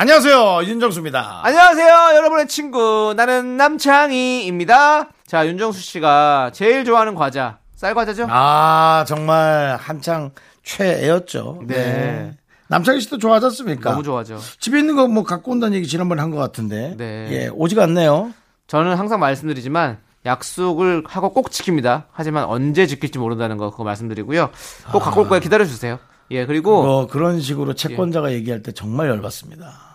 안녕하세요 0.00 0.62
윤정수입니다. 0.64 1.40
안녕하세요, 1.42 2.16
여러분의 2.16 2.48
친구. 2.48 3.12
나는 3.14 3.58
남창희입니다. 3.58 5.10
자, 5.26 5.46
윤정수 5.46 5.78
씨가 5.82 6.52
제일 6.54 6.86
좋아하는 6.86 7.14
과자, 7.14 7.58
쌀과자죠? 7.76 8.26
아 8.30 9.04
정말 9.06 9.76
한창 9.78 10.30
최애였죠. 10.62 11.64
네. 11.66 12.34
남창희 12.68 13.00
씨도 13.02 13.18
좋아하지 13.18 13.44
않습니까? 13.44 13.90
너무 13.90 14.02
좋아하죠. 14.02 14.38
집에 14.58 14.78
있는 14.78 14.96
거 14.96 15.06
뭐 15.06 15.22
갖고 15.22 15.52
온다는 15.52 15.76
얘기 15.76 15.86
지난번에 15.86 16.22
한 16.22 16.30
것 16.30 16.38
같은데. 16.38 16.94
네. 16.96 17.28
예, 17.32 17.48
오지가 17.48 17.82
않네요. 17.82 18.32
저는 18.68 18.94
항상 18.96 19.20
말씀드리지만, 19.20 19.98
약속을 20.24 21.02
하고 21.08 21.34
꼭 21.34 21.50
지킵니다. 21.50 22.04
하지만 22.10 22.44
언제 22.44 22.86
지킬지 22.86 23.18
모른다는 23.18 23.58
거 23.58 23.70
그거 23.70 23.84
말씀드리고요. 23.84 24.48
꼭 24.92 25.00
갖고 25.00 25.20
올 25.20 25.28
거예요. 25.28 25.42
기다려 25.42 25.66
주세요. 25.66 25.98
예, 26.30 26.46
그리고, 26.46 26.82
뭐 26.84 27.06
그런 27.06 27.42
식으로 27.42 27.74
채권자가 27.74 28.32
얘기할 28.32 28.62
때 28.62 28.72
정말 28.72 29.08
열받습니다. 29.10 29.89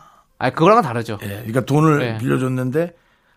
아 0.46 0.50
그거랑은 0.52 0.84
다르죠. 0.84 1.18
예, 1.24 1.28
그러니까 1.28 1.62
돈을 1.62 2.00
네. 2.00 2.18
빌려줬는데 2.20 2.94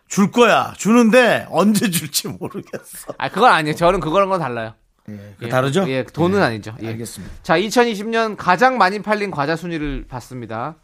줄 0.07 0.31
거야. 0.31 0.73
주는데 0.77 1.47
언제 1.49 1.89
줄지 1.89 2.27
모르겠어. 2.27 3.13
아, 3.17 3.29
그건 3.29 3.51
아니에요. 3.51 3.75
저는 3.75 3.99
그거랑은 3.99 4.37
달라요. 4.37 4.73
예, 5.09 5.35
예, 5.41 5.49
다르죠? 5.49 5.89
예, 5.89 6.03
돈은 6.03 6.39
예, 6.39 6.43
아니죠. 6.43 6.75
예. 6.83 6.87
알겠습니다. 6.89 7.33
자, 7.41 7.57
2020년 7.57 8.35
가장 8.37 8.77
많이 8.77 9.01
팔린 9.01 9.31
과자 9.31 9.55
순위를 9.55 10.05
봤습니다. 10.07 10.75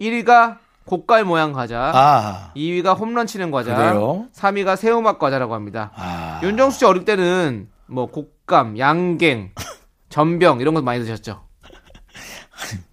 1위가 0.00 0.58
고깔 0.84 1.24
모양 1.24 1.52
과자, 1.52 1.92
아, 1.94 2.52
2위가 2.56 2.98
홈런 2.98 3.26
치는 3.26 3.50
과자, 3.50 3.74
그래요? 3.74 4.26
3위가 4.34 4.76
새우맛 4.76 5.18
과자라고 5.18 5.54
합니다. 5.54 5.92
아. 5.94 6.40
윤정수 6.42 6.78
씨 6.78 6.84
어릴 6.84 7.04
때는 7.04 7.68
뭐 7.86 8.10
곶감, 8.10 8.78
양갱, 8.78 9.52
전병 10.08 10.60
이런 10.60 10.74
거 10.74 10.82
많이 10.82 11.00
드셨죠? 11.00 11.42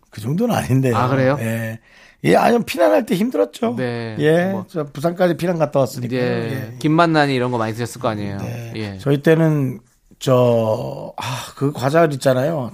그 0.10 0.22
정도는 0.22 0.56
아닌데요. 0.56 0.96
아, 0.96 1.08
그래요? 1.10 1.38
예. 1.42 1.80
예, 2.24 2.36
아니면 2.36 2.64
피난할 2.64 3.06
때 3.06 3.16
힘들었죠. 3.16 3.76
네. 3.78 4.16
예. 4.20 4.46
뭐. 4.46 4.66
저 4.68 4.84
부산까지 4.86 5.38
피난 5.38 5.60
갔다 5.60 5.80
왔으니까. 5.80 6.08
이제 6.08 6.72
예. 6.74 6.78
김만난이 6.80 7.36
이런 7.36 7.52
거 7.52 7.58
많이 7.58 7.74
드셨을 7.74 8.02
거 8.02 8.08
아니에요. 8.08 8.38
네. 8.38 8.74
예. 8.76 8.98
저희 9.00 9.22
때는 9.22 9.80
저, 10.20 11.14
아, 11.18 11.24
그 11.56 11.72
과자 11.72 12.06
있잖아요. 12.06 12.72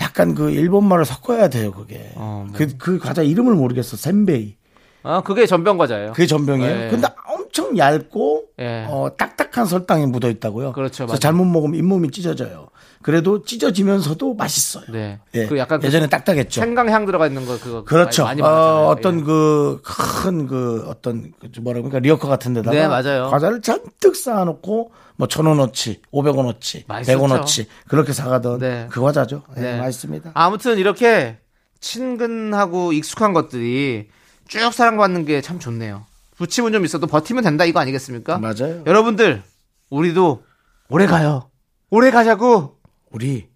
약간 0.00 0.34
그 0.34 0.50
일본말을 0.50 1.04
섞어야 1.04 1.48
돼요, 1.48 1.72
그게. 1.72 2.12
어, 2.14 2.46
뭐. 2.48 2.56
그, 2.56 2.76
그 2.78 2.98
과자 2.98 3.22
이름을 3.22 3.54
모르겠어. 3.54 3.96
샌베이. 3.96 4.56
아, 5.02 5.22
그게 5.22 5.46
전병 5.46 5.78
과자예요. 5.78 6.12
그게 6.12 6.26
전병이에요. 6.26 6.74
네. 6.78 6.88
근데 6.88 7.08
엄청 7.26 7.76
얇고, 7.76 8.44
예. 8.60 8.86
어, 8.88 9.10
딱딱한 9.16 9.66
설탕이 9.66 10.06
묻어 10.06 10.28
있다고요. 10.30 10.72
그렇죠, 10.72 11.06
그래서 11.06 11.12
맞아요. 11.12 11.18
잘못 11.18 11.44
먹으면 11.44 11.78
잇몸이 11.78 12.10
찢어져요. 12.10 12.68
그래도 13.02 13.42
찢어지면서도 13.44 14.34
맛있어요. 14.34 14.84
네. 14.92 15.20
예. 15.34 15.46
그 15.46 15.56
약간 15.56 15.80
그 15.80 15.86
예전에 15.86 16.06
딱딱했죠. 16.08 16.60
생강향 16.60 17.06
들어가 17.06 17.26
있는 17.26 17.46
거 17.46 17.58
그거 17.58 17.82
그렇죠. 17.84 18.24
많이. 18.24 18.42
어, 18.42 18.88
어떤 18.88 19.20
예. 19.20 19.24
그 19.24 19.72
큰 19.72 20.36
그 20.36 20.84
어떤 20.86 21.32
그 21.40 21.48
뭐라 21.60 21.78
그러니까 21.80 21.98
리어카 22.00 22.28
같은 22.28 22.52
데다가 22.52 22.76
네, 22.76 22.86
맞아요. 22.86 23.28
과자를 23.30 23.62
잔뜩 23.62 24.16
쌓아 24.16 24.44
놓고 24.44 24.92
뭐 25.16 25.28
천 25.28 25.46
원어치, 25.46 26.00
오백 26.10 26.36
원어치. 26.36 26.84
백 27.06 27.20
원어치 27.20 27.68
그렇게 27.88 28.12
사가던 28.12 28.58
네. 28.58 28.86
그 28.90 29.00
과자죠. 29.00 29.42
네, 29.54 29.62
네. 29.62 29.78
맛있습니다. 29.78 30.32
아무튼 30.34 30.78
이렇게 30.78 31.38
친근하고 31.80 32.92
익숙한 32.92 33.32
것들이 33.32 34.08
쭉 34.48 34.72
사랑받는 34.72 35.24
게 35.24 35.40
참 35.40 35.58
좋네요. 35.58 36.04
부침은 36.36 36.72
좀 36.72 36.84
있어도 36.84 37.06
버티면 37.06 37.44
된다 37.44 37.64
이거 37.64 37.80
아니겠습니까? 37.80 38.38
맞아요. 38.38 38.82
여러분들 38.86 39.42
우리도 39.90 40.42
오래 40.88 41.06
가요. 41.06 41.50
오래 41.90 42.10
가자고. 42.10 42.79
우리 43.10 43.48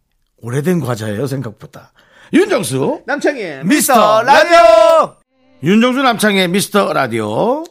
오래된 0.43 0.81
과자예요 0.81 1.27
생각보다. 1.27 1.93
윤정수 2.33 3.03
남창희 3.07 3.65
미스터 3.65 4.23
라디오. 4.23 5.17
윤정수 5.63 6.03
남창의 6.03 6.49
미스터 6.49 6.93
라디오. 6.93 7.65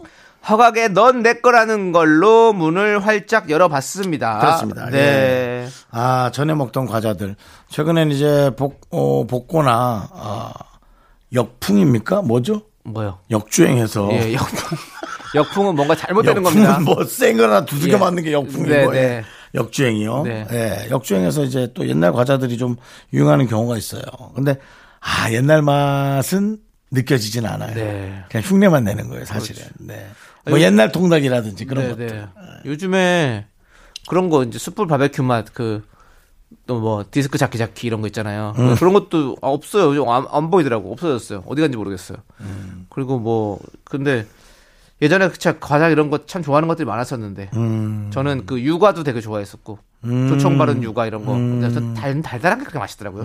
허각에 0.50 0.90
넌내 0.90 1.36
거라는 1.36 1.92
걸로 1.94 2.52
문을 2.52 3.06
활짝 3.06 3.50
열어봤습니다. 3.50 4.40
그렇습니다. 4.40 4.90
네. 4.90 5.68
아 5.92 6.32
전에 6.34 6.54
먹던 6.54 6.86
과자들 6.86 7.36
최근엔 7.70 8.12
이제 8.12 8.52
복 8.58 8.82
어, 8.90 9.26
복고나 9.26 10.10
아, 10.14 10.52
역풍입니까? 11.34 12.24
뭐죠? 12.24 12.64
뭐요? 12.84 13.20
역주행해서 13.32 14.10
예, 14.12 14.34
역풍. 14.34 14.78
역풍은 15.36 15.76
뭔가 15.76 15.96
잘못되는 15.96 16.44
역풍은 16.44 16.66
겁니다. 16.68 16.80
뭐 16.80 17.06
생거나 17.06 17.64
두들겨 17.66 17.94
예. 17.96 18.00
맞는 18.00 18.24
게 18.24 18.34
역풍인 18.34 18.64
네, 18.68 18.86
거예요. 18.86 18.92
네. 18.92 19.24
역주행이요. 19.54 20.24
네. 20.24 20.48
예, 20.52 20.88
역주행에서 20.90 21.44
이제 21.44 21.72
또 21.74 21.88
옛날 21.88 22.12
과자들이 22.12 22.58
좀 22.58 22.76
유행하는 23.14 23.48
경우가 23.48 23.78
있어요. 23.78 24.02
근데 24.36 24.58
아 25.00 25.32
옛날 25.32 25.62
맛은 25.62 26.58
느껴지진 26.92 27.46
않아요. 27.46 27.74
네. 27.76 28.24
그냥 28.30 28.44
흉내만 28.46 28.84
내는 28.84 29.10
거예요, 29.10 29.26
사실은. 29.26 29.64
네. 29.80 30.08
뭐 30.48 30.60
옛날 30.60 30.92
통닭이라든지 30.92 31.66
그런 31.66 31.84
네, 31.86 31.90
것들. 31.92 32.08
네. 32.08 32.26
요즘에 32.66 33.46
그런 34.08 34.30
거 34.30 34.44
이제 34.44 34.58
숯불 34.60 34.88
바베큐 34.88 35.24
맛 35.24 35.54
그 35.54 35.82
또 36.68 36.80
뭐 36.80 37.04
디스크 37.10 37.38
자키 37.40 37.58
자키 37.58 37.88
이런 37.88 38.02
거 38.02 38.08
있잖아요. 38.08 38.54
음. 38.60 38.76
그런 38.76 38.94
것도 38.94 39.38
없어요. 39.42 39.90
요즘 39.90 40.08
안, 40.08 40.26
안 40.30 40.52
보이더라고. 40.52 40.92
없어졌어요. 40.92 41.44
어디 41.48 41.62
간지 41.62 41.76
모르겠어요. 41.78 42.20
음. 42.42 42.86
그리고 42.90 43.18
뭐 43.18 43.60
근데 43.84 44.26
예전에 45.04 45.30
진짜 45.34 45.60
과자 45.60 45.90
이런 45.90 46.10
거 46.10 46.26
참 46.26 46.42
좋아하는 46.42 46.68
것들이 46.68 46.86
많았었는데 46.88 47.50
음. 47.56 48.10
저는 48.12 48.46
그 48.46 48.60
육아도 48.62 49.04
되게 49.04 49.20
좋아했었고 49.22 49.78
조청 50.04 50.58
바른 50.58 50.84
육아 50.84 51.06
이런 51.06 51.26
거 51.26 51.34
음. 51.34 51.62
전 51.74 51.94
달, 51.94 52.22
달달한 52.22 52.60
게 52.60 52.66
그렇게 52.66 52.80
맛있더라고요. 52.80 53.24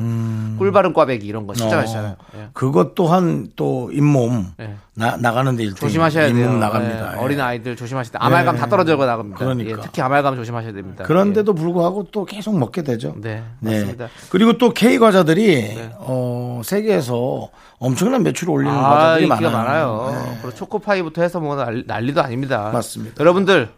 꿀 0.58 0.70
바른 0.70 0.92
꽈배기 0.92 1.26
이런 1.26 1.46
거 1.46 1.54
진짜 1.54 1.76
어. 1.76 1.80
맛있잖아요. 1.80 2.16
예. 2.36 2.48
그것 2.52 2.94
또한 2.94 3.48
또 3.56 3.90
잇몸 3.92 4.46
예. 4.60 4.76
나, 4.94 5.16
나가는 5.16 5.56
데 5.56 5.64
일등 5.64 5.76
조심하셔야 5.76 6.32
돼요. 6.32 6.44
잇몸 6.44 6.60
나갑니다. 6.60 7.12
예, 7.12 7.16
예. 7.16 7.20
어린 7.20 7.40
아이들 7.40 7.74
조심하셔야 7.74 8.12
돼요. 8.12 8.18
아말감 8.20 8.56
다 8.56 8.66
떨어져 8.66 8.96
나갑니다. 8.96 9.38
그러니까. 9.38 9.70
예, 9.70 9.76
특히 9.82 10.02
아말감 10.02 10.36
조심하셔야 10.36 10.72
됩니다. 10.72 11.04
그런데도 11.04 11.52
불구하고 11.54 12.08
또 12.12 12.24
계속 12.24 12.56
먹게 12.56 12.82
되죠. 12.82 13.14
네, 13.16 13.42
맞습니다. 13.60 14.08
그리고 14.30 14.56
또 14.58 14.72
K 14.72 14.98
과자들이 14.98 15.78
어, 15.98 16.60
세계에서 16.64 17.48
엄청난 17.78 18.22
매출을 18.22 18.52
올리는 18.52 18.72
아, 18.74 18.88
과자들이 18.90 19.26
많아요. 19.26 19.50
많아요. 19.50 20.10
네. 20.12 20.38
그리고 20.42 20.56
초코파이부터 20.56 21.22
해서 21.22 21.40
뭐 21.40 21.56
난리, 21.56 21.84
난리도 21.86 22.22
아닙니다. 22.22 22.70
맞습니다. 22.72 23.16
여러분들 23.20 23.70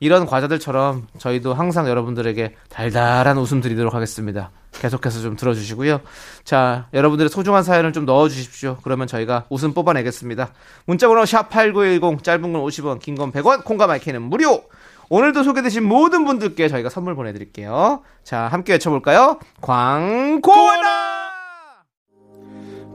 이런 0.00 0.26
과자들처럼 0.26 1.06
저희도 1.18 1.54
항상 1.54 1.86
여러분들에게 1.88 2.54
달달한 2.70 3.36
웃음 3.38 3.60
드리도록 3.60 3.94
하겠습니다. 3.94 4.50
계속해서 4.72 5.20
좀 5.20 5.36
들어주시고요. 5.36 6.00
자, 6.44 6.86
여러분들의 6.94 7.28
소중한 7.28 7.62
사연을 7.62 7.92
좀 7.92 8.06
넣어주십시오. 8.06 8.78
그러면 8.82 9.06
저희가 9.06 9.44
웃음 9.50 9.74
뽑아내겠습니다. 9.74 10.52
문자번호 10.86 11.22
샵8910 11.24 12.22
짧은 12.22 12.52
건 12.52 12.62
50원, 12.62 12.98
긴 13.00 13.14
건 13.16 13.30
100원, 13.30 13.64
콩과 13.64 13.86
마이크는 13.86 14.22
무료. 14.22 14.62
오늘도 15.10 15.42
소개되신 15.42 15.82
모든 15.84 16.24
분들께 16.24 16.68
저희가 16.68 16.88
선물 16.88 17.14
보내드릴게요. 17.16 18.02
자, 18.22 18.42
함께 18.46 18.74
외쳐볼까요? 18.74 19.38
광고하나! 19.60 21.29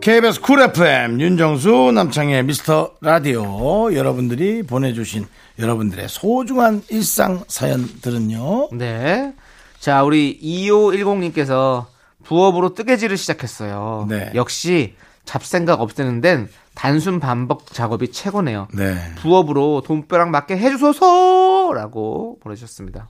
KBS 0.06 0.40
쿨 0.40 0.62
FM 0.62 1.20
윤정수 1.20 1.92
남창희의 1.92 2.44
미스터 2.44 2.92
라디오 3.02 3.92
여러분들이 3.92 4.62
보내주신 4.62 5.26
여러분들의 5.58 6.08
소중한 6.10 6.84
일상 6.90 7.44
사연들은요. 7.48 8.70
네. 8.74 9.34
자, 9.80 10.04
우리 10.04 10.40
2510님께서 10.44 11.88
부업으로 12.24 12.76
뜨개질을 12.76 13.18
시작했어요. 13.18 14.06
네. 14.08 14.30
역시 14.36 14.94
잡생각 15.26 15.82
없애는 15.82 16.22
데는 16.22 16.48
단순 16.74 17.20
반복 17.20 17.68
작업이 17.74 18.12
최고네요. 18.12 18.68
네. 18.74 18.96
부업으로 19.18 19.82
돈벼락 19.86 20.30
맞게 20.30 20.58
해주소서라고 20.58 22.40
보내주셨습니다. 22.42 23.10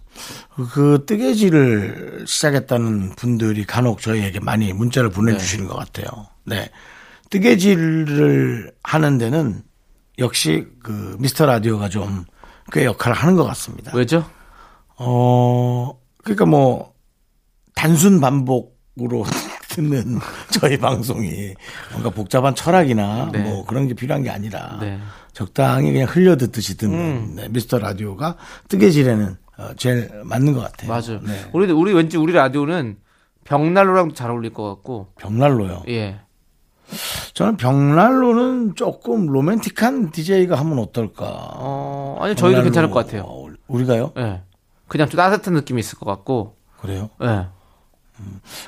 그 0.73 1.03
뜨개질을 1.05 2.25
시작했다는 2.27 3.11
분들이 3.15 3.65
간혹 3.65 4.01
저희에게 4.01 4.39
많이 4.39 4.71
문자를 4.73 5.09
보내주시는 5.09 5.67
것 5.67 5.75
같아요. 5.75 6.07
네. 6.45 6.69
뜨개질을 7.29 8.71
하는 8.83 9.17
데는 9.17 9.63
역시 10.19 10.67
그 10.83 11.15
미스터 11.19 11.45
라디오가 11.45 11.89
좀 11.89 12.25
그 12.71 12.83
역할을 12.83 13.15
하는 13.15 13.35
것 13.35 13.43
같습니다. 13.45 13.91
왜죠? 13.95 14.25
어, 14.97 15.99
그러니까 16.23 16.45
뭐 16.45 16.93
단순 17.75 18.19
반복으로 18.19 19.25
듣는 19.75 20.19
저희 20.51 20.77
방송이 20.77 21.53
뭔가 21.91 22.09
복잡한 22.09 22.55
철학이나 22.55 23.29
네. 23.31 23.39
뭐 23.39 23.65
그런 23.65 23.87
게 23.87 23.93
필요한 23.93 24.23
게 24.23 24.29
아니라 24.29 24.77
네. 24.79 24.99
적당히 25.33 25.91
그냥 25.91 26.07
흘려 26.09 26.37
듣듯이 26.37 26.77
듣는 26.77 26.97
음. 26.97 27.33
네, 27.35 27.47
미스터 27.49 27.77
라디오가 27.79 28.37
뜨개질에는 28.69 29.37
어, 29.57 29.69
제일 29.77 30.09
맞는 30.23 30.53
것 30.53 30.61
같아요. 30.61 30.89
맞아요. 30.89 31.21
네. 31.23 31.49
우리 31.53 31.71
우리 31.71 31.93
왠지 31.93 32.17
우리 32.17 32.33
라디오는 32.33 32.97
벽난로랑도 33.43 34.15
잘 34.15 34.31
어울릴 34.31 34.53
것 34.53 34.63
같고. 34.67 35.09
벽난로요. 35.17 35.83
예. 35.89 36.19
저는 37.33 37.57
벽난로는 37.57 38.75
조금 38.75 39.27
로맨틱한 39.27 40.11
DJ가 40.11 40.55
하면 40.55 40.79
어떨까? 40.79 41.25
어, 41.55 42.17
아니 42.21 42.35
저희도 42.35 42.63
괜찮을 42.63 42.89
것 42.91 43.05
같아요. 43.05 43.23
어, 43.23 43.47
우리가요? 43.67 44.13
예. 44.17 44.41
그냥 44.87 45.09
좀 45.09 45.17
따뜻한 45.17 45.53
느낌이 45.53 45.79
있을 45.79 45.97
것 45.97 46.05
같고. 46.05 46.57
그래요? 46.79 47.09
예. 47.23 47.47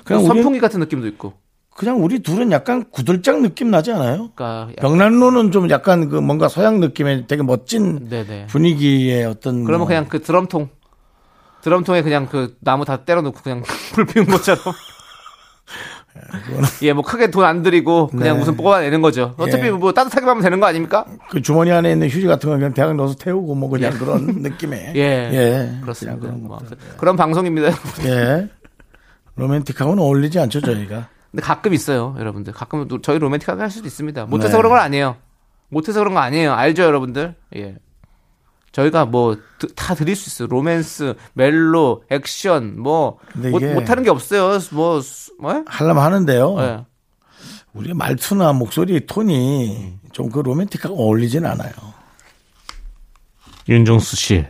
그냥 0.04 0.24
우리 0.24 0.28
선풍기 0.28 0.60
같은 0.60 0.80
느낌도 0.80 1.08
있고. 1.08 1.34
그냥 1.76 2.04
우리 2.04 2.20
둘은 2.20 2.52
약간 2.52 2.86
구들짝 2.90 3.42
느낌 3.42 3.70
나지 3.70 3.92
않아요? 3.92 4.32
그러니까 4.36 4.70
약- 4.78 4.82
벽난로는 4.82 5.52
좀 5.52 5.70
약간 5.70 6.10
그 6.10 6.16
뭔가 6.16 6.48
서양 6.48 6.80
느낌의 6.80 7.26
되게 7.28 7.44
멋진 7.44 8.10
네네. 8.10 8.48
분위기의 8.48 9.26
어떤 9.26 9.64
그러면 9.64 9.80
뭐 9.82 9.88
그냥 9.88 10.08
그 10.10 10.22
드럼통 10.24 10.70
드럼통에 11.62 12.02
그냥 12.02 12.28
그 12.28 12.56
나무 12.62 12.84
다 12.84 12.98
때려놓고 13.06 13.42
그냥 13.44 13.62
불 13.94 14.06
피운 14.08 14.26
것처럼 14.26 14.60
예 16.82 16.94
뭐 16.94 17.04
크게 17.04 17.30
돈 17.30 17.46
안 17.46 17.62
들이고 17.62 18.08
그냥 18.08 18.34
네. 18.34 18.40
무슨 18.40 18.58
뽑아내는 18.58 19.02
거죠 19.04 19.36
어차피 19.38 19.68
예. 19.68 19.72
뭐 19.72 19.94
따뜻하게 19.94 20.26
하면 20.26 20.42
되는 20.42 20.60
거 20.60 20.66
아닙니까 20.66 21.06
그 21.30 21.42
주머니 21.44 21.72
안에 21.72 21.92
있는 21.92 22.10
휴지 22.10 22.26
같은 22.26 22.50
거 22.50 22.56
그냥 22.56 22.74
대학 22.74 22.96
넣어서 22.96 23.14
태우고 23.16 23.54
뭐 23.54 23.70
그냥 23.70 23.94
그런 24.00 24.26
느낌의 24.26 24.94
예, 24.98 25.00
예 25.32 25.80
그렇습니다 25.82 26.20
그냥 26.20 26.42
뭐 26.44 26.58
그런 26.58 26.70
거. 26.72 26.76
그런 26.98 27.16
방송입니다 27.16 27.70
예 28.06 28.48
로맨틱하고는 29.38 30.02
어울리지 30.04 30.40
않죠 30.40 30.60
저희가. 30.62 31.10
근데 31.32 31.42
가끔 31.44 31.74
있어요 31.74 32.16
여러분들. 32.20 32.54
가끔 32.54 32.88
또 32.88 33.02
저희 33.02 33.20
로맨틱하게 33.20 33.62
할 33.62 33.72
수도 33.72 33.88
있습니다. 33.88 34.26
못해서 34.26 34.52
네. 34.54 34.58
그런 34.58 34.72
건 34.72 34.80
아니에요. 34.80 35.18
못해서 35.70 36.00
그런 36.00 36.14
거 36.14 36.20
아니에요. 36.20 36.54
알죠 36.54 36.84
여러분들? 36.84 37.36
예. 37.56 37.76
저희가 38.72 39.06
뭐 39.06 39.36
다 39.76 39.96
드릴 39.96 40.16
수 40.16 40.30
있어요. 40.30 40.48
로맨스 40.50 41.16
멜로 41.34 42.04
액션 42.12 42.80
뭐 42.80 43.18
못, 43.34 43.64
못하는 43.64 44.04
게 44.04 44.10
없어요. 44.12 44.60
뭐 44.72 45.02
수- 45.02 45.34
뭐? 45.40 45.64
하려면 45.66 46.04
하는데요. 46.04 46.56
예. 46.60 46.86
우리 47.74 47.94
말투나 47.94 48.54
목소리 48.54 49.06
톤이 49.08 49.98
좀 50.12 50.30
그 50.30 50.40
로맨틱하고 50.40 50.96
어울리진 50.96 51.46
않아요. 51.46 51.72
윤종수 53.70 54.16
씨. 54.16 54.46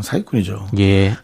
사기꾼이죠. 0.00 0.68
예. 0.78 1.16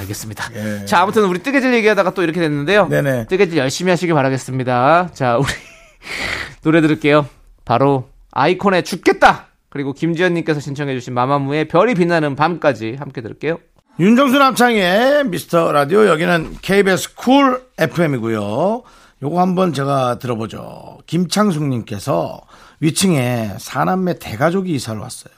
알겠습니다. 0.00 0.50
예. 0.54 0.84
자, 0.86 1.00
아무튼 1.00 1.24
우리 1.24 1.40
뜨개질 1.42 1.72
얘기하다가 1.74 2.14
또 2.14 2.22
이렇게 2.22 2.40
됐는데요. 2.40 2.88
네네. 2.88 3.26
뜨개질 3.26 3.58
열심히 3.58 3.90
하시길 3.90 4.14
바라겠습니다. 4.14 5.10
자, 5.12 5.36
우리 5.36 5.46
노래 6.62 6.80
들을게요. 6.80 7.26
바로 7.64 8.08
아이콘의 8.32 8.84
죽겠다. 8.84 9.46
그리고 9.68 9.92
김지현님께서 9.92 10.60
신청해주신 10.60 11.14
마마무의 11.14 11.68
별이 11.68 11.94
빛나는 11.94 12.34
밤까지 12.36 12.96
함께 12.98 13.20
들을게요. 13.20 13.58
윤정수 13.98 14.38
남창희의 14.38 15.24
미스터 15.26 15.72
라디오 15.72 16.06
여기는 16.06 16.56
KBS 16.62 17.14
쿨 17.16 17.62
FM이고요. 17.78 18.82
요거 19.22 19.40
한번 19.40 19.72
제가 19.72 20.18
들어보죠. 20.18 20.98
김창숙님께서 21.06 22.40
위층에 22.80 23.50
사남매 23.58 24.18
대가족이 24.18 24.72
이사를 24.72 24.98
왔어요. 25.00 25.34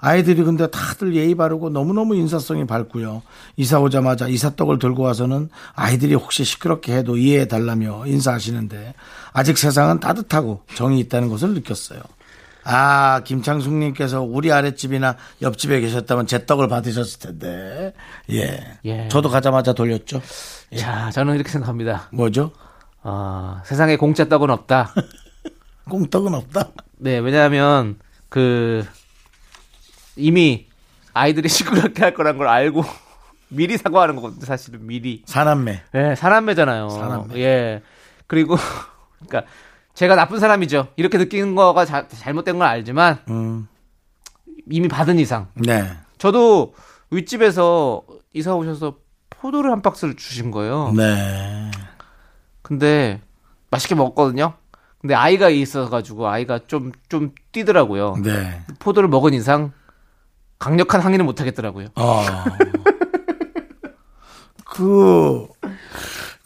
아이들이 0.00 0.44
근데 0.44 0.68
다들 0.68 1.14
예의 1.16 1.34
바르고 1.34 1.70
너무너무 1.70 2.14
인사성이 2.14 2.66
밝고요. 2.66 3.22
이사 3.56 3.80
오자마자 3.80 4.28
이사떡을 4.28 4.78
들고 4.78 5.02
와서는 5.02 5.50
아이들이 5.74 6.14
혹시 6.14 6.44
시끄럽게 6.44 6.96
해도 6.96 7.16
이해해 7.16 7.48
달라며 7.48 8.06
인사하시는데 8.06 8.94
아직 9.32 9.58
세상은 9.58 9.98
따뜻하고 9.98 10.62
정이 10.74 11.00
있다는 11.00 11.28
것을 11.28 11.54
느꼈어요. 11.54 12.00
아, 12.70 13.22
김창숙님께서 13.24 14.22
우리 14.22 14.52
아랫집이나 14.52 15.16
옆집에 15.40 15.80
계셨다면 15.80 16.26
제 16.26 16.44
떡을 16.44 16.68
받으셨을 16.68 17.18
텐데. 17.18 17.94
예. 18.30 18.78
예. 18.84 19.08
저도 19.08 19.30
가자마자 19.30 19.72
돌렸죠. 19.72 20.20
자, 20.76 21.10
저는 21.10 21.34
이렇게 21.36 21.50
생각합니다. 21.50 22.10
뭐죠? 22.12 22.52
어, 23.02 23.62
세상에 23.64 23.96
공짜 23.96 24.28
떡은 24.28 24.50
없다. 24.50 24.92
꽁떡은 25.88 26.34
없다. 26.34 26.68
네, 26.98 27.18
왜냐하면 27.18 27.96
그 28.28 28.84
이미 30.18 30.66
아이들이 31.14 31.48
시끄럽게 31.48 32.02
할 32.02 32.14
거란 32.14 32.36
걸 32.38 32.48
알고 32.48 32.84
미리 33.48 33.76
사과하는 33.78 34.16
거거든요. 34.16 34.44
사실은 34.44 34.86
미리. 34.86 35.22
사남매. 35.26 35.82
예, 35.94 36.14
사람매잖아요. 36.14 36.90
사람매. 36.90 37.36
예. 37.38 37.82
그리고 38.26 38.56
그러니까 39.26 39.50
제가 39.94 40.14
나쁜 40.14 40.38
사람이죠. 40.38 40.88
이렇게 40.96 41.18
느끼는 41.18 41.54
거가 41.54 41.84
자- 41.84 42.06
잘못된 42.08 42.58
건 42.58 42.68
알지만 42.68 43.18
음. 43.30 43.66
이미 44.70 44.86
받은 44.88 45.18
이상. 45.18 45.48
네. 45.54 45.90
저도 46.18 46.74
윗집에서 47.10 48.02
이사 48.34 48.54
오셔서 48.54 48.96
포도를 49.30 49.70
한 49.70 49.80
박스를 49.82 50.14
주신 50.16 50.50
거예요. 50.50 50.92
네. 50.94 51.70
근데 52.62 53.20
맛있게 53.70 53.94
먹었거든요. 53.94 54.52
근데 55.00 55.14
아이가 55.14 55.48
있어가지고 55.48 56.28
아이가 56.28 56.58
좀 56.66 56.92
좀 57.08 57.32
뛰더라고요. 57.52 58.16
네. 58.22 58.60
포도를 58.78 59.08
먹은 59.08 59.32
이상 59.32 59.72
강력한 60.58 61.00
항의는 61.00 61.24
못 61.24 61.40
하겠더라고요. 61.40 61.88
어. 61.96 62.24
그, 64.64 65.48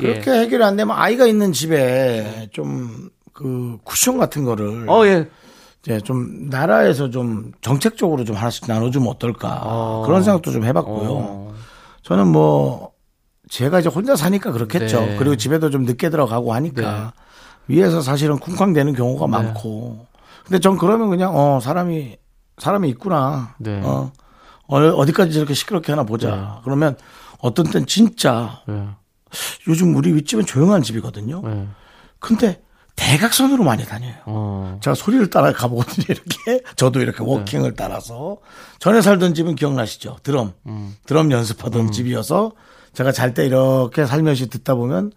예. 0.00 0.06
그렇게 0.06 0.30
해결이 0.30 0.64
안 0.64 0.76
되면 0.76 0.96
아이가 0.96 1.26
있는 1.26 1.52
집에 1.52 2.48
좀 2.52 3.10
그 3.32 3.78
쿠션 3.84 4.18
같은 4.18 4.44
거를 4.44 4.88
어, 4.88 5.06
예. 5.06 5.28
이제 5.82 6.00
좀 6.00 6.48
나라에서 6.48 7.10
좀 7.10 7.52
정책적으로 7.60 8.24
좀 8.24 8.36
하나씩 8.36 8.66
나눠주면 8.68 9.08
어떨까 9.08 9.62
어. 9.64 10.02
그런 10.06 10.22
생각도 10.22 10.52
좀 10.52 10.64
해봤고요. 10.64 11.10
어. 11.10 11.54
저는 12.02 12.28
뭐 12.28 12.92
제가 13.48 13.80
이제 13.80 13.88
혼자 13.88 14.14
사니까 14.14 14.52
그렇겠죠. 14.52 15.00
네. 15.00 15.16
그리고 15.16 15.36
집에도 15.36 15.70
좀 15.70 15.84
늦게 15.84 16.10
들어가고 16.10 16.54
하니까 16.54 17.12
위에서 17.66 18.00
사실은 18.00 18.38
쿵쾅대는 18.38 18.94
경우가 18.94 19.26
네. 19.26 19.32
많고. 19.32 20.06
근데 20.44 20.60
전 20.60 20.78
그러면 20.78 21.10
그냥 21.10 21.36
어 21.36 21.58
사람이 21.60 22.16
사람이 22.62 22.88
있구나. 22.90 23.54
네. 23.58 23.80
어 23.82 24.12
어느- 24.68 24.92
어디까지 24.92 25.32
저렇게 25.32 25.52
시끄럽게 25.54 25.90
하나 25.90 26.04
보자. 26.04 26.60
그러면 26.64 26.96
어떤 27.40 27.66
땐 27.66 27.86
진짜 27.86 28.62
예. 28.68 28.86
요즘 29.66 29.96
우리 29.96 30.12
윗집은 30.14 30.46
조용한 30.46 30.82
집이거든요. 30.82 31.42
예. 31.44 31.66
근데 32.20 32.62
대각선으로 32.94 33.64
많이 33.64 33.84
다녀요. 33.84 34.14
어. 34.26 34.78
제가 34.82 34.94
소리를 34.94 35.28
따라 35.30 35.52
가보거든요, 35.52 36.04
이렇게. 36.08 36.62
저도 36.76 37.00
이렇게 37.00 37.24
워킹을 37.24 37.74
따라서. 37.74 38.38
전에 38.78 39.00
살던 39.00 39.34
집은 39.34 39.56
기억나시죠? 39.56 40.18
드럼. 40.22 40.52
드럼 41.06 41.32
연습하던 41.32 41.90
집이어서 41.90 42.52
제가 42.92 43.10
잘 43.10 43.34
때 43.34 43.44
이렇게 43.46 44.06
살며시 44.06 44.48
듣다 44.50 44.74
보면 44.76 45.10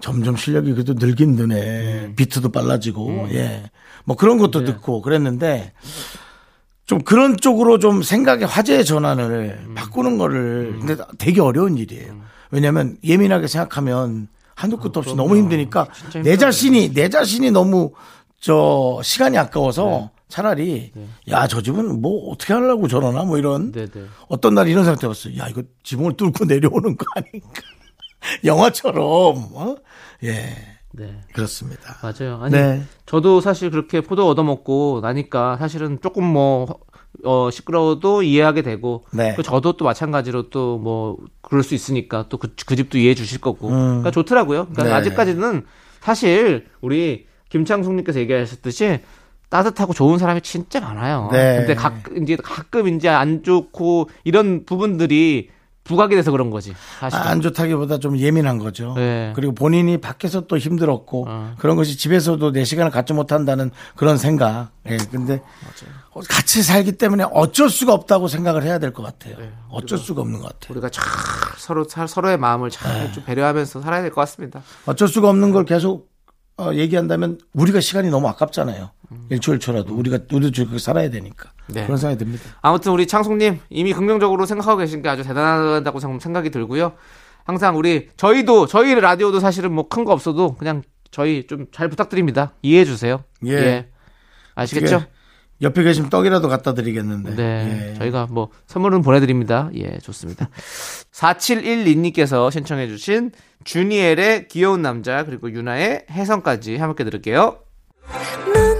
점점 0.00 0.36
실력이 0.36 0.72
그래도 0.72 0.94
늘긴 0.94 1.36
드네. 1.36 2.14
비트도 2.16 2.50
빨라지고, 2.50 3.28
예. 3.30 3.70
뭐 4.04 4.16
그런 4.16 4.36
것도 4.36 4.64
듣고 4.64 5.00
그랬는데 5.00 5.72
좀 6.86 7.00
그런 7.02 7.36
쪽으로 7.36 7.78
좀 7.78 8.02
생각의 8.02 8.46
화제의 8.46 8.84
전환을 8.84 9.72
바꾸는 9.74 10.18
거를 10.18 10.78
근데 10.80 10.96
되게 11.18 11.40
어려운 11.40 11.78
일이에요. 11.78 12.20
왜냐하면 12.50 12.96
예민하게 13.04 13.46
생각하면 13.46 14.28
한도 14.54 14.76
끝도 14.76 15.00
없이 15.00 15.14
너무 15.14 15.36
힘드니까 15.36 15.86
내 16.22 16.36
자신이 16.36 16.92
내 16.92 17.08
자신이 17.08 17.50
너무 17.50 17.92
저 18.40 19.00
시간이 19.02 19.38
아까워서 19.38 20.10
차라리 20.28 20.92
야저 21.28 21.62
집은 21.62 22.00
뭐 22.00 22.30
어떻게 22.30 22.52
하려고 22.52 22.88
저러나 22.88 23.22
뭐 23.22 23.38
이런 23.38 23.70
네, 23.70 23.86
네. 23.86 24.04
어떤 24.28 24.54
날 24.54 24.66
이런 24.68 24.84
생각 24.84 25.02
해봤어요. 25.02 25.38
야 25.38 25.46
이거 25.48 25.62
지붕을 25.84 26.16
뚫고 26.16 26.44
내려오는 26.46 26.96
거 26.96 27.04
아닌가? 27.14 27.48
영화처럼 28.44 29.04
어? 29.54 29.76
예 30.24 30.56
네. 30.92 31.20
그렇습니다. 31.32 31.96
맞아요. 32.02 32.38
아니, 32.42 32.52
네. 32.52 32.82
저도 33.06 33.40
사실 33.40 33.70
그렇게 33.70 34.00
포도 34.00 34.28
얻어먹고 34.28 35.00
나니까 35.02 35.56
사실은 35.56 35.98
조금 36.02 36.24
뭐, 36.24 36.80
어, 37.24 37.50
시끄러워도 37.50 38.22
이해하게 38.22 38.62
되고. 38.62 39.04
네. 39.12 39.34
그 39.34 39.42
저도 39.42 39.76
또 39.76 39.84
마찬가지로 39.84 40.50
또 40.50 40.78
뭐, 40.78 41.16
그럴 41.40 41.62
수 41.62 41.74
있으니까 41.74 42.26
또 42.28 42.38
그, 42.38 42.54
그 42.66 42.76
집도 42.76 42.98
이해해 42.98 43.14
주실 43.14 43.40
거고. 43.40 43.68
그러니까 43.68 44.10
좋더라고요. 44.10 44.66
그러니까 44.66 44.84
네. 44.84 44.92
아직까지는 44.92 45.64
사실 46.00 46.66
우리 46.80 47.26
김창숙님께서 47.48 48.20
얘기하셨듯이 48.20 49.00
따뜻하고 49.48 49.92
좋은 49.92 50.18
사람이 50.18 50.40
진짜 50.40 50.80
많아요. 50.80 51.28
네. 51.30 51.58
근데 51.58 51.74
가, 51.74 51.94
이제 52.20 52.36
가끔 52.36 52.88
이제 52.88 53.08
안 53.08 53.42
좋고 53.42 54.08
이런 54.24 54.64
부분들이 54.64 55.50
부각이 55.84 56.14
돼서 56.14 56.30
그런 56.30 56.50
거지. 56.50 56.72
사실. 57.00 57.18
아, 57.18 57.28
안 57.28 57.40
좋다기보다 57.40 57.98
좀 57.98 58.16
예민한 58.18 58.58
거죠. 58.58 58.94
네. 58.96 59.32
그리고 59.34 59.52
본인이 59.54 59.98
밖에서 59.98 60.42
또 60.42 60.56
힘들었고 60.56 61.26
어. 61.28 61.54
그런 61.58 61.76
것이 61.76 61.96
집에서도 61.98 62.52
내 62.52 62.64
시간을 62.64 62.90
갖지 62.92 63.12
못한다는 63.12 63.70
그런 63.96 64.16
생각. 64.16 64.70
예, 64.88 64.96
근데 65.10 65.42
같이 66.28 66.62
살기 66.62 66.92
때문에 66.92 67.24
어쩔 67.32 67.68
수가 67.70 67.94
없다고 67.94 68.28
생각을 68.28 68.62
해야 68.62 68.78
될 68.78 68.92
것 68.92 69.02
같아요. 69.02 69.36
네. 69.38 69.50
어쩔 69.70 69.98
수가 69.98 70.20
없는 70.22 70.40
것 70.40 70.48
같아요. 70.52 70.72
우리가 70.74 70.88
잘 70.90 71.04
서로 71.56 71.84
사- 71.88 72.06
서로의 72.06 72.36
마음을 72.36 72.70
잘 72.70 73.06
네. 73.06 73.12
좀 73.12 73.24
배려하면서 73.24 73.80
살아야 73.80 74.02
될 74.02 74.10
것 74.10 74.20
같습니다. 74.20 74.62
어쩔 74.86 75.08
수가 75.08 75.28
없는 75.30 75.50
걸 75.52 75.64
계속 75.64 76.10
어, 76.58 76.70
얘기한다면 76.74 77.38
우리가 77.54 77.80
시간이 77.80 78.10
너무 78.10 78.28
아깝잖아요. 78.28 78.90
일초일초라도 79.30 79.94
우리가 79.94 80.18
우리도 80.32 80.50
즐겁게 80.52 80.78
살아야 80.78 81.10
되니까 81.10 81.50
음. 81.68 81.74
네. 81.74 81.84
그런 81.84 81.96
생각이 81.98 82.18
듭니다. 82.18 82.42
아무튼 82.60 82.92
우리 82.92 83.06
창숙님 83.06 83.58
이미 83.70 83.92
긍정적으로 83.92 84.46
생각하고 84.46 84.78
계신 84.78 85.02
게 85.02 85.08
아주 85.08 85.22
대단하다고 85.22 86.00
생- 86.00 86.18
생각이 86.18 86.50
들고요. 86.50 86.92
항상 87.44 87.76
우리 87.76 88.08
저희도 88.16 88.66
저희 88.66 88.94
라디오도 88.94 89.40
사실은 89.40 89.72
뭐 89.72 89.88
큰 89.88 90.04
거 90.04 90.12
없어도 90.12 90.54
그냥 90.56 90.82
저희 91.10 91.46
좀 91.46 91.66
잘 91.72 91.88
부탁드립니다. 91.88 92.52
이해해 92.62 92.84
주세요. 92.84 93.24
예. 93.46 93.88
아시겠죠? 94.54 94.96
어떻게 94.96 95.10
옆에 95.62 95.82
계시면 95.84 96.10
떡이라도 96.10 96.48
갖다 96.48 96.74
드리겠는데. 96.74 97.34
네. 97.36 97.90
예. 97.92 97.94
저희가 97.98 98.26
뭐 98.30 98.48
선물은 98.66 99.02
보내드립니다. 99.02 99.70
예, 99.74 99.98
좋습니다. 99.98 100.48
4712님께서 101.12 102.50
신청해주신 102.50 103.30
주니엘의 103.64 104.48
귀여운 104.48 104.82
남자 104.82 105.24
그리고 105.24 105.50
유나의 105.52 106.06
해성까지 106.10 106.76
함께 106.78 107.04
들을게요. 107.04 107.58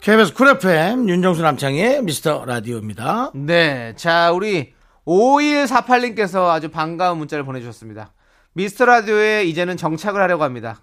KBS 0.00 0.32
쿨 0.32 0.48
FM 0.48 1.10
윤정수 1.10 1.42
남창희의 1.42 2.02
미스터 2.02 2.46
라디오입니다. 2.46 3.32
네. 3.34 3.92
자, 3.96 4.32
우리 4.32 4.72
5148님께서 5.06 6.48
아주 6.48 6.70
반가운 6.70 7.18
문자를 7.18 7.44
보내주셨습니다. 7.44 8.14
미스터 8.54 8.86
라디오에 8.86 9.44
이제는 9.44 9.76
정착을 9.76 10.18
하려고 10.18 10.42
합니다. 10.42 10.80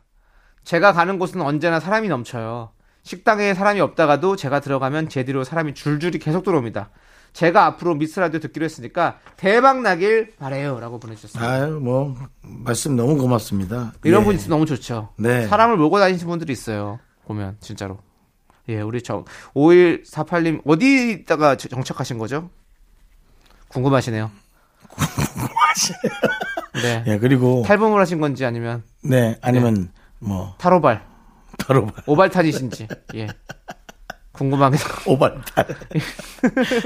제가 0.63 0.93
가는 0.93 1.17
곳은 1.17 1.41
언제나 1.41 1.79
사람이 1.79 2.09
넘쳐요. 2.09 2.69
식당에 3.01 3.55
사람이 3.55 3.81
없다가도 3.81 4.35
제가 4.35 4.59
들어가면 4.59 5.09
제 5.09 5.23
뒤로 5.23 5.43
사람이 5.43 5.73
줄줄이 5.73 6.19
계속 6.19 6.43
들어옵니다. 6.43 6.91
제가 7.33 7.65
앞으로 7.65 7.95
미스터 7.95 8.21
라디오 8.21 8.39
듣기로 8.39 8.65
했으니까 8.65 9.17
대박 9.35 9.81
나길 9.81 10.35
바래요. 10.37 10.79
라고 10.79 10.99
보내주셨습니다. 10.99 11.51
아유, 11.51 11.79
뭐, 11.81 12.15
말씀 12.43 12.95
너무 12.95 13.17
고맙습니다. 13.17 13.93
이런 14.03 14.21
예. 14.21 14.25
분 14.25 14.35
있으면 14.35 14.57
너무 14.57 14.67
좋죠. 14.67 15.09
네. 15.17 15.47
사람을 15.47 15.77
몰고 15.77 15.97
다니시는 15.97 16.29
분들이 16.29 16.53
있어요. 16.53 16.99
보면 17.25 17.57
진짜로. 17.61 17.97
예, 18.69 18.81
우리 18.81 19.01
저 19.01 19.23
5148님 19.55 20.61
어디다가 20.65 21.55
저- 21.55 21.69
정착하신 21.69 22.17
거죠? 22.17 22.49
궁금하시네요. 23.69 24.31
네. 26.81 27.03
예, 27.07 27.17
그리고, 27.19 27.63
탈북을 27.65 27.99
하신 28.01 28.19
건지 28.19 28.45
아니면 28.45 28.83
네, 29.03 29.37
아니면, 29.41 29.91
뭐, 30.19 30.55
탈오발, 30.57 31.03
바로 31.65 31.89
오발탄이신지. 32.05 32.87
예. 33.15 33.27
궁금하게. 34.31 34.77
오발탈. 35.07 35.65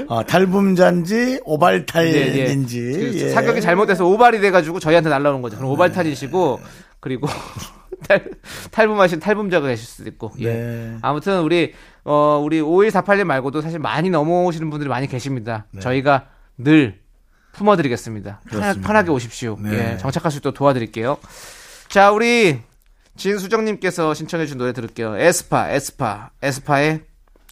어, 0.08 0.24
탈붐자인지 0.24 1.40
오발탈인지. 1.44 2.80
그 2.80 3.12
예. 3.18 3.28
사격이 3.30 3.60
잘못돼서 3.60 4.06
오발이 4.06 4.40
돼가지고 4.40 4.80
저희한테 4.80 5.10
날라오는 5.10 5.42
거죠. 5.42 5.56
그럼 5.58 5.70
오발탄이시고 5.72 6.60
그리고 7.00 7.26
탈, 8.02 8.30
탈북하신 8.70 9.20
탈북자가 9.20 9.68
계실 9.68 9.86
수도 9.86 10.08
있고. 10.10 10.32
예. 10.38 10.52
네. 10.52 10.98
아무튼 11.02 11.40
우리 11.42 11.74
어 12.04 12.40
우리 12.42 12.60
5148님 12.60 13.24
말고도 13.24 13.60
사실 13.60 13.78
많이 13.78 14.10
넘어오시는 14.10 14.70
분들이 14.70 14.88
많이 14.88 15.06
계십니다. 15.06 15.66
저희가 15.80 16.28
늘 16.58 17.00
품어드리겠습니다. 17.52 18.40
편하, 18.40 18.44
네. 18.44 18.50
그렇습니다. 18.50 18.86
편하게 18.86 19.10
오십시오. 19.10 19.58
네. 19.60 19.92
예, 19.92 19.96
정착할 19.98 20.30
수 20.32 20.38
있도록 20.38 20.56
도와드릴게요. 20.56 21.18
자, 21.88 22.10
우리 22.10 22.60
진수정님께서 23.16 24.14
신청해준 24.14 24.58
노래 24.58 24.72
들을게요. 24.72 25.18
에스파, 25.18 25.70
에스파, 25.70 26.30
에스파의 26.40 27.02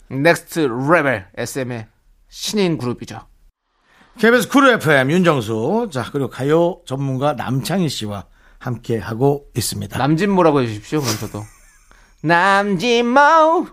Next 0.08 0.60
Level 0.90 1.26
SM의 1.36 1.86
신인 2.28 2.78
그룹이죠. 2.78 3.20
KBS 4.18 4.48
쿨 4.48 4.68
FM 4.68 5.10
윤정수. 5.10 5.90
자, 5.92 6.08
그리고 6.10 6.28
가요 6.28 6.80
전문가 6.86 7.34
남창희 7.34 7.88
씨와 7.88 8.24
함께 8.60 8.98
하고 8.98 9.46
있습니다. 9.56 9.98
남진모라고 9.98 10.60
해주십시오. 10.60 11.00
그럼 11.00 11.16
저도 11.18 11.42
남진모. 12.22 13.66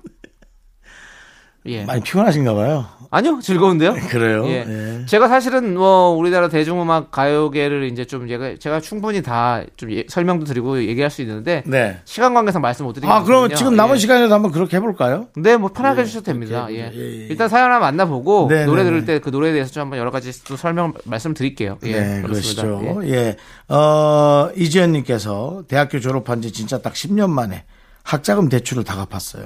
예. 1.67 1.86
많이 1.86 2.01
피곤하신가 2.01 2.53
봐요. 2.53 2.86
아니요, 3.09 3.39
즐거운데요. 3.41 3.93
그래요? 4.09 4.45
예. 4.47 4.65
예. 4.67 5.05
제가 5.05 5.27
사실은 5.27 5.77
뭐 5.77 6.09
우리나라 6.09 6.50
대중음악 6.50 7.12
가요계를 7.12 7.89
이제 7.91 8.03
좀 8.05 8.27
제가 8.27 8.55
제가 8.59 8.81
충분히 8.81 9.21
다 9.21 9.63
좀 9.77 9.89
설명도 10.07 10.45
드리고 10.45 10.83
얘기할 10.83 11.09
수 11.09 11.21
있는데 11.21 11.63
네. 11.65 12.00
시간 12.05 12.33
관계상 12.33 12.62
말씀 12.62 12.86
못 12.86 12.93
드리겠거든요. 12.93 13.21
아, 13.21 13.24
그러면 13.24 13.55
지금 13.55 13.75
남은 13.75 13.95
예. 13.95 14.00
시간에도 14.00 14.33
한번 14.33 14.51
그렇게 14.51 14.77
해볼까요? 14.77 15.27
네, 15.36 15.57
뭐 15.57 15.69
편하게 15.71 16.00
예, 16.00 16.01
해주셔도 16.03 16.25
됩니다. 16.25 16.67
예. 16.71 16.91
예, 16.93 16.97
예. 16.97 17.27
일단 17.29 17.50
사연 17.50 17.67
하나 17.67 17.79
만나보고 17.79 18.47
네, 18.50 18.65
노래 18.65 18.83
네, 18.83 18.89
들을 18.89 19.05
네. 19.05 19.13
때그 19.13 19.29
노래에 19.29 19.53
대해서 19.53 19.71
좀 19.71 19.81
한번 19.81 20.00
여러 20.00 20.12
가지 20.12 20.43
또 20.45 20.55
설명 20.57 20.93
말씀 21.05 21.33
드릴게요. 21.33 21.77
예, 21.83 21.91
네, 21.91 22.21
그렇습니다. 22.21 22.63
그러시죠. 22.63 23.01
예. 23.05 23.09
예. 23.13 23.74
어, 23.74 24.50
이지연님께서 24.55 25.63
대학교 25.67 26.00
졸업한 26.00 26.41
지 26.41 26.51
진짜 26.51 26.79
딱 26.79 26.93
10년 26.93 27.29
만에 27.29 27.63
학자금 28.03 28.50
대출을 28.50 28.83
다 28.83 28.95
갚았어요. 28.95 29.45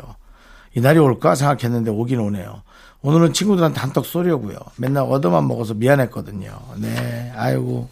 이날이 0.73 0.99
올까 0.99 1.35
생각했는데 1.35 1.91
오긴 1.91 2.19
오네요. 2.19 2.61
오늘은 3.01 3.33
친구들한테 3.33 3.79
한턱 3.79 4.05
쏘려고요. 4.05 4.57
맨날 4.77 5.03
얻어만 5.03 5.47
먹어서 5.47 5.73
미안했거든요. 5.73 6.57
네, 6.77 7.31
아이고. 7.35 7.89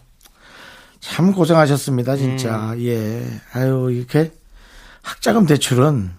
참 1.00 1.32
고생하셨습니다, 1.32 2.16
진짜. 2.16 2.72
음. 2.74 2.80
예. 2.84 3.26
아유, 3.52 3.90
이렇게 3.90 4.32
학자금 5.02 5.46
대출은 5.46 6.10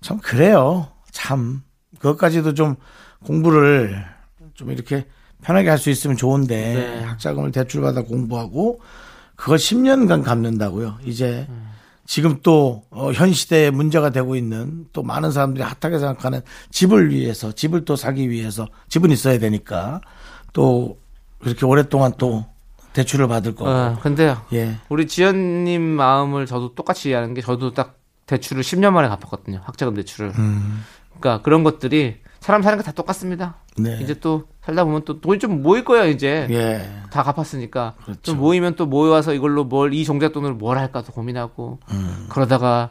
참 0.00 0.18
그래요. 0.18 0.88
참. 1.10 1.62
그것까지도 1.98 2.54
좀 2.54 2.74
공부를 3.24 4.04
좀 4.54 4.70
이렇게 4.70 5.06
편하게 5.42 5.70
할 5.70 5.78
수 5.78 5.90
있으면 5.90 6.16
좋은데 6.16 6.74
네. 6.74 7.02
학자금을 7.04 7.52
대출받아 7.52 8.02
공부하고 8.02 8.80
그걸 9.36 9.58
10년간 9.58 10.24
갚는다고요. 10.24 10.98
이제 11.04 11.46
지금 12.04 12.40
또 12.42 12.84
어, 12.90 13.12
현 13.12 13.32
시대에 13.32 13.70
문제가 13.70 14.10
되고 14.10 14.36
있는 14.36 14.86
또 14.92 15.02
많은 15.02 15.30
사람들이 15.30 15.62
핫하게 15.62 15.98
생각하는 15.98 16.40
집을 16.70 17.10
위해서 17.10 17.52
집을 17.52 17.84
또 17.84 17.96
사기 17.96 18.28
위해서 18.28 18.66
집은 18.88 19.10
있어야 19.10 19.38
되니까 19.38 20.00
또 20.52 20.98
그렇게 21.38 21.64
오랫동안 21.64 22.12
또 22.18 22.44
대출을 22.92 23.28
받을 23.28 23.54
거고. 23.54 23.70
어, 23.70 23.98
근데 24.02 24.36
예. 24.52 24.76
우리 24.88 25.06
지연님 25.06 25.80
마음을 25.80 26.46
저도 26.46 26.74
똑같이 26.74 27.08
이해하는 27.08 27.34
게 27.34 27.40
저도 27.40 27.72
딱 27.72 27.98
대출을 28.26 28.62
10년 28.62 28.92
만에 28.92 29.08
갚았거든요. 29.08 29.60
학자금 29.64 29.94
대출을. 29.94 30.32
음. 30.38 30.84
그러니까 31.18 31.42
그런 31.42 31.64
것들이 31.64 32.16
사람 32.42 32.60
사는 32.62 32.76
게다 32.76 32.92
똑같습니다. 32.92 33.54
네. 33.78 33.98
이제 34.02 34.14
또 34.14 34.44
살다 34.64 34.84
보면 34.84 35.02
또 35.04 35.20
돈이 35.20 35.38
좀 35.38 35.62
모일 35.62 35.84
거예요, 35.84 36.08
이제. 36.10 36.46
예. 36.50 36.90
다 37.10 37.22
갚았으니까. 37.22 37.94
그렇죠. 38.04 38.20
좀 38.22 38.38
모이면 38.38 38.74
또 38.76 38.86
모여와서 38.86 39.32
이걸로 39.32 39.64
뭘, 39.64 39.94
이 39.94 40.04
종잣돈으로 40.04 40.54
뭘 40.56 40.76
할까 40.76 41.02
또 41.02 41.12
고민하고. 41.12 41.78
음. 41.92 42.26
그러다가 42.28 42.90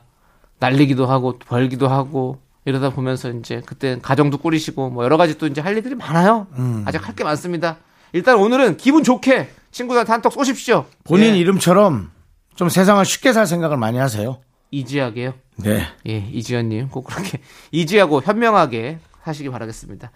날리기도 0.59 1.05
하고 1.05 1.33
또 1.33 1.39
벌기도 1.47 1.87
하고 1.89 2.39
이러다 2.65 2.91
보면서 2.91 3.29
이제 3.31 3.61
그때 3.65 3.99
가정도 4.01 4.37
꾸리시고 4.37 4.89
뭐 4.89 5.03
여러 5.03 5.17
가지 5.17 5.37
또 5.37 5.47
이제 5.47 5.59
할 5.59 5.75
일들이 5.75 5.95
많아요. 5.95 6.47
음. 6.53 6.83
아직 6.87 7.05
할 7.05 7.15
게 7.15 7.23
많습니다. 7.23 7.77
일단 8.13 8.37
오늘은 8.37 8.77
기분 8.77 9.03
좋게 9.03 9.49
친구들한테 9.71 10.11
한턱 10.13 10.31
쏘십시오. 10.33 10.85
본인 11.03 11.33
예, 11.35 11.39
이름처럼 11.39 12.11
좀 12.55 12.69
세상을 12.69 13.03
쉽게 13.03 13.33
살 13.33 13.45
생각을 13.47 13.77
많이 13.77 13.97
하세요. 13.97 14.39
이지하게요. 14.71 15.33
네. 15.57 15.81
예, 16.07 16.17
이지연님 16.31 16.89
꼭 16.89 17.03
그렇게 17.05 17.39
이지하고 17.71 18.21
현명하게 18.21 18.99
하시기 19.21 19.49
바라겠습니다. 19.49 20.11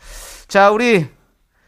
자, 0.47 0.71
우리 0.71 1.05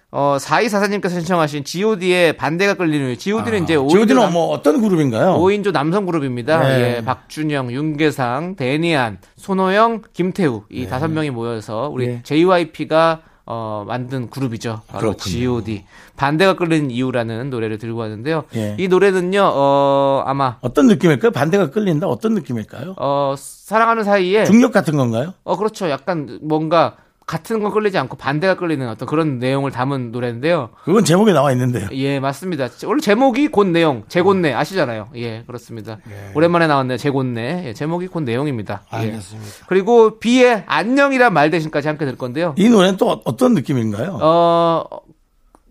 어 0.10 0.38
4244님께서 0.40 1.10
신청하신 1.12 1.66
G.O.D의 1.66 2.38
반대가 2.38 2.76
끌리는 2.76 3.08
이유. 3.10 3.18
G.O.D는 3.18 3.64
이제 3.64 3.74
지금은 3.74 4.06
5인조, 4.08 4.32
뭐 4.32 4.48
어떤 4.48 4.82
그룹인가요? 4.82 5.34
5인조 5.36 5.74
남성 5.74 6.06
그룹입니다. 6.06 6.60
네. 6.62 6.98
예, 6.98 7.04
박준영, 7.04 7.72
윤계상, 7.72 8.56
데니안, 8.56 9.20
손호영, 9.36 10.04
김태우 10.14 10.64
이 10.70 10.88
다섯 10.88 11.10
명이 11.10 11.32
모여서 11.32 11.90
우리 11.92 12.08
네. 12.08 12.22
JYP가 12.24 13.22
어, 13.50 13.86
만든 13.88 14.30
그룹이죠. 14.30 14.82
바로 14.88 15.00
그렇군요. 15.00 15.18
G.O.D. 15.32 15.86
반대가 16.18 16.56
끌리는 16.56 16.92
이유라는 16.92 17.50
노래를 17.50 17.78
들고 17.78 18.00
왔는데요. 18.00 18.44
예. 18.56 18.76
이 18.78 18.90
노래는요, 18.90 19.42
어, 19.42 20.24
아마, 20.26 20.58
어떤 20.60 20.88
느낌일까요? 20.88 21.32
반대가 21.32 21.70
끌린다? 21.72 22.08
어떤 22.08 22.34
느낌일까요? 22.34 22.96
어, 22.98 23.36
사랑하는 23.38 24.04
사이에, 24.04 24.44
중력 24.44 24.74
같은 24.74 24.98
건가요? 24.98 25.34
어, 25.46 25.56
그렇죠. 25.56 25.90
약간 25.90 26.40
뭔가 26.42 26.98
같은 27.28 27.60
건 27.62 27.72
끌리지 27.74 27.98
않고 27.98 28.16
반대가 28.16 28.56
끌리는 28.56 28.88
어떤 28.88 29.06
그런 29.06 29.38
내용을 29.38 29.70
담은 29.70 30.14
노래인데요. 30.14 30.70
그건 30.86 31.04
제목에 31.04 31.34
나와 31.34 31.52
있는데요. 31.52 31.90
예, 31.92 32.22
맞습니다. 32.22 32.70
원래 32.86 33.02
제목이 33.02 33.50
곧 33.50 33.68
내용, 33.68 34.04
제곤내 34.08 34.54
아시잖아요. 34.54 35.10
예, 35.18 35.44
그렇습니다. 35.46 35.98
오랜만에 36.36 36.68
나왔네요. 36.68 36.96
제곤내. 36.98 37.64
예, 37.68 37.74
제목이 37.74 38.08
곧 38.08 38.22
내용입니다. 38.22 38.84
예. 38.94 38.98
알겠습니다. 38.98 39.66
그리고 39.68 40.20
비의 40.20 40.64
안녕이란 40.68 41.34
말 41.34 41.50
대신까지 41.50 41.90
함께 41.90 42.06
들 42.06 42.18
건데요. 42.18 42.56
이 42.58 42.70
노래는 42.70 42.96
또 42.96 43.10
어- 43.12 43.22
어떤 43.26 43.54
느낌인가요? 43.56 44.20
어, 44.22 44.86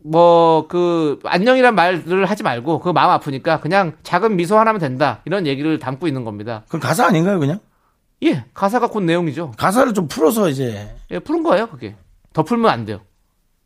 뭐, 0.04 0.66
그, 0.68 1.18
안녕이란 1.24 1.74
말을 1.74 2.26
하지 2.26 2.42
말고, 2.42 2.78
그 2.80 2.90
마음 2.90 3.10
아프니까 3.10 3.60
그냥 3.60 3.94
작은 4.02 4.36
미소 4.36 4.56
하나면 4.58 4.78
된다. 4.80 5.20
이런 5.24 5.46
얘기를 5.46 5.78
담고 5.80 6.06
있는 6.06 6.22
겁니다. 6.22 6.62
그 6.68 6.78
가사 6.78 7.06
아닌가요, 7.06 7.40
그냥? 7.40 7.58
예, 8.24 8.44
가사가 8.54 8.88
곧 8.88 9.00
내용이죠. 9.02 9.52
가사를 9.56 9.92
좀 9.94 10.08
풀어서 10.08 10.48
이제 10.48 10.94
예, 11.10 11.18
풀은 11.18 11.42
거예요, 11.42 11.68
그게. 11.68 11.94
더 12.32 12.42
풀면 12.42 12.70
안 12.70 12.84
돼요. 12.84 13.00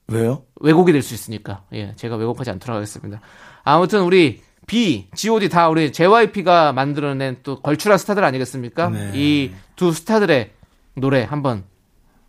왜요? 0.09 0.43
왜곡이 0.61 0.93
될 0.93 1.03
수 1.03 1.15
있으니까. 1.15 1.63
예, 1.73 1.95
제가 1.97 2.17
왜곡하지 2.17 2.51
않도록 2.51 2.77
하겠습니다. 2.77 3.21
아무튼 3.63 4.03
우리 4.03 4.43
비, 4.67 5.09
G.O.D 5.15 5.49
다 5.49 5.69
우리 5.69 5.93
JYP가 5.93 6.73
만들어낸 6.73 7.39
또 7.43 7.61
걸출한 7.61 7.99
스타들 7.99 8.25
아니겠습니까? 8.25 8.89
네. 8.91 9.13
이 9.15 9.41
두 9.41 9.93
스타들의 9.93 10.51
노래 10.97 11.23
한번 11.25 11.65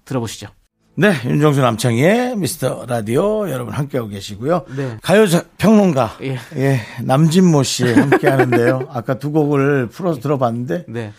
들어보시죠. 0.05 0.47
네, 0.95 1.13
윤정수 1.25 1.61
남창희의 1.61 2.35
미스터 2.37 2.85
라디오 2.87 3.49
여러분 3.49 3.73
함께하고 3.73 4.09
계시고요. 4.09 4.65
네. 4.75 4.97
가요 5.01 5.25
자- 5.27 5.45
평론가 5.57 6.17
예. 6.21 6.37
예. 6.55 6.79
남진모 7.03 7.63
씨 7.63 7.91
함께 7.91 8.27
하는데요. 8.27 8.87
아까 8.91 9.17
두 9.17 9.31
곡을 9.31 9.87
풀어서 9.87 10.19
들어봤는데 10.19 10.85
네. 10.89 11.13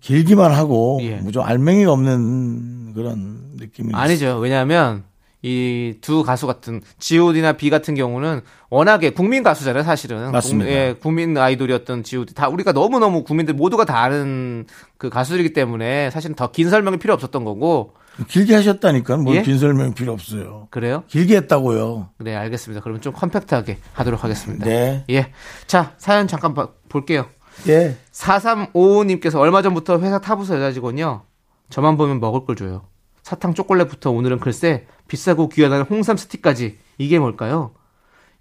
길기만 0.00 0.52
하고 0.52 0.98
예. 1.02 1.16
무좀 1.16 1.42
알맹이가 1.42 1.92
없는 1.92 2.94
그런 2.94 3.52
느낌이 3.56 3.90
아니죠. 3.94 4.38
왜냐하면 4.38 5.04
이 5.42 5.94
두 6.00 6.22
가수 6.22 6.46
같은 6.46 6.80
G.O.D나 6.98 7.52
B 7.52 7.68
같은 7.68 7.94
경우는 7.94 8.40
워낙에 8.70 9.10
국민 9.10 9.42
가수잖아요, 9.42 9.82
사실은. 9.82 10.32
맞습니다. 10.32 10.70
국, 10.70 10.72
예, 10.74 10.94
국민 10.98 11.36
아이돌이었던 11.36 12.02
G.O.D 12.02 12.32
다 12.34 12.48
우리가 12.48 12.72
너무 12.72 12.98
너무 12.98 13.24
국민들 13.24 13.52
모두가 13.54 13.84
다 13.84 13.98
아는 14.02 14.64
그 14.96 15.10
가수들이기 15.10 15.52
때문에 15.52 16.10
사실은 16.10 16.34
더 16.34 16.50
긴 16.50 16.70
설명이 16.70 16.96
필요 16.98 17.12
없었던 17.12 17.44
거고 17.44 17.92
길게 18.28 18.54
하셨다니까 18.54 19.18
뭘 19.18 19.36
예? 19.36 19.42
긴 19.42 19.58
설명 19.58 19.92
필요 19.92 20.12
없어요. 20.12 20.68
그래요? 20.70 21.02
길게 21.08 21.36
했다고요. 21.36 22.08
네, 22.20 22.34
알겠습니다. 22.34 22.82
그러면 22.82 23.02
좀 23.02 23.12
컴팩트하게 23.12 23.78
하도록 23.92 24.22
하겠습니다. 24.24 24.64
네. 24.64 25.04
예. 25.10 25.30
자, 25.66 25.92
사연 25.98 26.26
잠깐 26.26 26.54
봐- 26.54 26.68
볼게요. 26.88 27.26
예. 27.68 27.96
4355님께서 28.12 29.38
얼마 29.38 29.62
전부터 29.62 29.98
회사 30.00 30.20
타부서 30.20 30.56
여자 30.56 30.72
직원이요. 30.72 31.22
저만 31.70 31.96
보면 31.96 32.20
먹을 32.20 32.44
걸 32.44 32.56
줘요. 32.56 32.82
사탕 33.22 33.54
초콜릿부터 33.54 34.10
오늘은 34.10 34.38
글쎄 34.38 34.86
비싸고 35.08 35.48
귀하다는 35.48 35.86
홍삼 35.86 36.16
스틱까지 36.16 36.78
이게 36.98 37.18
뭘까요? 37.18 37.72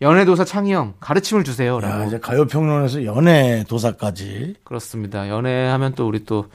연애도사 0.01 0.43
창희형 0.43 0.95
가르침을 0.99 1.43
주세요. 1.45 1.77
야, 1.77 1.79
라고. 1.79 2.03
이제 2.05 2.19
가요 2.19 2.45
평론에서 2.45 3.05
연애 3.05 3.63
도사까지 3.67 4.55
그렇습니다. 4.63 5.29
연애하면 5.29 5.93
또 5.95 6.07
우리 6.07 6.25
또 6.25 6.47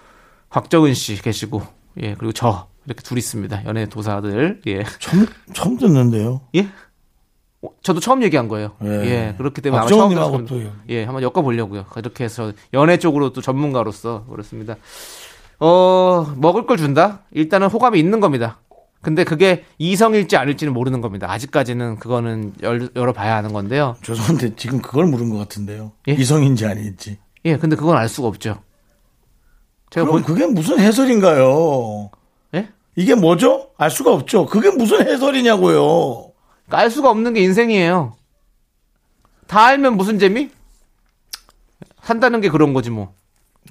곽정은 0.50 0.92
씨 0.94 1.20
계시고 1.20 1.62
예 2.02 2.14
그리고 2.14 2.32
저 2.32 2.68
이렇게 2.84 3.02
둘 3.02 3.16
있습니다. 3.16 3.64
연애 3.64 3.86
도사들 3.86 4.60
예 4.66 4.84
처음 4.98 5.26
처음 5.54 5.78
듣는데요. 5.78 6.42
예. 6.56 6.68
어, 7.62 7.68
저도 7.82 8.00
처음 8.00 8.22
얘기한 8.22 8.48
거예요. 8.48 8.72
예. 8.84 8.88
예, 8.88 9.34
그렇기 9.36 9.60
때문에 9.60 9.80
아마 9.80 9.88
처음 9.88 10.14
겁니다. 10.14 10.54
예, 10.88 11.04
한번 11.04 11.22
엮어 11.22 11.42
보려고요. 11.42 11.86
이렇게 11.96 12.24
해서 12.24 12.52
연애 12.72 12.98
쪽으로 12.98 13.32
또 13.32 13.40
전문가로서 13.40 14.26
그렇습니다. 14.30 14.76
어, 15.58 16.32
먹을 16.36 16.66
걸 16.66 16.76
준다? 16.76 17.22
일단은 17.32 17.68
호감이 17.68 17.98
있는 17.98 18.20
겁니다. 18.20 18.60
근데 19.00 19.24
그게 19.24 19.64
이성일지 19.78 20.36
아닐지는 20.36 20.72
모르는 20.72 21.00
겁니다. 21.00 21.30
아직까지는 21.30 21.96
그거는 21.96 22.54
열, 22.62 22.88
열어봐야 22.94 23.36
하는 23.36 23.52
건데요. 23.52 23.96
죄송한데 24.02 24.56
지금 24.56 24.80
그걸 24.80 25.06
물은 25.06 25.30
것 25.30 25.38
같은데요. 25.38 25.92
예? 26.08 26.12
이성인지 26.12 26.66
아닌지. 26.66 27.18
예, 27.44 27.56
근데 27.56 27.76
그건 27.76 27.96
알 27.96 28.08
수가 28.08 28.28
없죠. 28.28 28.58
제가 29.90 30.06
그럼 30.06 30.22
본, 30.22 30.34
그게 30.34 30.46
무슨 30.46 30.78
해설인가요? 30.80 32.10
예? 32.54 32.68
이게 32.96 33.14
뭐죠? 33.14 33.70
알 33.78 33.90
수가 33.90 34.12
없죠. 34.12 34.46
그게 34.46 34.70
무슨 34.70 35.06
해설이냐고요. 35.06 36.27
알 36.70 36.90
수가 36.90 37.10
없는 37.10 37.34
게 37.34 37.40
인생이에요. 37.40 38.14
다 39.46 39.64
알면 39.66 39.96
무슨 39.96 40.18
재미? 40.18 40.50
산다는 42.02 42.40
게 42.40 42.48
그런 42.48 42.72
거지 42.72 42.90
뭐. 42.90 43.14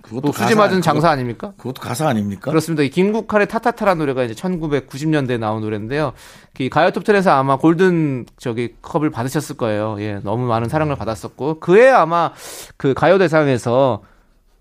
그것도 0.01 0.27
또 0.27 0.31
수지 0.31 0.55
맞은 0.55 0.81
장사 0.81 1.09
아닙니까? 1.09 1.53
그것도 1.57 1.81
가사 1.81 2.07
아닙니까? 2.07 2.49
그렇습니다. 2.51 2.83
이 2.83 2.89
김국할의 2.89 3.47
타타타라는 3.47 3.99
노래가 3.99 4.23
이제 4.23 4.33
1990년대에 4.33 5.39
나온 5.39 5.61
노래인데요. 5.61 6.13
이 6.59 6.69
가요 6.69 6.91
톱텐에서 6.91 7.31
아마 7.31 7.57
골든 7.57 8.25
저기 8.37 8.75
컵을 8.81 9.09
받으셨을 9.09 9.57
거예요. 9.57 9.97
예, 9.99 10.19
너무 10.23 10.45
많은 10.45 10.69
사랑을 10.69 10.95
받았었고 10.95 11.59
그에 11.59 11.89
아마 11.89 12.31
그 12.77 12.93
가요 12.93 13.17
대상에서 13.17 14.03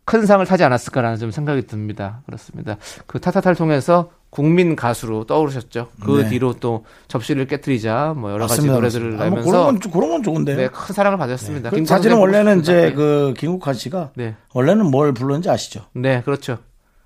큰 0.05 0.25
상을 0.25 0.45
타지 0.47 0.65
않았을까라는 0.65 1.19
좀 1.19 1.31
생각이 1.31 1.67
듭니다. 1.67 2.23
그렇습니다. 2.27 2.77
그 3.07 3.21
타타타를 3.21 3.57
통해서 3.57 4.11
국민 4.37 4.77
가수로 4.77 5.25
떠오르셨죠. 5.25 5.89
그 6.05 6.21
네. 6.21 6.29
뒤로 6.29 6.53
또 6.61 6.85
접시를 7.09 7.47
깨뜨리자 7.47 8.13
뭐 8.19 8.31
여러 8.33 8.47
가지 8.47 8.61
맞습니다. 8.61 8.75
노래들을 8.75 9.13
맞습니다. 9.13 9.25
아, 9.25 9.31
뭐 9.31 9.39
내면서 9.39 9.51
그런 9.51 9.65
건, 9.65 9.81
좀- 9.81 9.93
그런 9.93 10.11
건 10.11 10.23
좋은데요. 10.23 10.57
네, 10.59 10.69
큰 10.69 10.95
사랑을 10.95 11.17
받았습니다. 11.17 11.71
그 11.71 11.77
김국환 11.77 11.99
사실은 11.99 12.19
원래는. 12.19 12.61
이제 12.61 12.93
그 12.95 13.33
김국환 13.39 13.73
씨가 13.75 14.11
네. 14.15 14.35
원래는 14.53 14.91
뭘 14.91 15.15
불렀는지 15.15 15.49
아시죠? 15.49 15.87
네, 15.95 16.21
그렇죠. 16.23 16.59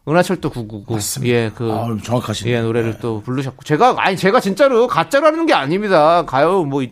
은하철도 0.09 0.51
999. 0.51 0.93
맞습니다. 0.95 1.33
예, 1.33 1.51
그 1.55 1.71
아, 1.71 1.97
정확하시네요. 2.03 2.57
예, 2.57 2.63
노래를 2.63 2.99
또 2.99 3.21
부르셨고. 3.23 3.63
제가, 3.63 3.95
아니, 3.99 4.17
제가 4.17 4.41
진짜로 4.41 4.89
가짜라는 4.89 5.47
게 5.47 5.53
아닙니다. 5.55 6.25
가요, 6.27 6.65
뭐, 6.65 6.83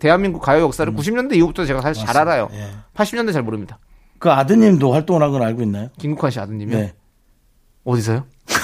대한민국 0.00 0.40
가요 0.40 0.64
역사를 0.64 0.92
90년대 0.94 1.34
이후부터 1.36 1.64
제가 1.64 1.80
사실 1.80 2.04
잘 2.04 2.18
알아요. 2.18 2.50
예. 2.52 2.68
80년대 2.94 3.32
잘 3.32 3.42
모릅니다. 3.42 3.78
그 4.18 4.30
아드님도 4.30 4.92
활동을 4.92 5.22
한 5.22 5.32
건 5.32 5.40
알고 5.42 5.62
있나요? 5.62 5.88
김국환 5.98 6.30
씨 6.30 6.40
아드님이요? 6.40 6.76
네. 6.76 6.92
어디서요? 7.84 8.24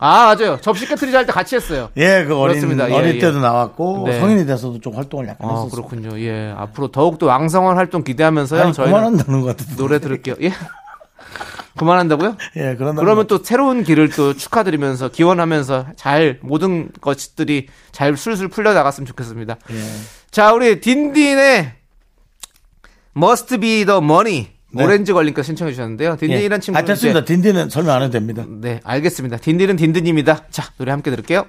아, 0.00 0.34
맞아요. 0.34 0.58
접시 0.60 0.86
깨트리자 0.86 1.18
할 1.18 1.26
때 1.26 1.32
같이 1.32 1.56
했어요. 1.56 1.88
예, 1.96 2.24
그 2.24 2.36
어린 2.36 2.56
그렇습니다. 2.56 2.90
예, 2.90 2.94
어릴 2.94 3.16
예. 3.16 3.18
때도 3.18 3.40
나왔고 3.40 4.04
네. 4.06 4.20
성인이 4.20 4.46
돼서도 4.46 4.80
좀 4.80 4.94
활동을 4.96 5.28
약간 5.28 5.48
아, 5.48 5.52
했었어요. 5.54 5.70
그렇군요. 5.70 6.18
예. 6.20 6.52
앞으로 6.56 6.88
더욱 6.88 7.18
더 7.18 7.26
왕성한 7.26 7.76
활동 7.76 8.04
기대하면서요. 8.04 8.72
저희는 8.72 8.92
그만한다는 8.94 9.40
것 9.40 9.46
같은데. 9.56 9.76
노래 9.76 9.98
들을게요. 9.98 10.36
예. 10.42 10.52
그만한다고요? 11.76 12.36
예, 12.56 12.74
그런 12.74 12.96
그러면 12.96 13.26
또 13.28 13.38
새로운 13.42 13.84
길을 13.84 14.10
또 14.10 14.34
축하드리면서 14.34 15.10
기원하면서 15.10 15.86
잘 15.96 16.40
모든 16.42 16.90
것들이 17.00 17.68
잘 17.92 18.16
술술 18.16 18.48
풀려 18.48 18.74
나갔으면 18.74 19.06
좋겠습니다. 19.06 19.56
예. 19.70 19.74
자, 20.32 20.52
우리 20.52 20.80
딘딘의 20.80 21.72
Must 23.16 23.58
Be 23.58 23.84
the 23.84 23.98
Money 23.98 24.48
네. 24.70 24.84
오렌지 24.84 25.12
걸림께 25.12 25.42
신청해 25.42 25.72
주셨는데요. 25.72 26.16
딘딘이란 26.16 26.58
아, 26.58 26.60
친구는 26.60 26.84
됐습니다. 26.86 27.20
이제- 27.20 27.34
딘딘은 27.34 27.70
설명 27.70 27.94
안 27.96 28.02
해도 28.02 28.12
됩니다. 28.12 28.44
네, 28.46 28.80
알겠습니다. 28.84 29.38
딘딘은 29.38 29.76
딘딘입니다. 29.76 30.44
자, 30.50 30.64
노래 30.76 30.90
함께 30.90 31.10
들을게요. 31.10 31.46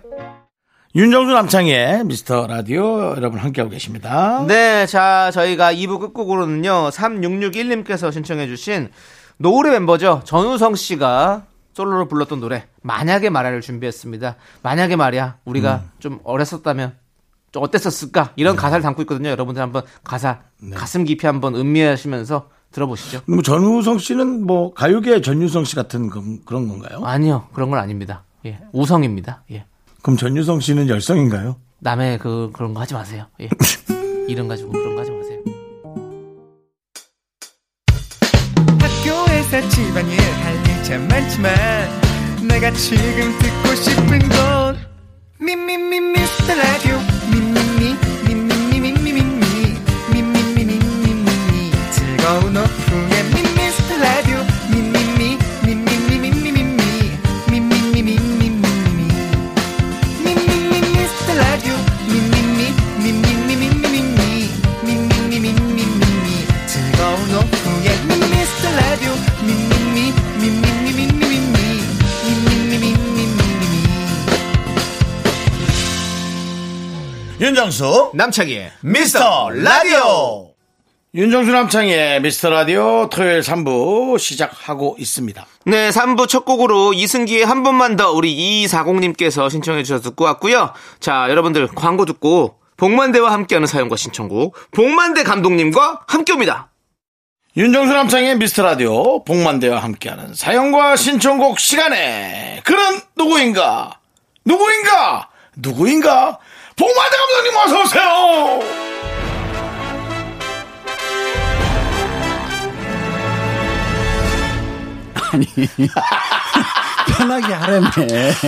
윤정수 0.95 1.31
남창의 1.33 2.05
미스터 2.05 2.47
라디오 2.47 3.11
여러분 3.15 3.39
함께하고 3.39 3.69
계십니다. 3.71 4.43
네, 4.47 4.85
자, 4.87 5.29
저희가 5.33 5.71
2부 5.73 5.99
끝곡으로는요, 5.99 6.89
3661님께서 6.91 8.11
신청해주신 8.11 8.89
노을의 9.37 9.73
멤버죠. 9.73 10.21
전우성 10.25 10.75
씨가 10.75 11.45
솔로로 11.73 12.07
불렀던 12.07 12.39
노래, 12.39 12.65
만약에 12.81 13.29
말야를 13.29 13.61
준비했습니다. 13.61 14.35
만약에 14.63 14.95
말이야, 14.95 15.37
우리가 15.45 15.83
좀 15.99 16.19
어렸었다면, 16.23 16.95
좀 17.51 17.63
어땠었을까? 17.63 18.33
이런 18.35 18.55
가사를 18.55 18.81
담고 18.81 19.03
있거든요. 19.03 19.29
여러분들 19.29 19.61
한번 19.61 19.83
가사, 20.03 20.39
가슴 20.73 21.03
깊이 21.03 21.25
한번 21.27 21.55
음미하시면서 21.55 22.49
들어보시죠. 22.71 23.21
뭐 23.27 23.41
전우성 23.41 23.97
씨는 23.99 24.45
뭐 24.45 24.73
가요계 24.73 25.21
전유성 25.21 25.65
씨 25.65 25.75
같은 25.75 26.09
그- 26.09 26.39
그런 26.45 26.67
건가요? 26.67 27.01
아니요, 27.03 27.47
그런 27.53 27.69
건 27.69 27.79
아닙니다. 27.79 28.23
예, 28.45 28.59
우성입니다. 28.71 29.43
예. 29.51 29.65
그럼 30.01 30.17
전유성 30.17 30.59
씨는 30.59 30.87
열성인가요? 30.87 31.57
남의 31.79 32.19
그, 32.19 32.51
그런 32.53 32.73
거 32.73 32.81
하지 32.81 32.93
마세요. 32.93 33.25
예. 33.41 33.49
이름 34.27 34.47
가지고 34.47 34.71
그런 34.71 34.95
거 34.95 35.01
하지 35.01 35.11
마세요. 35.11 35.39
학교에서 38.79 39.69
집안일 39.69 40.19
할일참 40.19 41.07
많지만 41.07 41.53
내가 42.47 42.71
지금 42.71 43.37
듣고 43.39 43.75
싶은 43.75 44.19
건 44.29 44.77
미미미 45.39 45.99
미스터 45.99 46.53
라디오 46.55 46.97
윤정수 77.49 78.11
남창희의 78.13 78.71
미스터 78.81 79.49
라디오 79.49 80.51
윤정수 81.15 81.51
남창의 81.51 82.21
미스터 82.21 82.51
라디오 82.51 83.09
토요일 83.09 83.41
3부 83.41 84.19
시작하고 84.19 84.95
있습니다. 84.99 85.47
네, 85.65 85.89
3부 85.89 86.27
첫 86.27 86.45
곡으로 86.45 86.93
이승기의 86.93 87.43
한 87.43 87.63
번만 87.63 87.95
더 87.95 88.11
우리 88.11 88.67
2240님께서 88.67 89.49
신청해 89.49 89.81
주셔서 89.81 90.11
듣고 90.11 90.25
왔고요. 90.25 90.73
자, 90.99 91.25
여러분들 91.27 91.69
광고 91.69 92.05
듣고 92.05 92.59
복만대와 92.77 93.33
함께하는 93.33 93.65
사연과 93.65 93.95
신청곡 93.95 94.55
복만대 94.69 95.23
감독님과 95.23 96.01
함께 96.05 96.33
옵니다. 96.33 96.69
윤정수 97.57 97.91
남창의 97.91 98.37
미스터 98.37 98.61
라디오 98.61 99.23
복만대와 99.23 99.79
함께하는 99.79 100.35
사연과 100.35 100.97
신청곡 100.97 101.59
시간에 101.59 102.61
그는 102.63 103.01
누구인가? 103.17 103.99
누구인가? 104.45 105.29
누구인가? 105.55 106.37
복만대 106.79 107.17
감독님 107.17 107.57
어서 107.57 107.81
오세요. 107.83 108.59
편하게 117.17 117.53
하라며. 117.53 117.87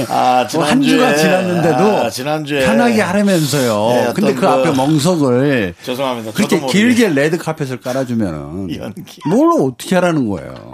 아, 0.09 0.47
뭐한 0.53 0.81
주가 0.81 1.15
지났는데도 1.15 1.97
아, 2.05 2.09
지난주에 2.09 2.65
편하게 2.65 3.01
하라면서요. 3.01 3.87
네, 3.89 4.13
근데 4.13 4.33
그 4.33 4.41
그- 4.41 4.47
앞에 4.47 4.71
멍석을 4.71 5.75
죄송합니다. 5.83 6.31
그렇게. 6.31 6.59
길게 6.65 7.09
레드 7.09 7.37
카펫을 7.37 7.79
깔아주면은 7.81 8.75
연기. 8.77 9.19
뭘 9.27 9.49
어떻게 9.61 9.95
하라는 9.95 10.29
거예요. 10.29 10.73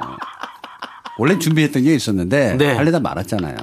원래 1.18 1.40
준비했던 1.40 1.84
게 1.84 1.96
있었는데 1.96 2.56
네. 2.58 2.74
할래다 2.76 3.00
말았잖아요. 3.00 3.56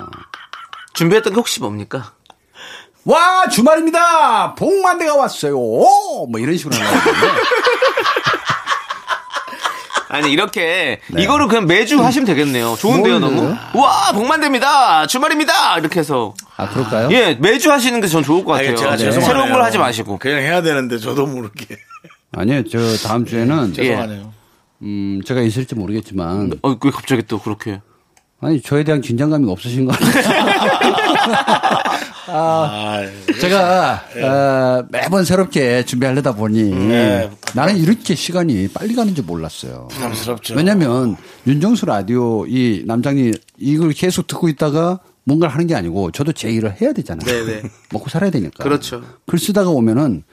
준비했던 0.95 1.33
게 1.33 1.37
혹시 1.37 1.61
뭡니까? 1.61 2.13
와 3.05 3.49
주말입니다. 3.49 4.55
복만대가 4.55 5.15
왔어요. 5.17 5.59
오! 5.59 6.27
뭐 6.27 6.41
이런 6.41 6.57
식으로 6.57 6.75
하는 6.75 6.91
건데. 6.91 7.21
아니 10.09 10.31
이렇게 10.31 11.01
이거를 11.19 11.49
그냥 11.49 11.67
매주 11.67 12.03
하시면 12.03 12.25
되겠네요. 12.27 12.77
좋은데요, 12.79 13.19
네. 13.19 13.27
뭘요? 13.27 13.41
너무. 13.73 13.83
와, 13.83 14.13
복만대입니다. 14.13 15.07
주말입니다. 15.09 15.79
이렇게 15.79 15.99
해서 16.01 16.35
아 16.57 16.69
그럴까요? 16.69 17.09
예, 17.11 17.35
매주 17.35 17.71
하시는 17.73 18.01
게 18.01 18.07
전 18.07 18.23
좋을 18.23 18.45
것 18.45 18.53
같아요. 18.53 18.69
아니, 18.71 18.77
제가 18.79 18.97
네. 18.97 19.21
새로운 19.21 19.51
걸 19.51 19.63
하지 19.63 19.77
마시고. 19.79 20.19
그냥 20.19 20.39
해야 20.41 20.63
되는데 20.63 20.99
저도 20.99 21.27
모르게 21.27 21.77
아니요 22.33 22.63
저 22.69 22.79
다음 23.09 23.27
주에는 23.27 23.71
예. 23.79 23.83
죄송하네요. 23.83 24.33
음 24.83 25.21
제가 25.27 25.41
있을지 25.41 25.75
모르겠지만 25.75 26.53
어, 26.63 26.77
왜 26.81 26.91
갑자기 26.91 27.23
또 27.27 27.41
그렇게? 27.41 27.81
아니 28.41 28.61
저에 28.61 28.85
대한 28.85 29.01
긴장감이 29.01 29.51
없으신 29.51 29.87
것 29.87 29.97
같아요. 29.99 30.45
아, 32.27 33.01
제가 33.41 34.03
어, 34.23 34.87
매번 34.91 35.25
새롭게 35.25 35.85
준비하려다 35.85 36.35
보니 36.35 36.63
네. 36.71 37.31
나는 37.55 37.77
이렇게 37.77 38.15
시간이 38.15 38.69
빨리 38.69 38.95
가는 38.95 39.15
줄 39.15 39.25
몰랐어요. 39.25 39.89
부담스럽죠. 39.91 40.55
왜냐면 40.55 41.17
윤정수 41.47 41.87
라디오 41.87 42.47
이 42.47 42.83
남장이 42.87 43.33
이걸 43.59 43.93
계속 43.93 44.27
듣고 44.27 44.49
있다가 44.49 44.99
뭔가를 45.25 45.55
하는 45.55 45.67
게 45.67 45.75
아니고 45.75 46.11
저도 46.11 46.33
제 46.33 46.51
일을 46.51 46.81
해야 46.81 46.93
되잖아요. 46.93 47.25
네네. 47.25 47.63
먹고 47.93 48.11
살아야 48.11 48.31
되니까. 48.31 48.65
그렇죠. 48.65 49.03
글 49.27 49.39
쓰다가 49.39 49.71
오면은 49.71 50.25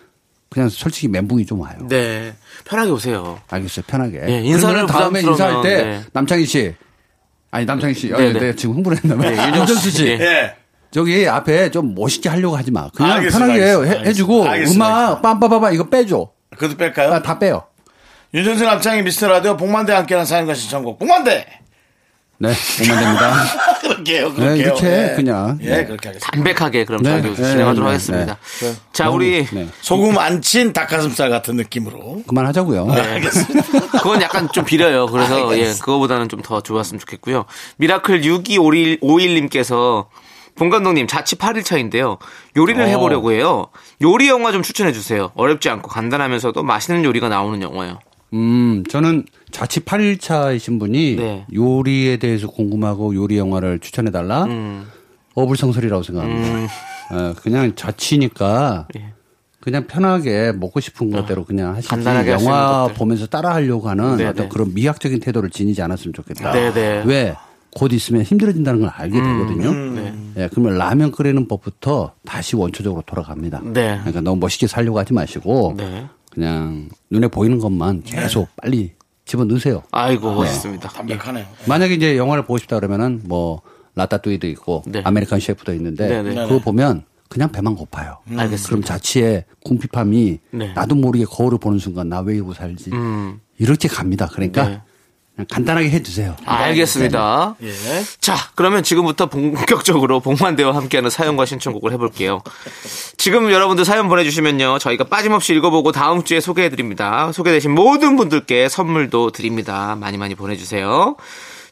그냥 0.49 0.67
솔직히 0.69 1.07
멘붕이 1.07 1.45
좀 1.45 1.61
와요. 1.61 1.77
네. 1.87 2.33
편하게 2.65 2.91
오세요. 2.91 3.39
알겠어요. 3.49 3.85
편하게. 3.87 4.21
예, 4.27 4.41
인사를 4.41 4.85
다음에 4.85 5.21
인사할 5.21 5.61
때 5.61 5.83
네. 5.83 6.01
남창희 6.11 6.45
씨 6.45 6.73
아니 7.51 7.65
남창희 7.65 7.93
씨, 7.93 8.13
아, 8.13 8.17
네네. 8.17 8.39
내가 8.39 8.55
지금 8.55 8.75
흥분을 8.75 8.97
했나 9.03 9.15
봐요. 9.17 9.29
네, 9.29 9.35
윤정수 9.47 9.59
윤정수 9.59 9.81
씨, 9.91 9.91
씨. 9.91 10.07
예. 10.07 10.55
저기 10.89 11.27
앞에 11.27 11.69
좀 11.71 11.93
멋있게 11.95 12.29
하려고 12.29 12.57
하지 12.57 12.71
마. 12.71 12.89
그냥 12.89 13.13
알겠습니다, 13.13 13.39
편하게 13.45 13.63
알겠습니다, 13.63 13.99
해, 14.03 14.09
해주고 14.09 14.45
알겠습니다, 14.45 14.85
음악 14.85 15.21
빰빠빠빠 15.21 15.73
이거 15.73 15.89
빼줘. 15.89 16.29
그것도 16.51 16.77
뺄까요? 16.77 17.13
아, 17.13 17.21
다 17.21 17.39
빼요. 17.39 17.63
윤정수 18.33 18.63
남창의 18.63 19.03
미스터 19.03 19.27
라디오 19.27 19.57
복만대 19.57 19.91
함께하는 19.93 20.25
사연과 20.25 20.53
신청곡 20.53 20.99
복만대 20.99 21.45
네, 22.41 22.53
오면 22.81 22.99
됩니다. 23.03 23.33
그렇게요. 23.81 24.29
네, 24.29 24.33
그렇게요. 24.35 24.55
이렇게 24.55 24.87
예. 24.87 25.13
그냥. 25.15 25.59
예, 25.61 25.69
네. 25.69 25.85
그렇게 25.85 26.09
하겠습니다. 26.09 26.31
담백하게 26.31 26.85
그럼 26.85 27.03
네, 27.03 27.09
저희도 27.21 27.29
네, 27.29 27.35
진행하도록 27.35 27.75
네, 27.75 27.85
하겠습니다. 27.85 28.37
네. 28.61 28.73
자, 28.93 29.09
우리 29.09 29.45
네. 29.51 29.67
소금 29.81 30.17
안 30.17 30.41
친 30.41 30.73
닭가슴살 30.73 31.29
같은 31.29 31.55
느낌으로. 31.55 32.23
그만하자고요. 32.27 32.85
네. 32.87 33.21
그건 34.01 34.21
약간 34.21 34.49
좀 34.51 34.65
비려요. 34.65 35.05
그래서 35.07 35.55
예, 35.57 35.71
그거보다는 35.73 36.27
좀 36.29 36.41
더 36.41 36.59
좋았으면 36.61 36.99
좋겠고요. 36.99 37.45
미라클 37.77 38.21
6251님께서 38.21 40.07
본 40.55 40.69
감독님 40.69 41.07
자취 41.07 41.35
8일 41.37 41.63
차인데요. 41.63 42.17
요리를 42.57 42.85
해보려고 42.87 43.31
해요. 43.31 43.67
요리 44.01 44.27
영화 44.27 44.51
좀 44.51 44.63
추천해 44.63 44.91
주세요. 44.91 45.31
어렵지 45.35 45.69
않고 45.69 45.87
간단하면서도 45.89 46.63
맛있는 46.63 47.03
요리가 47.05 47.29
나오는 47.29 47.61
영화요. 47.61 47.99
음, 48.33 48.83
저는 48.89 49.25
자취 49.51 49.81
8일차이신 49.81 50.79
분이 50.79 51.15
네. 51.17 51.45
요리에 51.53 52.17
대해서 52.17 52.47
궁금하고 52.47 53.13
요리 53.15 53.37
영화를 53.37 53.79
추천해달라? 53.79 54.45
음. 54.45 54.85
어불성설이라고 55.35 56.03
생각합니다. 56.03 56.73
어, 57.11 57.33
그냥 57.41 57.73
자취니까 57.75 58.87
예. 58.97 59.13
그냥 59.59 59.85
편하게 59.85 60.51
먹고 60.53 60.79
싶은 60.79 61.11
것대로 61.11 61.45
그냥 61.45 61.75
하시지 61.75 61.87
간단하게 61.87 62.31
영화. 62.31 62.87
보면서 62.95 63.27
따라 63.27 63.53
하려고 63.53 63.89
하는 63.89 64.17
네네. 64.17 64.29
어떤 64.29 64.49
그런 64.49 64.73
미학적인 64.73 65.19
태도를 65.19 65.49
지니지 65.49 65.81
않았으면 65.81 66.13
좋겠다. 66.13 66.51
네네. 66.51 67.03
왜? 67.05 67.35
곧 67.73 67.93
있으면 67.93 68.23
힘들어진다는 68.23 68.81
걸 68.81 68.89
알게 68.89 69.15
되거든요. 69.15 69.73
네. 70.01 70.13
예, 70.37 70.49
그러면 70.51 70.77
라면 70.77 71.11
끓이는 71.11 71.47
법부터 71.47 72.13
다시 72.25 72.55
원초적으로 72.55 73.03
돌아갑니다. 73.05 73.61
네. 73.63 73.97
그러니까 73.99 74.19
너무 74.21 74.39
멋있게 74.41 74.67
살려고 74.67 74.99
하지 74.99 75.13
마시고 75.13 75.75
네. 75.77 76.07
그냥 76.31 76.89
눈에 77.09 77.27
보이는 77.27 77.59
것만 77.59 78.03
계속 78.03 78.47
빨리 78.55 78.93
집어 79.25 79.43
넣으세요. 79.45 79.83
아이고 79.91 80.33
멋있습니다. 80.33 80.89
담백하네요. 80.89 81.45
만약에 81.67 81.93
이제 81.93 82.17
영화를 82.17 82.43
보고 82.43 82.57
싶다 82.57 82.77
그러면은 82.77 83.21
뭐 83.25 83.61
라따뚜이도 83.95 84.47
있고 84.47 84.83
네. 84.87 85.01
아메리칸 85.03 85.39
셰프도 85.39 85.73
있는데 85.75 86.07
네네. 86.07 86.47
그거 86.47 86.59
보면 86.59 87.03
그냥 87.29 87.51
배만 87.51 87.75
고파요. 87.75 88.17
알겠습니다. 88.29 88.67
그럼 88.69 88.83
자취의 88.83 89.45
궁핍함이 89.63 90.39
네. 90.51 90.73
나도 90.73 90.95
모르게 90.95 91.25
거울을 91.25 91.57
보는 91.59 91.79
순간 91.79 92.09
나 92.09 92.21
왜 92.21 92.35
이러고 92.35 92.53
살지 92.53 92.91
음. 92.91 93.39
이렇게 93.57 93.87
갑니다. 93.87 94.27
그러니까 94.31 94.67
네. 94.67 94.81
간단하게 95.49 95.89
해주세요. 95.89 96.35
알겠습니다. 96.45 97.55
예. 97.63 97.73
자, 98.19 98.35
그러면 98.55 98.83
지금부터 98.83 99.27
본격적으로 99.27 100.19
복만대와 100.19 100.75
함께하는 100.75 101.09
사연과 101.09 101.45
신청곡을 101.45 101.91
해볼게요. 101.93 102.41
지금 103.17 103.51
여러분들 103.51 103.85
사연 103.85 104.09
보내주시면요. 104.09 104.79
저희가 104.79 105.05
빠짐없이 105.05 105.53
읽어보고 105.55 105.91
다음 105.91 106.23
주에 106.23 106.39
소개해드립니다. 106.39 107.31
소개되신 107.31 107.71
모든 107.71 108.15
분들께 108.15 108.69
선물도 108.69 109.31
드립니다. 109.31 109.95
많이 109.99 110.17
많이 110.17 110.35
보내주세요. 110.35 111.15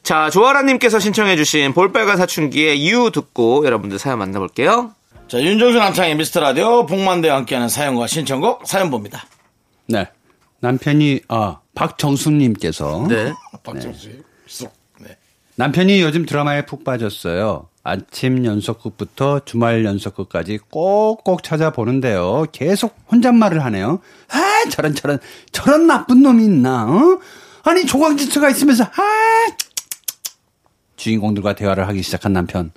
자, 0.02 0.30
조아라님께서 0.30 0.98
신청해주신 0.98 1.74
볼빨간 1.74 2.16
사춘기의 2.16 2.78
이유 2.80 3.10
듣고 3.12 3.64
여러분들 3.66 3.98
사연 3.98 4.18
만나볼게요. 4.18 4.92
자, 5.28 5.40
윤정수 5.40 5.78
남창의 5.78 6.16
미스터 6.16 6.40
라디오 6.40 6.86
복만대와 6.86 7.36
함께하는 7.36 7.68
사연과 7.68 8.06
신청곡 8.06 8.66
사연 8.66 8.90
봅니다. 8.90 9.24
네. 9.86 10.08
남편이 10.60 11.20
아 11.28 11.60
박정수님께서 11.74 13.06
네. 13.08 13.32
박정수 13.62 14.10
쑥. 14.46 14.72
네. 15.00 15.16
남편이 15.56 16.00
요즘 16.02 16.26
드라마에 16.26 16.66
푹 16.66 16.84
빠졌어요. 16.84 17.68
아침 17.82 18.44
연속극부터 18.44 19.40
주말 19.44 19.84
연속극까지 19.84 20.58
꼭꼭 20.70 21.42
찾아보는데요. 21.42 22.46
계속 22.52 22.96
혼잣말을 23.10 23.64
하네요. 23.64 24.00
아, 24.28 24.68
저런 24.70 24.94
저런 24.94 25.18
저런 25.52 25.86
나쁜 25.86 26.22
놈이 26.22 26.44
있나? 26.44 26.84
어? 26.84 27.20
아니 27.62 27.86
조광지처가 27.86 28.50
있으면서 28.50 28.84
아, 28.84 29.56
주인공들과 30.96 31.54
대화를 31.54 31.88
하기 31.88 32.02
시작한 32.02 32.32
남편 32.32 32.70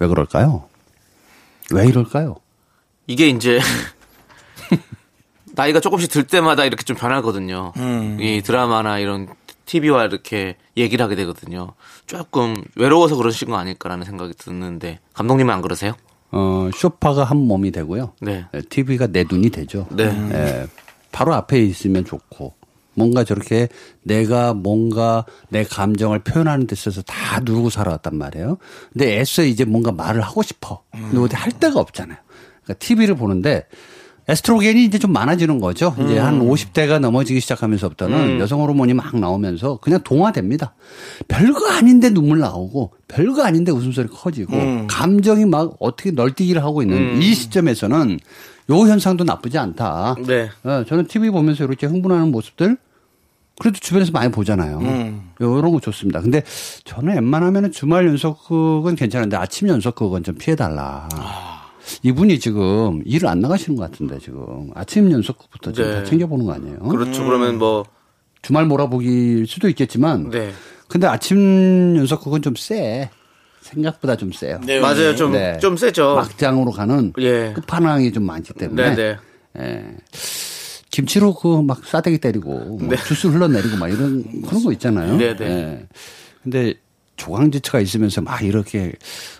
왜 0.00 0.08
그럴까요? 0.08 0.68
왜 1.72 1.86
이럴까요? 1.86 2.36
이게 3.06 3.28
이제 3.28 3.60
나이가 5.60 5.78
조금씩 5.78 6.10
들 6.10 6.24
때마다 6.24 6.64
이렇게 6.64 6.84
좀 6.84 6.96
변하거든요. 6.96 7.74
이 8.18 8.40
드라마나 8.42 8.98
이런 8.98 9.28
TV와 9.66 10.04
이렇게 10.06 10.56
얘기를 10.74 11.04
하게 11.04 11.16
되거든요. 11.16 11.74
조금 12.06 12.56
외로워서 12.76 13.14
그러신 13.16 13.50
거 13.50 13.56
아닐까라는 13.58 14.06
생각이 14.06 14.32
드는데 14.38 15.00
감독님은 15.12 15.52
안 15.52 15.60
그러세요? 15.60 15.92
어, 16.30 16.70
쇼파가 16.74 17.24
한 17.24 17.36
몸이 17.36 17.72
되고요. 17.72 18.14
네. 18.22 18.46
TV가 18.70 19.08
내 19.08 19.24
눈이 19.30 19.50
되죠. 19.50 19.86
네. 19.90 20.04
예, 20.32 20.66
바로 21.12 21.34
앞에 21.34 21.60
있으면 21.60 22.06
좋고 22.06 22.54
뭔가 22.94 23.22
저렇게 23.22 23.68
내가 24.02 24.54
뭔가 24.54 25.26
내 25.50 25.62
감정을 25.64 26.20
표현하는 26.20 26.68
데 26.68 26.72
있어서 26.72 27.02
다 27.02 27.40
누르고 27.40 27.68
살아왔단 27.68 28.16
말이에요. 28.16 28.56
근데 28.94 29.20
애써 29.20 29.42
이제 29.42 29.66
뭔가 29.66 29.92
말을 29.92 30.22
하고 30.22 30.42
싶어. 30.42 30.84
근데 30.90 31.18
어디 31.18 31.36
할 31.36 31.52
데가 31.52 31.80
없잖아요. 31.80 32.16
그러니까 32.64 32.74
TV를 32.78 33.14
보는데 33.14 33.66
에스트로겐이 34.30 34.84
이제 34.84 34.98
좀 34.98 35.12
많아지는 35.12 35.58
거죠. 35.58 35.94
이제 35.98 36.18
한 36.18 36.40
50대가 36.40 37.00
넘어지기 37.00 37.40
시작하면서부터는 37.40 38.38
여성 38.38 38.60
호르몬이 38.60 38.94
막 38.94 39.16
나오면서 39.18 39.78
그냥 39.78 40.00
동화됩니다. 40.04 40.74
별거 41.26 41.68
아닌데 41.70 42.10
눈물 42.10 42.38
나오고 42.38 42.92
별거 43.08 43.42
아닌데 43.42 43.72
웃음소리 43.72 44.06
커지고 44.08 44.86
감정이 44.86 45.46
막 45.46 45.74
어떻게 45.80 46.12
널뛰기를 46.12 46.62
하고 46.62 46.82
있는 46.82 47.20
이 47.20 47.34
시점에서는 47.34 48.18
요 48.70 48.76
현상도 48.76 49.24
나쁘지 49.24 49.58
않다. 49.58 50.14
네. 50.26 50.48
어, 50.62 50.84
저는 50.86 51.06
TV 51.06 51.30
보면서 51.30 51.64
이렇게 51.64 51.88
흥분하는 51.88 52.30
모습들 52.30 52.76
그래도 53.58 53.78
주변에서 53.80 54.12
많이 54.12 54.30
보잖아요. 54.30 54.78
음. 54.78 55.30
이런 55.40 55.72
거 55.72 55.80
좋습니다. 55.80 56.20
근데 56.20 56.42
저는 56.84 57.14
웬만하면 57.14 57.72
주말 57.72 58.06
연속극은 58.06 58.94
괜찮은데 58.94 59.36
아침 59.36 59.68
연속극은 59.68 60.22
좀 60.22 60.36
피해달라. 60.36 61.08
아. 61.14 61.59
이분이 62.02 62.38
지금 62.38 63.02
일을 63.04 63.28
안 63.28 63.40
나가시는 63.40 63.76
것 63.78 63.90
같은데 63.90 64.18
지금 64.18 64.70
아침 64.74 65.10
연속극부터 65.10 65.72
지금 65.72 65.90
네. 65.90 65.96
다 65.96 66.04
챙겨보는 66.04 66.46
거 66.46 66.52
아니에요? 66.52 66.78
그렇죠. 66.80 67.24
그러면 67.24 67.58
뭐 67.58 67.84
주말 68.42 68.66
몰아보기일 68.66 69.46
수도 69.46 69.68
있겠지만 69.68 70.30
네. 70.30 70.52
근데 70.88 71.06
아침 71.06 71.94
연속극은 71.96 72.42
좀 72.42 72.54
세. 72.56 73.10
생각보다 73.60 74.16
좀 74.16 74.32
세요. 74.32 74.58
내용이. 74.64 74.80
맞아요. 74.82 75.14
좀좀 75.14 75.32
네. 75.32 75.76
세죠. 75.78 76.14
막장으로 76.16 76.70
가는 76.72 77.12
예. 77.18 77.52
끝판왕이 77.54 78.10
좀 78.10 78.24
많기 78.24 78.54
때문에 78.54 78.94
네, 78.94 79.16
네. 79.54 79.62
예. 79.62 79.96
김치로 80.90 81.34
그 81.34 81.62
막 81.62 81.84
싸대기 81.84 82.18
때리고 82.18 82.78
막 82.80 82.96
주스 83.04 83.26
흘러내리고 83.28 83.76
막 83.76 83.88
이런 83.88 84.24
그런 84.42 84.64
거 84.64 84.72
있잖아요. 84.72 85.16
네, 85.16 85.36
네. 85.36 85.44
예. 85.46 85.86
근데 86.42 86.74
조강지처가 87.20 87.80
있으면서 87.80 88.20
막 88.22 88.42
이렇게 88.42 88.92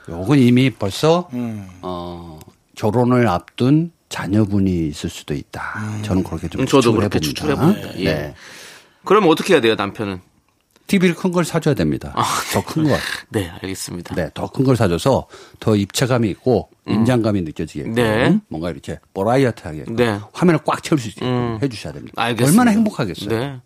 요건 0.09 0.39
이미 0.39 0.71
벌써 0.71 1.29
음. 1.33 1.67
어 1.83 2.39
결혼을 2.77 3.27
앞둔 3.27 3.93
자녀분이 4.11 4.89
있을 4.89 5.09
수도 5.09 5.35
있다. 5.35 6.01
저는 6.03 6.23
그렇게 6.25 6.49
좀 6.49 6.61
음, 6.63 6.67
저도 6.67 6.93
그렇게 6.93 7.17
해봅니다. 7.17 7.21
추측을 7.21 7.51
해봅니다. 7.53 7.99
예. 8.01 8.05
네. 8.05 8.35
그러면 9.05 9.31
어떻게 9.31 9.55
해야 9.55 9.61
돼요, 9.61 9.75
남편은? 9.77 10.21
TV를 10.89 11.15
큰 11.15 11.31
걸 11.31 11.45
사줘야 11.45 11.75
됩니다. 11.75 12.13
더큰 12.53 12.83
거. 12.85 12.97
네, 13.31 13.49
알겠습니다. 13.49 14.15
네, 14.17 14.29
더 14.35 14.49
큰 14.49 14.65
걸 14.65 14.77
사줘서 14.77 15.29
더 15.61 15.77
입체감이 15.77 16.29
있고 16.31 16.69
인장감이 16.89 17.43
느껴지게끔 17.43 17.93
음. 17.93 17.95
네. 17.95 18.41
뭔가 18.49 18.71
이렇게 18.71 18.99
버라이어트하게 19.15 19.85
네. 19.91 20.19
화면을 20.33 20.59
꽉 20.67 20.83
채울 20.83 20.99
수 21.01 21.09
있게끔 21.09 21.29
음. 21.29 21.59
해주셔야 21.63 21.93
됩니다. 21.93 22.21
알겠습니다. 22.21 22.51
얼마나 22.51 22.73
행복하겠어요. 22.77 23.29
네. 23.29 23.61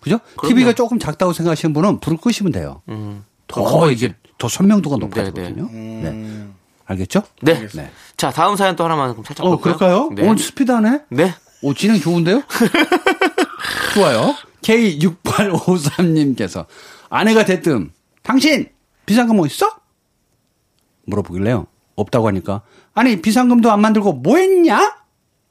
그죠? 0.00 0.18
그럼요. 0.36 0.48
TV가 0.54 0.72
조금 0.74 0.98
작다고 0.98 1.32
생각하시는 1.32 1.72
분은 1.72 2.00
불을 2.00 2.18
끄시면 2.18 2.52
돼요. 2.52 2.82
음. 2.90 3.24
더 3.48 3.90
이게 3.90 4.14
더 4.38 4.48
선명도가 4.48 4.96
네, 4.96 5.00
높아지거든요. 5.06 5.68
네. 5.72 6.46
알겠죠? 6.86 7.22
네. 7.42 7.66
네. 7.74 7.90
자, 8.16 8.30
다음 8.30 8.56
사연 8.56 8.76
또 8.76 8.84
하나만 8.84 9.10
그럼 9.10 9.24
살짝 9.24 9.44
어, 9.44 9.50
볼까요? 9.50 9.76
그럴까요? 9.76 10.10
네. 10.14 10.22
오늘 10.22 10.38
스피드하네? 10.38 11.00
네. 11.10 11.34
오, 11.62 11.74
진행 11.74 12.00
좋은데요? 12.00 12.42
좋아요. 13.94 14.34
K6853님께서 14.62 16.66
아내가 17.10 17.44
대뜸 17.44 17.90
당신 18.22 18.68
비상금 19.06 19.36
뭐 19.36 19.46
있어? 19.46 19.70
물어보길래요. 21.06 21.66
없다고 21.96 22.28
하니까 22.28 22.62
아니 22.94 23.20
비상금도 23.20 23.70
안 23.72 23.80
만들고 23.80 24.12
뭐 24.14 24.36
했냐? 24.36 24.96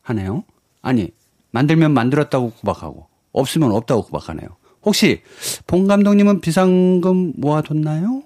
하네요. 0.03 0.43
아니 0.81 1.11
만들면 1.51 1.93
만들었다고 1.93 2.51
구박하고 2.51 3.07
없으면 3.33 3.71
없다고 3.71 4.03
구박하네요. 4.03 4.47
혹시 4.87 5.21
봉 5.67 5.85
감독님은 5.85 6.39
비상금 6.39 7.33
모아뒀나요? 7.35 8.23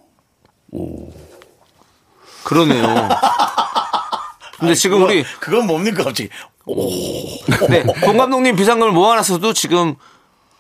그러네요. 2.43 3.09
근데 4.59 4.75
지금 4.75 5.01
우리 5.03 5.23
그건 5.39 5.65
뭡니까 5.65 6.03
갑자기? 6.03 6.29
네, 7.67 7.83
봉 8.05 8.15
감독님 8.17 8.55
비상금을 8.55 8.91
모아놨어도 8.91 9.53
지금 9.53 9.95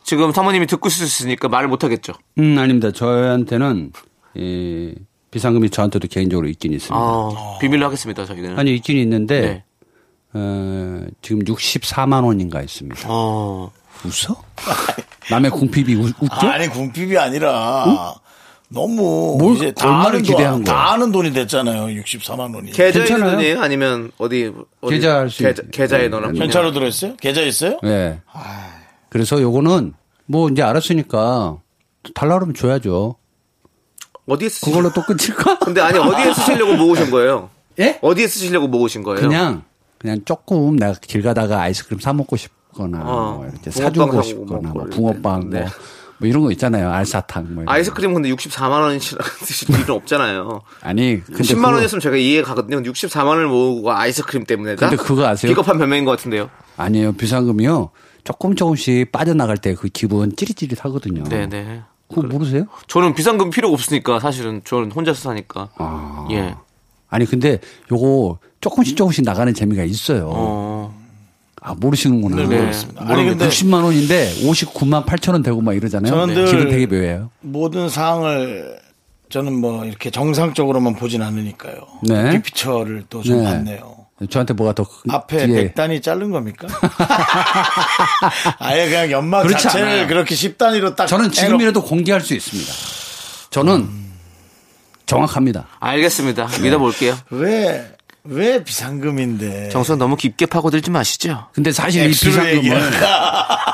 지금 0.03 0.31
사모님이 0.31 0.65
듣고 0.65 0.87
있으니까 0.89 1.47
말을 1.49 1.67
못 1.69 1.83
하겠죠. 1.83 2.13
음 2.39 2.57
아닙니다. 2.57 2.91
저한테는 2.91 3.91
이 4.33 4.95
비상금이 5.29 5.69
저한테도 5.69 6.07
개인적으로 6.07 6.47
있긴 6.47 6.73
있습니다. 6.73 6.95
아, 6.99 7.57
비밀로 7.61 7.85
하겠습니다, 7.85 8.25
저희는. 8.25 8.57
아니 8.57 8.73
있긴 8.75 8.97
있는데 8.97 9.41
네. 9.41 9.63
어, 10.33 11.05
지금 11.21 11.43
64만 11.43 12.25
원인가 12.25 12.59
있습니다. 12.63 13.01
어. 13.07 13.71
웃어? 14.05 14.35
남의 15.29 15.51
궁핍이 15.51 15.95
웃, 15.95 16.13
웃겨? 16.19 16.47
아니 16.47 16.67
궁핍이 16.67 17.17
아니라 17.17 18.13
너무 18.69 19.37
뭘 19.39 19.55
이제 19.57 19.71
다 19.71 20.05
아는 20.05 20.21
기대한 20.21 20.55
돈, 20.55 20.63
거야? 20.63 20.75
다 20.75 20.91
아는 20.93 21.11
돈이 21.11 21.33
됐잖아요. 21.33 21.87
64만 22.01 22.55
원이. 22.55 22.71
계좌에 22.71 23.03
있는? 23.05 23.31
돈이에요? 23.31 23.61
아니면 23.61 24.11
어디, 24.17 24.51
어디 24.81 24.95
계좌할 24.95 25.29
수 25.29 25.43
계좌, 25.43 25.61
있- 25.63 25.71
계좌에 25.71 26.01
네, 26.03 26.07
넣어놨 26.09 26.31
네. 26.33 26.39
현찰로 26.39 26.71
들어있어요? 26.71 27.15
계좌 27.17 27.41
있어요? 27.41 27.79
네. 27.83 28.21
그래서 29.09 29.41
요거는 29.41 29.93
뭐 30.25 30.49
이제 30.49 30.61
알았으니까 30.63 31.57
달라 32.15 32.35
그러면 32.35 32.55
줘야죠. 32.55 33.15
어디에 34.27 34.47
쓰시 34.49 34.65
그걸로 34.65 34.91
또 34.93 35.01
끝일까? 35.03 35.59
근데 35.59 35.81
아니 35.81 35.99
어디에 35.99 36.33
쓰시려고 36.33 36.75
모으신 36.75 37.11
거예요? 37.11 37.49
예? 37.79 37.99
어디에 38.01 38.27
쓰시려고 38.27 38.67
모으신 38.67 39.03
거예요? 39.03 39.19
그냥 39.19 39.63
그냥 39.97 40.21
조금 40.23 40.77
내가 40.77 40.93
길 41.01 41.21
가다가 41.21 41.59
아이스크림 41.61 41.99
사 41.99 42.13
먹고 42.13 42.37
싶 42.37 42.51
거나 42.73 43.01
어, 43.03 43.33
뭐 43.37 43.47
이렇게 43.47 43.71
사주고 43.71 44.21
싶거나 44.21 44.69
뭐 44.69 44.81
이럴 44.83 44.89
붕어빵 44.91 45.49
때. 45.49 45.59
뭐, 45.59 45.65
네. 45.65 45.65
뭐 46.19 46.29
이런 46.29 46.43
거 46.43 46.51
있잖아요. 46.51 46.89
알사탕 46.91 47.53
뭐. 47.55 47.63
아이스크림 47.67 48.13
근데 48.13 48.29
64만 48.29 48.69
원이시라 48.81 49.23
드실 49.45 49.69
일은 49.71 49.95
없잖아요. 49.95 50.61
아니 50.81 51.21
근데 51.23 51.41
10만 51.43 51.55
그거- 51.55 51.67
원이었으면 51.73 51.99
제가 52.01 52.15
이해 52.17 52.41
가거든요. 52.43 52.81
64만 52.83 53.25
원을 53.25 53.47
모으고 53.47 53.91
아이스크림 53.91 54.45
때문에다. 54.45 54.89
근데 54.89 55.03
그거 55.03 55.25
아세요? 55.27 55.49
비겁한 55.49 55.77
변명인 55.77 56.05
것 56.05 56.11
같은데요. 56.11 56.49
아니에요. 56.77 57.13
비상금이요. 57.13 57.89
조금 58.23 58.55
조금씩 58.55 59.11
빠져나갈 59.11 59.57
때 59.57 59.73
그 59.73 59.87
기분 59.87 60.35
찌릿찌릿하거든요. 60.35 61.23
네네. 61.23 61.81
그거 62.07 62.21
모르세요? 62.27 62.65
저는 62.87 63.15
비상금 63.15 63.49
필요가 63.49 63.73
없으니까 63.73 64.19
사실은 64.19 64.61
저는 64.63 64.91
혼자서 64.91 65.21
사니까. 65.21 65.69
아. 65.77 66.27
예. 66.31 66.55
아니 67.09 67.25
근데 67.25 67.59
요거 67.91 68.37
조금씩 68.61 68.95
조금씩 68.95 69.23
나가는 69.25 69.51
재미가 69.53 69.83
있어요. 69.85 70.29
어. 70.31 71.00
아 71.63 71.75
모르시는구나. 71.75 72.37
네, 72.37 72.43
모르겠습니다. 72.45 73.03
아니 73.07 73.23
근데 73.25 73.47
60만 73.47 73.83
원인데 73.83 74.33
59만 74.43 75.05
8천 75.05 75.33
원 75.33 75.43
되고 75.43 75.61
막 75.61 75.73
이러잖아요. 75.75 76.11
저는 76.11 76.33
늘- 76.33 76.45
기분 76.47 76.69
되게 76.69 76.85
묘해요. 76.87 77.29
모든 77.41 77.87
사항을 77.87 78.79
저는 79.29 79.53
뭐 79.61 79.85
이렇게 79.85 80.09
정상적으로만 80.09 80.95
보진 80.95 81.21
않으니까요. 81.21 81.75
네. 82.03 82.31
빅피처를 82.31 83.03
또좀 83.09 83.37
네. 83.37 83.43
봤네요. 83.43 83.95
저한테 84.29 84.53
뭐가 84.53 84.73
더 84.73 84.83
그- 84.83 85.01
앞에 85.09 85.45
뒤에 85.47 85.55
백단이 85.63 86.01
자른 86.01 86.31
겁니까? 86.31 86.67
아예 88.59 88.87
그냥 88.89 89.11
연막 89.11 89.43
그렇지 89.43 89.63
자체를 89.63 89.87
않아요. 89.87 90.07
그렇게 90.07 90.35
10단위로 90.35 90.95
딱 90.95 91.07
저는 91.07 91.25
해놓- 91.25 91.33
지금이라도 91.33 91.83
공개할 91.83 92.21
수 92.21 92.33
있습니다. 92.33 92.71
저는 93.49 93.87
정확합니다. 95.05 95.67
알겠습니다. 95.79 96.47
믿어볼게요. 96.61 97.17
왜, 97.31 97.91
왜 98.23 98.63
비상금인데. 98.63 99.69
정선 99.69 99.97
너무 99.97 100.15
깊게 100.15 100.45
파고들지 100.45 100.91
마시죠. 100.91 101.47
근데 101.53 101.71
사실 101.71 102.05
이 102.05 102.09
비상금은. 102.09 102.81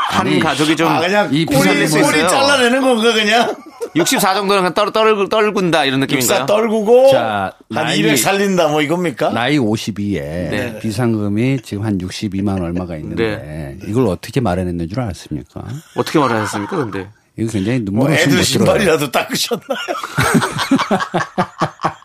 한 0.09 0.39
가족이 0.39 0.75
좀 0.77 0.87
아, 0.87 0.99
그냥 1.01 1.29
이 1.33 1.45
꼬리, 1.45 1.59
꼬리. 1.87 1.89
잘라내는 1.89 2.81
건가, 2.81 3.13
그냥? 3.13 3.55
64 3.95 4.33
정도는 4.35 4.61
그냥 4.63 4.73
떨, 4.73 4.91
떨, 4.91 5.29
떨군다 5.29 5.85
이런 5.85 5.99
느낌인가요? 6.01 6.41
육사 6.41 6.45
떨구고, 6.45 7.09
자, 7.11 7.51
한 7.73 7.85
나이- 7.85 7.99
200 7.99 8.17
살린다, 8.17 8.67
뭐 8.69 8.81
이겁니까? 8.81 9.29
나이 9.31 9.57
52에 9.57 10.19
네. 10.21 10.79
비상금이 10.81 11.61
지금 11.61 11.83
한 11.83 11.97
62만 11.97 12.61
얼마가 12.61 12.95
있는데 12.97 13.77
이걸 13.87 14.07
어떻게 14.07 14.39
마련했는 14.39 14.87
줄 14.89 14.99
아십니까? 15.01 15.63
어떻게 15.95 16.19
말하셨습니까, 16.19 16.77
근데? 16.77 17.09
이거 17.37 17.51
굉장히 17.51 17.79
뭐 17.79 18.05
눈물 18.07 18.11
없이 18.13 18.25
애들. 18.29 18.43
신발이라도 18.43 19.11
닦으셨나요? 19.11 19.67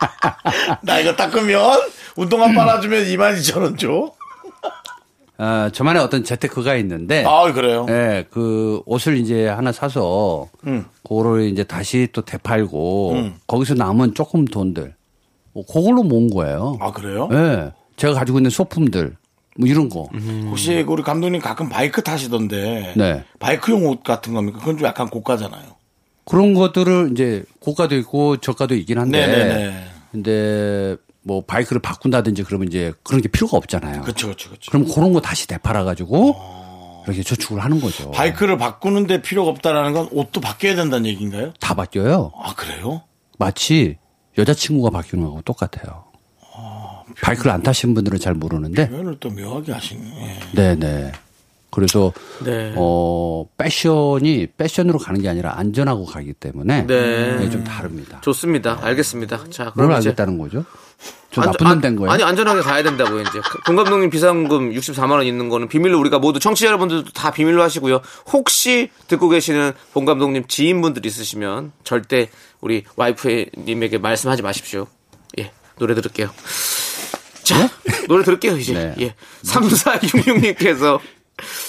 나 0.83 0.99
이거 1.01 1.15
닦으면 1.15 1.81
운동화 2.17 2.53
빨아주면 2.53 3.05
22,000원 3.05 3.79
줘? 3.79 4.13
아, 5.39 5.71
저만의 5.73 6.03
어떤 6.03 6.23
재테크가 6.23 6.77
있는데 6.77 7.25
아, 7.27 7.51
그래요? 7.53 7.87
예, 7.89 8.27
그 8.31 8.81
옷을 8.87 9.17
이제 9.17 9.49
하나 9.49 9.73
사서 9.73 10.49
음. 10.67 10.85
그거를 11.03 11.49
이제 11.49 11.65
다시 11.65 12.09
또 12.13 12.23
되팔고 12.23 13.31
거기서 13.47 13.75
남은 13.75 14.15
조금 14.15 14.45
돈들 14.45 14.95
뭐 15.53 15.65
그걸로 15.67 16.03
모은 16.03 16.31
거예요. 16.31 16.79
아, 16.81 16.93
그래요? 16.93 17.29
예. 17.33 17.73
제가 17.97 18.15
가지고 18.15 18.39
있는 18.39 18.51
소품들 18.51 19.17
뭐 19.59 19.69
이런 19.69 19.89
거. 19.89 20.09
혹시 20.49 20.85
우리 20.87 21.03
감독님 21.03 21.41
가끔 21.41 21.69
바이크 21.69 22.03
타시던데 22.03 22.95
네. 22.97 23.25
바이크용 23.39 23.87
옷 23.87 24.03
같은 24.03 24.35
겁니까? 24.35 24.59
그건 24.61 24.79
좀 24.79 24.87
약간 24.87 25.09
고가잖아요. 25.09 25.65
그런 26.25 26.55
것들을 26.55 27.11
이제 27.13 27.45
고가도 27.61 27.97
있고 27.97 28.37
저가도 28.37 28.75
있긴 28.77 28.99
한데 28.99 29.27
네네네. 29.27 29.85
근데 30.13 30.97
뭐 31.23 31.43
바이크를 31.45 31.81
바꾼다든지 31.81 32.43
그러면 32.45 32.69
이제 32.69 32.93
그런 33.03 33.23
게 33.23 33.29
필요가 33.29 33.57
없잖아요. 33.57 34.03
그렇죠, 34.03 34.27
그렇죠, 34.27 34.51
그렇죠. 34.51 34.71
그럼 34.71 34.87
그런 34.93 35.13
거 35.13 35.21
다시 35.21 35.47
되팔아 35.49 35.85
가지고 35.85 36.37
이렇게 37.07 37.23
저축을 37.23 37.65
하는 37.65 37.81
거죠. 37.81 38.11
바이크를 38.11 38.59
바꾸는데 38.59 39.23
필요가 39.23 39.51
없다라는 39.51 39.93
건 39.95 40.09
옷도 40.13 40.41
바뀌어야 40.41 40.77
된다는 40.77 41.07
얘기인가요? 41.07 41.55
다 41.61 41.75
바뀌어요. 41.75 42.33
아, 42.37 42.55
그래요? 42.55 43.03
마치 43.39 43.97
여자친구가 44.39 44.91
바뀌는 44.91 45.25
거하고 45.25 45.43
똑같아요. 45.43 46.05
바이크를 47.21 47.51
안 47.51 47.63
타신 47.63 47.95
분들은 47.95 48.19
잘 48.21 48.35
모르는데, 48.35 48.89
표현을 48.89 49.19
또 49.19 49.29
묘하게 49.31 49.73
하시네. 49.73 50.41
예. 50.57 50.77
네네. 50.77 51.13
그래서 51.73 52.13
네. 52.45 52.73
어 52.77 53.47
패션이 53.57 54.47
패션으로 54.57 54.99
가는 54.99 55.21
게 55.23 55.29
아니라 55.29 55.55
안전하고 55.59 56.05
가기 56.05 56.35
때문에 56.35 56.87
네. 56.87 57.37
네, 57.39 57.51
좀 57.51 57.65
다릅니다. 57.65 58.21
좋습니다. 58.21 58.79
알겠습니다. 58.83 59.45
자, 59.51 59.73
뭘 59.75 59.87
그럼 59.89 59.99
이제 59.99 60.11
알겠다는 60.11 60.39
거죠? 60.39 60.65
저 61.33 61.41
안전- 61.41 61.53
나쁜 61.53 61.65
놈 61.65 61.73
안- 61.73 61.81
된 61.81 61.97
거예요? 61.97 62.11
아니 62.13 62.23
안전하게 62.23 62.61
가야 62.61 62.83
된다고요 62.83 63.23
이제 63.23 63.41
본 63.67 63.75
감독님 63.75 64.11
비상금 64.11 64.73
64만 64.75 65.13
원 65.13 65.25
있는 65.27 65.49
거는 65.49 65.67
비밀로 65.67 65.99
우리가 65.99 66.19
모두 66.19 66.39
청취자 66.39 66.67
여러분들도 66.69 67.11
다 67.13 67.31
비밀로 67.33 67.63
하시고요 67.63 68.03
혹시 68.31 68.91
듣고 69.09 69.29
계시는 69.31 69.73
본 69.95 70.05
감독님 70.05 70.45
지인분들 70.47 71.05
있으시면 71.07 71.73
절대 71.85 72.29
우리 72.61 72.85
와이프님에게 72.97 73.97
말씀하지 73.99 74.43
마십시오 74.43 74.87
예 75.39 75.51
노래 75.79 75.95
들을게요 75.95 76.29
자 77.43 77.69
노래 78.09 78.23
들을게요 78.25 78.59
이제 78.59 78.75
네. 78.75 78.95
예 79.01 79.15
3466님께서 79.45 81.01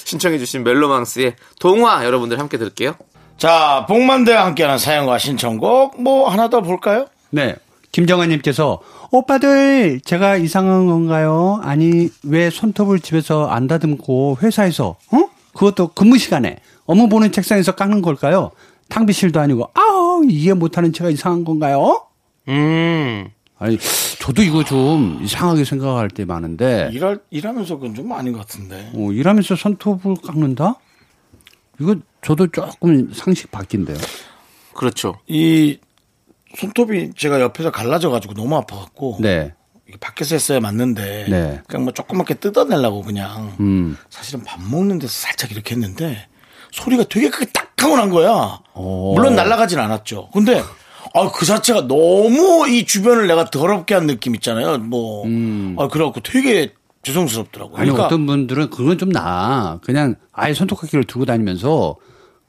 신청해주신 0.06 0.64
멜로망스의 0.64 1.36
동화 1.60 2.06
여러분들 2.06 2.40
함께 2.40 2.58
들을게요 2.58 2.96
자, 3.38 3.86
복만대와 3.88 4.46
함께하는 4.46 4.78
사연과 4.78 5.18
신청곡 5.18 6.02
뭐 6.02 6.30
하나 6.30 6.50
더 6.50 6.62
볼까요? 6.62 7.08
네. 7.30 7.56
김정아님께서 7.92 8.80
오빠들 9.12 10.02
제가 10.04 10.38
이상한 10.38 10.88
건가요? 10.88 11.60
아니 11.64 12.10
왜 12.24 12.50
손톱을 12.50 13.00
집에서 13.00 13.48
안 13.48 13.68
다듬고 13.68 14.38
회사에서 14.42 14.96
어? 15.12 15.30
그것도 15.54 15.90
근무 15.90 16.18
시간에 16.18 16.58
업무 16.86 17.08
보는 17.10 17.32
책상에서 17.32 17.74
깎는 17.74 18.02
걸까요? 18.02 18.52
탕비실도 18.90 19.40
아니고 19.40 19.70
아우 19.76 20.24
이해 20.28 20.54
못하는 20.54 20.92
제가 20.94 21.12
이상한 21.12 21.44
건가요? 21.44 22.06
음 22.48 23.30
아니 23.64 23.78
저도 24.20 24.44
이거 24.44 24.62
좀 24.66 25.20
이상하게 25.24 25.64
생각할 25.64 26.10
때 26.10 26.26
많은데 26.26 26.90
일할, 26.92 27.22
일하면서 27.30 27.78
그건 27.78 27.96
좀 27.96 28.12
아닌 28.12 28.34
것 28.34 28.40
같은데. 28.40 28.92
어, 28.94 29.12
일하면서 29.14 29.56
손톱을 29.56 30.16
깎는다? 30.22 30.76
이거 31.80 31.96
저도 32.22 32.48
조금 32.48 33.14
상식 33.14 33.52
바뀐데요. 33.52 33.98
그렇죠 34.74 35.16
이 35.28 35.80
손톱이 36.58 37.12
제가 37.16 37.40
옆에서 37.40 37.72
갈라져 37.72 38.10
가지고 38.10 38.34
너무 38.34 38.58
아파갖고. 38.58 39.20
네. 39.22 39.54
밖에서 40.02 40.36
했어야 40.36 40.60
맞는데. 40.60 41.28
네. 41.30 41.62
그냥 41.66 41.86
뭐 41.86 41.94
조그맣게 41.94 42.36
뜯어내려고 42.36 43.02
그냥. 43.02 43.56
음. 43.62 43.98
사실은 44.10 44.44
밥 44.44 44.62
먹는 44.62 45.00
데서 45.00 45.14
살짝 45.14 45.52
이렇게 45.52 45.76
했는데 45.76 46.28
소리가 46.72 47.06
되게 47.06 47.30
크게 47.30 47.46
딱 47.54 47.74
하고 47.84 47.98
난 47.98 48.10
거야. 48.10 48.60
오. 48.76 49.14
물론 49.14 49.36
날아가진 49.36 49.78
않았죠. 49.80 50.30
근데 50.32 50.62
아, 51.14 51.32
그 51.32 51.46
자체가 51.46 51.88
너무 51.88 52.68
이 52.68 52.86
주변을 52.86 53.28
내가 53.28 53.46
더럽게 53.50 53.94
한 53.94 54.08
느낌 54.08 54.34
있잖아요. 54.36 54.78
뭐. 54.80 55.26
아, 55.78 55.88
그래갖고 55.88 56.22
되게 56.22 56.74
죄송스럽더라고요. 57.04 57.76
음. 57.76 57.80
아니 57.80 57.90
그러니까 57.90 58.06
어떤 58.08 58.26
분들은 58.26 58.70
그건 58.70 58.98
좀 58.98 59.10
나아. 59.10 59.80
그냥 59.84 60.16
아예 60.32 60.54
손톱깎이를 60.54 61.04
들고 61.06 61.26
다니면서 61.26 61.96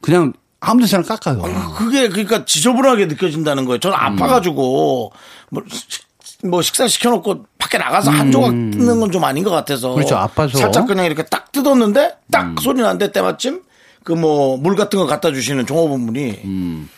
그냥 0.01 0.33
아무 0.61 0.81
데서나 0.81 1.03
깎아요. 1.03 1.43
그게 1.77 2.09
그러니까 2.09 2.45
지저분하게 2.47 3.07
느껴진다는 3.07 3.65
거예요. 3.67 3.79
저는 3.81 3.97
아파가지고 3.99 5.13
뭐, 5.51 5.63
식- 5.69 6.05
뭐 6.49 6.63
식사 6.63 6.87
시켜놓고 6.89 7.45
밖에 7.59 7.77
나가서 7.79 8.11
한 8.11 8.31
조각 8.31 8.51
뜯는 8.51 9.01
건 9.01 9.11
좀 9.11 9.25
아닌 9.25 9.45
것 9.45 9.51
같아서. 9.51 9.91
음. 9.93 9.97
그렇죠. 9.97 10.17
아파서. 10.17 10.57
살짝 10.57 10.87
그냥 10.87 11.05
이렇게 11.05 11.23
딱 11.25 11.53
뜯었는데 11.53 12.17
딱 12.31 12.47
음. 12.47 12.57
소리 12.61 12.81
나는데 12.81 13.13
때마침 13.13 13.63
그 14.05 14.13
뭐 14.15 14.57
물 14.57 14.75
같은 14.77 14.99
거 14.99 15.07
갖다 15.07 15.33
주시는 15.33 15.67
종업원분이 15.67 16.41
음. 16.45 16.89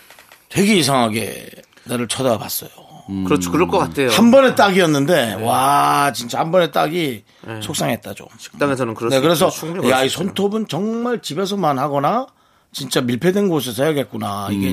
되게 0.57 0.75
이상하게 0.77 1.51
나를 1.85 2.09
쳐다봤어요. 2.09 2.71
그렇죠 3.25 3.53
그럴 3.53 3.69
것 3.69 3.79
같아요 3.79 4.11
한 4.11 4.33
번에 4.33 4.57
딱이었는데 4.57 5.35
와 5.35 6.11
진짜 6.12 6.40
한 6.40 6.51
번에 6.51 6.71
딱이 6.73 7.23
속상했다 7.62 8.14
좀. 8.14 8.27
식당에서는 8.38 8.95
그럴 8.95 9.11
네, 9.11 9.16
수 9.19 9.23
그래서 9.23 9.47
야수 9.90 10.07
이. 10.07 10.09
손톱은 10.09 10.66
정말 10.66 11.21
집에서만 11.23 11.79
하거나 11.79 12.27
진짜 12.73 13.01
밀폐된 13.03 13.49
곳에서 13.49 13.85
해야겠구나. 13.85 14.49
이게 14.51 14.73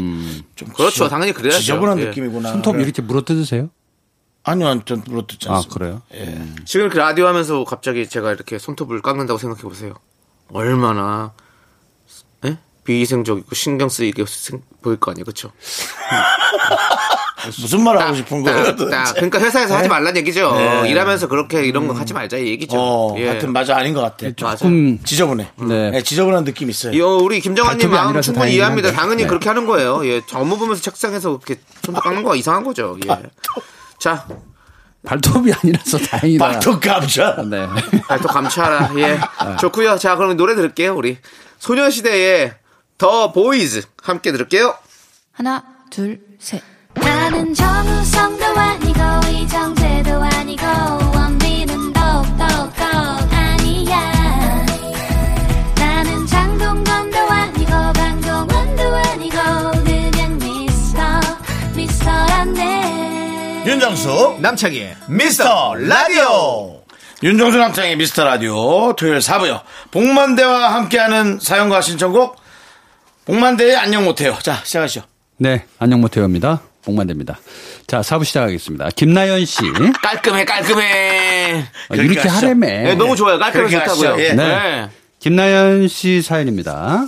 좀 0.56 0.70
그렇죠. 0.70 0.92
지저- 1.06 1.10
당연히 1.10 1.32
그래야죠. 1.34 1.60
지저분한 1.60 2.00
예. 2.00 2.06
느낌이구나. 2.06 2.52
손톱 2.54 2.74
그래. 2.74 2.84
이렇게 2.86 3.02
물어 3.04 3.22
뜯으세요? 3.24 3.70
아니요, 4.46 4.82
전 4.86 5.04
물어뜯지 5.06 5.48
아 5.50 5.56
않습니다. 5.58 5.74
그래요? 5.80 6.02
예. 6.16 6.42
지금 6.66 6.86
이렇게 6.88 6.98
라디오 7.00 7.28
하면서 7.28 7.64
갑자기 7.66 8.10
제가 8.10 8.32
이렇게 8.32 8.58
손톱을 8.58 9.02
깎는다고 9.02 9.38
생각해 9.38 9.62
보세요. 9.62 9.94
얼마나 10.52 11.34
예? 11.38 11.43
비위생적이고 12.84 13.56
신경 13.56 13.90
쓰이게 13.90 14.26
생- 14.28 14.62
보일 14.82 15.00
거 15.00 15.12
아니에요, 15.12 15.24
그렇죠? 15.26 15.52
무슨 17.60 17.84
말 17.84 17.98
하고 17.98 18.16
싶은 18.16 18.42
거예요? 18.44 18.76
딱. 18.90 19.14
그러니까 19.16 19.40
회사에서 19.40 19.76
하지 19.76 19.90
말란 19.90 20.16
얘기죠. 20.18 20.56
네. 20.56 20.90
일하면서 20.90 21.28
그렇게 21.28 21.64
이런 21.66 21.88
거 21.88 21.94
하지 21.94 22.14
말자 22.14 22.38
이 22.38 22.48
얘기죠. 22.48 22.78
어, 22.80 23.16
예. 23.20 23.28
하여튼 23.30 23.52
맞아 23.52 23.76
아닌 23.76 23.94
것 23.94 24.02
같아. 24.02 24.32
조금 24.32 25.00
지저분해. 25.04 25.50
네. 25.68 25.92
네, 25.92 26.02
지저분한 26.04 26.46
느낌 26.46 26.70
있어요. 26.70 26.94
이, 26.94 27.02
어, 27.02 27.18
우리 27.18 27.42
김정환님 27.42 27.90
마음 27.92 28.22
충분히 28.22 28.54
이해합니다. 28.54 28.90
한데. 28.90 28.98
당연히 29.02 29.24
네. 29.24 29.28
그렇게 29.28 29.50
하는 29.50 29.66
거예요. 29.66 30.06
예, 30.08 30.22
업무 30.34 30.58
보면서 30.58 30.82
책상에서 30.82 31.38
그렇게 31.40 31.62
손톱 31.84 32.02
깎는 32.04 32.24
거가 32.24 32.36
이상한 32.36 32.64
거죠. 32.64 32.98
예. 33.06 33.10
자, 34.00 34.26
발톱이 35.06 35.52
아니라서 35.54 35.98
다행이다. 35.98 36.46
발톱 36.48 36.80
감자. 36.82 37.36
네. 37.50 37.68
발톱 38.08 38.32
감춰라. 38.32 38.92
예. 38.98 39.20
좋고요. 39.60 39.98
자, 39.98 40.16
그럼 40.16 40.38
노래 40.38 40.56
들을게요. 40.56 40.96
우리 40.96 41.18
소녀시대의 41.60 42.54
더 42.98 43.32
보이즈 43.32 43.84
함께 44.02 44.32
들을게요. 44.32 44.76
하나, 45.34 45.64
둘, 45.90 46.20
셋. 46.40 46.62
나는 46.96 47.54
정우성도 47.54 48.46
아니고 48.46 49.00
이정재도 49.32 50.12
아니고 50.22 50.64
원빈은 51.16 51.92
더욱더 51.92 52.44
아니야 53.32 54.66
나는 55.76 56.28
장동건도 56.28 57.18
아니고 57.18 57.72
강동원도 57.94 58.84
아니고 58.96 59.38
그냥 59.84 60.38
미스터 60.38 61.02
미스터란데 61.76 63.64
윤정수 63.66 64.38
남창희의 64.40 64.96
미스터 65.08 65.74
라디오. 65.76 66.84
윤정수 67.24 67.58
남창의 67.58 67.96
미스터 67.96 68.24
라디오 68.24 68.94
토요일 68.96 69.18
4부요. 69.18 69.62
복만대와 69.92 70.74
함께하는 70.76 71.40
사연과 71.40 71.82
신청곡 71.82 72.43
복만대의 73.26 73.76
안녕 73.76 74.04
못해요. 74.04 74.38
자 74.42 74.62
시작하시죠. 74.64 75.04
네, 75.38 75.66
안녕 75.80 76.02
못해요입니다. 76.02 76.62
복만대입니다. 76.84 77.40
자, 77.88 78.04
사부 78.04 78.26
시작하겠습니다. 78.26 78.90
김나연 78.96 79.46
씨. 79.46 79.62
깔끔해, 80.02 80.44
깔끔해. 80.44 81.64
아, 81.90 81.96
이렇게 81.96 82.20
하시죠. 82.20 82.30
하래매. 82.30 82.84
네, 82.84 82.96
너무 82.96 83.16
좋아요. 83.16 83.40
깔끔해 83.40 83.70
좋다고요. 83.70 84.22
예. 84.22 84.34
네. 84.34 84.90
김나연 85.20 85.88
씨 85.88 86.22
사연입니다. 86.22 87.08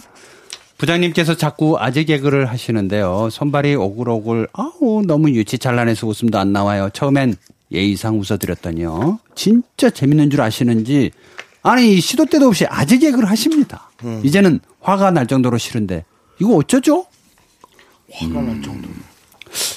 부장님께서 0.77 1.35
자꾸 1.35 1.77
아재 1.77 2.05
개그를 2.05 2.45
하시는데요. 2.49 3.29
손발이 3.31 3.75
오글오글, 3.75 4.47
아우, 4.53 5.03
너무 5.05 5.29
유치 5.31 5.57
잘라내서 5.57 6.07
웃음도 6.07 6.37
안 6.39 6.53
나와요. 6.53 6.89
처음엔 6.93 7.35
예의상 7.71 8.19
웃어드렸더니요. 8.19 9.19
진짜 9.35 9.89
재밌는 9.89 10.29
줄 10.29 10.41
아시는지, 10.41 11.11
아니, 11.63 11.99
시도 11.99 12.25
때도 12.25 12.47
없이 12.47 12.65
아재 12.69 12.97
개그를 12.99 13.29
하십니다. 13.29 13.89
이제는 14.23 14.59
화가 14.85 15.11
날 15.11 15.25
정도로 15.27 15.57
싫은데, 15.57 16.05
이거 16.39 16.55
어쩌죠? 16.55 17.05
화가 18.13 18.41
날 18.41 18.61
정도. 18.61 18.87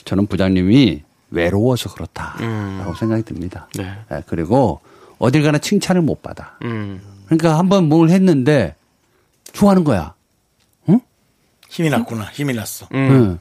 저는 0.04 0.26
부장님이 0.26 1.02
외로워서 1.30 1.92
그렇다라고 1.94 2.94
생각이 2.94 3.22
듭니다. 3.22 3.68
네. 3.74 3.94
예, 4.12 4.22
그리고 4.26 4.80
어딜 5.18 5.42
가나 5.42 5.58
칭찬을 5.58 6.02
못 6.02 6.22
받아. 6.22 6.56
음. 6.62 7.00
그러니까 7.26 7.58
한 7.58 7.68
번 7.68 7.88
뭘 7.88 8.10
했는데 8.10 8.74
좋아하는 9.52 9.84
거야. 9.84 10.14
힘이 11.70 11.90
났구나. 11.90 12.24
힘이 12.32 12.54
났어. 12.54 12.88
응. 12.94 13.38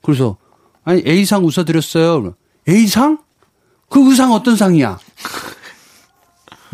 그래서 0.00 0.36
아니 0.84 1.02
A상 1.04 1.44
웃어드렸어요. 1.44 2.34
A상? 2.68 3.18
그 3.88 4.08
의상 4.08 4.32
어떤 4.32 4.54
상이야? 4.54 4.98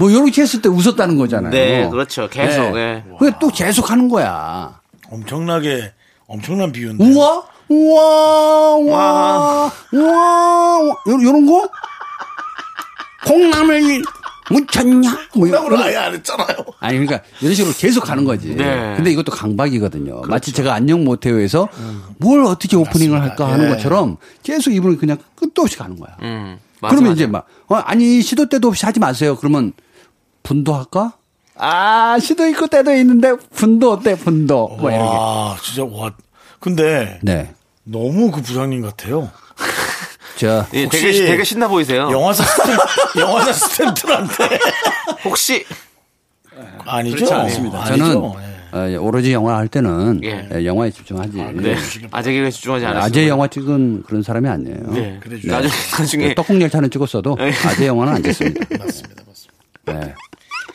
뭐 0.00 0.08
이렇게 0.08 0.40
했을 0.40 0.62
때 0.62 0.70
웃었다는 0.70 1.18
거잖아요. 1.18 1.50
네, 1.50 1.86
그렇죠. 1.90 2.26
계속, 2.30 2.74
예. 2.78 3.04
그게 3.18 3.36
또 3.38 3.48
계속 3.48 3.90
하는 3.90 4.08
거야. 4.08 4.80
엄청나게 5.10 5.92
엄청난 6.26 6.72
비유인데. 6.72 7.04
우와, 7.04 7.42
우와, 7.68 8.76
우와, 8.76 9.72
우와, 9.92 10.78
우와. 10.78 10.88
요, 10.88 11.22
요런 11.22 11.44
거? 11.44 11.68
콩나물 13.26 14.02
묻혔냐? 14.50 15.18
뭐 15.34 15.46
이런 15.46 15.64
콩나물 15.64 15.86
아예 15.86 15.96
안 15.96 16.14
했잖아요. 16.14 16.56
아니 16.80 16.98
그러니까 16.98 17.20
이런 17.42 17.54
식으로 17.54 17.74
계속 17.76 18.02
가는 18.02 18.24
거지. 18.24 18.54
네. 18.56 18.94
근데 18.96 19.10
이것도 19.10 19.30
강박이거든요. 19.32 20.22
마치 20.28 20.50
제가 20.52 20.72
안녕 20.72 21.04
못해요에서 21.04 21.68
뭘 22.16 22.42
어떻게 22.46 22.74
오프닝을 22.74 23.20
할까 23.20 23.52
하는 23.52 23.66
예. 23.66 23.70
것처럼 23.74 24.16
계속 24.42 24.72
이분은 24.72 24.96
그냥 24.96 25.18
끝도 25.36 25.60
없이 25.60 25.76
가는 25.76 25.98
거야. 26.00 26.16
음. 26.22 26.58
맞아, 26.80 26.94
그러면 26.94 27.10
맞아. 27.10 27.22
이제 27.22 27.26
막 27.26 27.46
어, 27.68 27.74
아니 27.74 28.22
시도 28.22 28.48
때도 28.48 28.68
없이 28.68 28.86
하지 28.86 28.98
마세요. 28.98 29.36
그러면 29.36 29.74
분도 30.50 30.74
할까? 30.74 31.12
아 31.54 32.18
시도 32.18 32.44
있고 32.48 32.66
때도 32.66 32.92
있는데 32.96 33.36
분도 33.54 33.92
어때 33.92 34.16
분도 34.16 34.66
뭐 34.80 34.90
이렇게. 34.90 35.04
와 35.04 35.56
진짜 35.62 35.84
와. 35.84 36.10
근데 36.58 37.20
네. 37.22 37.54
너무 37.84 38.32
그 38.32 38.42
부장님 38.42 38.82
같아요. 38.82 39.30
자 40.36 40.66
예, 40.72 40.88
되게, 40.88 41.12
되게 41.12 41.44
신나 41.44 41.68
보이세요. 41.68 42.10
영화사 42.10 42.42
스탬, 42.42 42.78
영화사 43.22 43.52
스탬프한테 43.52 44.58
혹시 45.24 45.64
아니죠. 46.84 47.14
그렇지 47.14 47.32
않습니다. 47.32 47.84
아니죠. 47.84 48.04
저는 48.04 48.32
예. 48.92 48.96
어, 48.96 49.02
오로지 49.02 49.32
영화 49.32 49.56
할 49.56 49.68
때는 49.68 50.20
예. 50.24 50.48
예, 50.52 50.64
영화에 50.64 50.90
집중하지. 50.90 51.36
네. 51.54 51.76
아재 52.10 52.32
개그에 52.32 52.50
집중하지 52.50 52.86
않았어요. 52.86 53.04
아재 53.04 53.28
영화 53.28 53.46
찍은 53.46 54.02
그런 54.02 54.24
사람이 54.24 54.48
아니에요. 54.48 54.90
네. 54.90 55.20
그래 55.22 55.38
나중에 55.44 55.72
나중에 55.96 56.34
떡국 56.34 56.60
열차는 56.60 56.90
찍었어도 56.90 57.36
네. 57.36 57.52
아재 57.66 57.86
영화는 57.86 58.14
안 58.14 58.22
찍습니다. 58.24 58.66
맞습니다. 58.78 59.22
맞습니다. 59.28 60.06
네. 60.06 60.14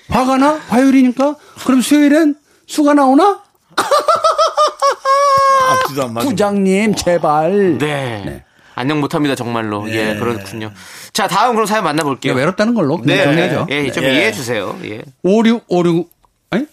화가 0.09 0.37
나? 0.37 0.53
화요일이니까? 0.69 1.35
그럼 1.65 1.81
수요일엔 1.81 2.35
수가 2.67 2.93
나오나? 2.93 3.43
부장님 6.21 6.95
제발. 6.95 7.77
네. 7.77 8.43
안녕 8.75 8.99
못합니다 8.99 9.35
정말로. 9.35 9.89
예 9.89 10.15
그렇군요. 10.15 10.71
자 11.13 11.27
다음 11.27 11.53
그럼 11.53 11.65
사연 11.65 11.83
예, 11.83 11.85
만나볼게요. 11.85 12.33
외롭다는 12.33 12.73
걸로 12.73 13.01
네. 13.03 13.23
정리하죠. 13.23 13.67
예, 13.69 13.91
좀 13.91 14.03
예. 14.03 14.13
이해해 14.13 14.31
주세요. 14.31 14.77
예. 14.83 15.01
5656 15.23 16.11
아니 16.49 16.65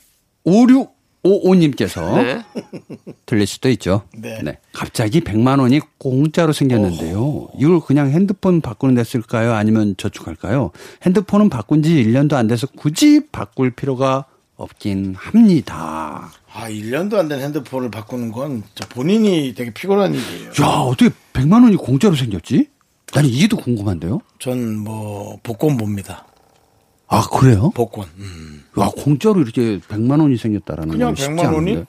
5655님께서 1.24 2.22
네. 2.22 2.42
들릴 3.26 3.46
수도 3.46 3.68
있죠. 3.70 4.02
네. 4.16 4.40
갑자기 4.72 5.20
100만 5.20 5.60
원이 5.60 5.80
공짜로 5.98 6.52
생겼는데요. 6.52 7.48
이걸 7.58 7.80
그냥 7.80 8.10
핸드폰 8.10 8.60
바꾸는 8.60 8.94
데 8.94 9.04
쓸까요? 9.04 9.52
아니면 9.54 9.94
저축할까요? 9.96 10.70
핸드폰은 11.04 11.48
바꾼 11.48 11.82
지 11.82 11.90
1년도 12.04 12.34
안 12.34 12.46
돼서 12.48 12.66
굳이 12.76 13.26
바꿀 13.30 13.70
필요가 13.70 14.24
없긴 14.56 15.14
합니다. 15.16 16.30
아, 16.52 16.68
1년도 16.68 17.14
안 17.14 17.28
된 17.28 17.40
핸드폰을 17.40 17.90
바꾸는 17.90 18.30
건 18.32 18.62
본인이 18.90 19.54
되게 19.56 19.72
피곤한 19.72 20.14
일이에요. 20.14 20.50
야, 20.60 20.66
어떻게 20.82 21.10
100만 21.32 21.62
원이 21.64 21.76
공짜로 21.76 22.14
생겼지? 22.14 22.68
나는 23.14 23.28
이게 23.28 23.46
더 23.48 23.56
궁금한데요? 23.56 24.20
전 24.38 24.78
뭐 24.78 25.38
복권 25.42 25.76
봅니다. 25.76 26.26
아, 27.12 27.26
그래요? 27.28 27.70
복권. 27.74 28.06
음. 28.18 28.64
야, 28.80 28.88
공짜로 28.96 29.40
이렇게 29.40 29.78
100만 29.80 30.20
원이 30.20 30.36
생겼다라는 30.36 30.88
그냥 30.92 31.08
건 31.08 31.16
쉽지 31.16 31.30
100만 31.30 31.44
원이? 31.54 31.70
않은데. 31.72 31.84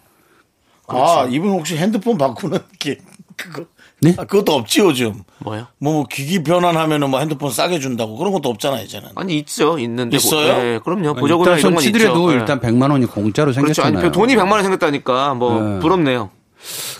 아, 0.88 1.28
이분 1.30 1.52
혹시 1.52 1.78
핸드폰 1.78 2.18
바꾸는 2.18 2.60
게 2.80 2.98
그거 3.38 3.66
네? 4.02 4.14
아, 4.18 4.26
그것도 4.26 4.54
없지 4.54 4.82
요즘. 4.82 5.24
뭐요? 5.40 5.68
뭐 5.80 6.06
기기 6.10 6.44
변환하면은 6.44 7.10
뭐 7.10 7.20
핸드폰 7.20 7.52
싸게 7.52 7.80
준다고 7.80 8.18
그런 8.18 8.34
것도 8.34 8.50
없잖아 8.50 8.82
이제는. 8.82 9.10
아니 9.16 9.38
있죠 9.40 9.80
있는데 9.80 10.18
있어요? 10.18 10.54
뭐, 10.56 10.64
예, 10.66 10.80
그럼요 10.84 11.14
보조금이나 11.16 11.56
일단 11.56 11.60
이런 11.60 11.62
손건 11.62 11.82
치더라도 11.84 12.20
있죠. 12.20 12.32
예. 12.34 12.40
일단 12.40 12.60
100만 12.60 12.92
원이 12.92 13.06
공짜로 13.06 13.52
그렇죠. 13.54 13.74
생겼잖아요. 13.74 14.00
아니 14.04 14.12
돈이 14.12 14.36
100만 14.36 14.52
원 14.52 14.64
생겼다니까 14.64 15.34
뭐 15.36 15.62
네. 15.62 15.80
부럽네요. 15.80 16.32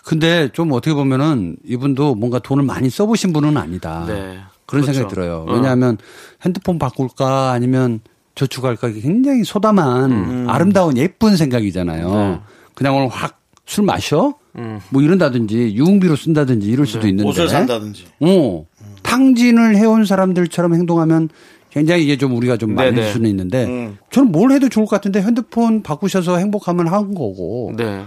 근데 0.06 0.50
좀 0.54 0.72
어떻게 0.72 0.94
보면은 0.94 1.58
이분도 1.66 2.16
뭔가 2.16 2.40
돈을 2.40 2.64
많이 2.64 2.90
써보신 2.90 3.34
분은 3.34 3.58
아니다. 3.58 4.06
네. 4.08 4.40
그런 4.66 4.84
그렇죠. 4.84 4.94
생각이 4.94 5.14
들어요. 5.14 5.46
어. 5.48 5.54
왜냐하면 5.54 5.98
핸드폰 6.46 6.80
바꿀까 6.80 7.52
아니면 7.52 8.00
저축할까 8.36 8.90
이게 8.90 9.02
굉장히 9.02 9.44
소담한 9.44 10.12
음. 10.12 10.46
아름다운 10.50 10.98
예쁜 10.98 11.36
생각이잖아요. 11.38 12.14
네. 12.14 12.40
그냥 12.74 12.96
오늘 12.98 13.10
확 13.10 13.44
술 13.66 13.86
마셔? 13.86 14.36
음. 14.58 14.80
뭐 14.90 15.02
이런다든지 15.02 15.76
유흥비로 15.76 16.16
쓴다든지 16.16 16.68
이럴 16.68 16.86
네. 16.86 16.92
수도 16.92 17.08
있는데. 17.08 17.30
옷을 17.30 17.48
산다든지. 17.50 18.06
어. 18.20 18.66
탕진을 19.02 19.76
해온 19.78 20.06
사람들처럼 20.06 20.76
행동하면 20.76 21.30
굉장히 21.70 22.04
이게 22.04 22.18
좀 22.18 22.36
우리가 22.36 22.58
좀 22.58 22.76
말릴 22.76 22.96
네네. 22.96 23.12
수는 23.12 23.30
있는데 23.32 23.66
음. 23.66 23.98
저는 24.12 24.32
뭘 24.32 24.52
해도 24.52 24.70
좋을 24.70 24.86
것 24.86 24.92
같은데 24.92 25.22
핸드폰 25.22 25.82
바꾸셔서 25.82 26.38
행복하면 26.38 26.88
한 26.88 27.16
거고. 27.16 27.74
네. 27.76 28.04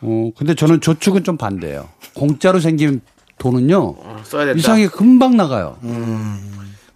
어, 0.00 0.30
근데 0.36 0.54
저는 0.54 0.80
저축은 0.80 1.22
좀 1.24 1.36
반대예요. 1.36 1.88
공짜로 2.14 2.58
생긴 2.58 3.00
돈은요. 3.38 3.78
어. 3.98 4.16
이상하게 4.56 4.88
금방 4.88 5.36
나가요. 5.36 5.76
음. 5.82 6.38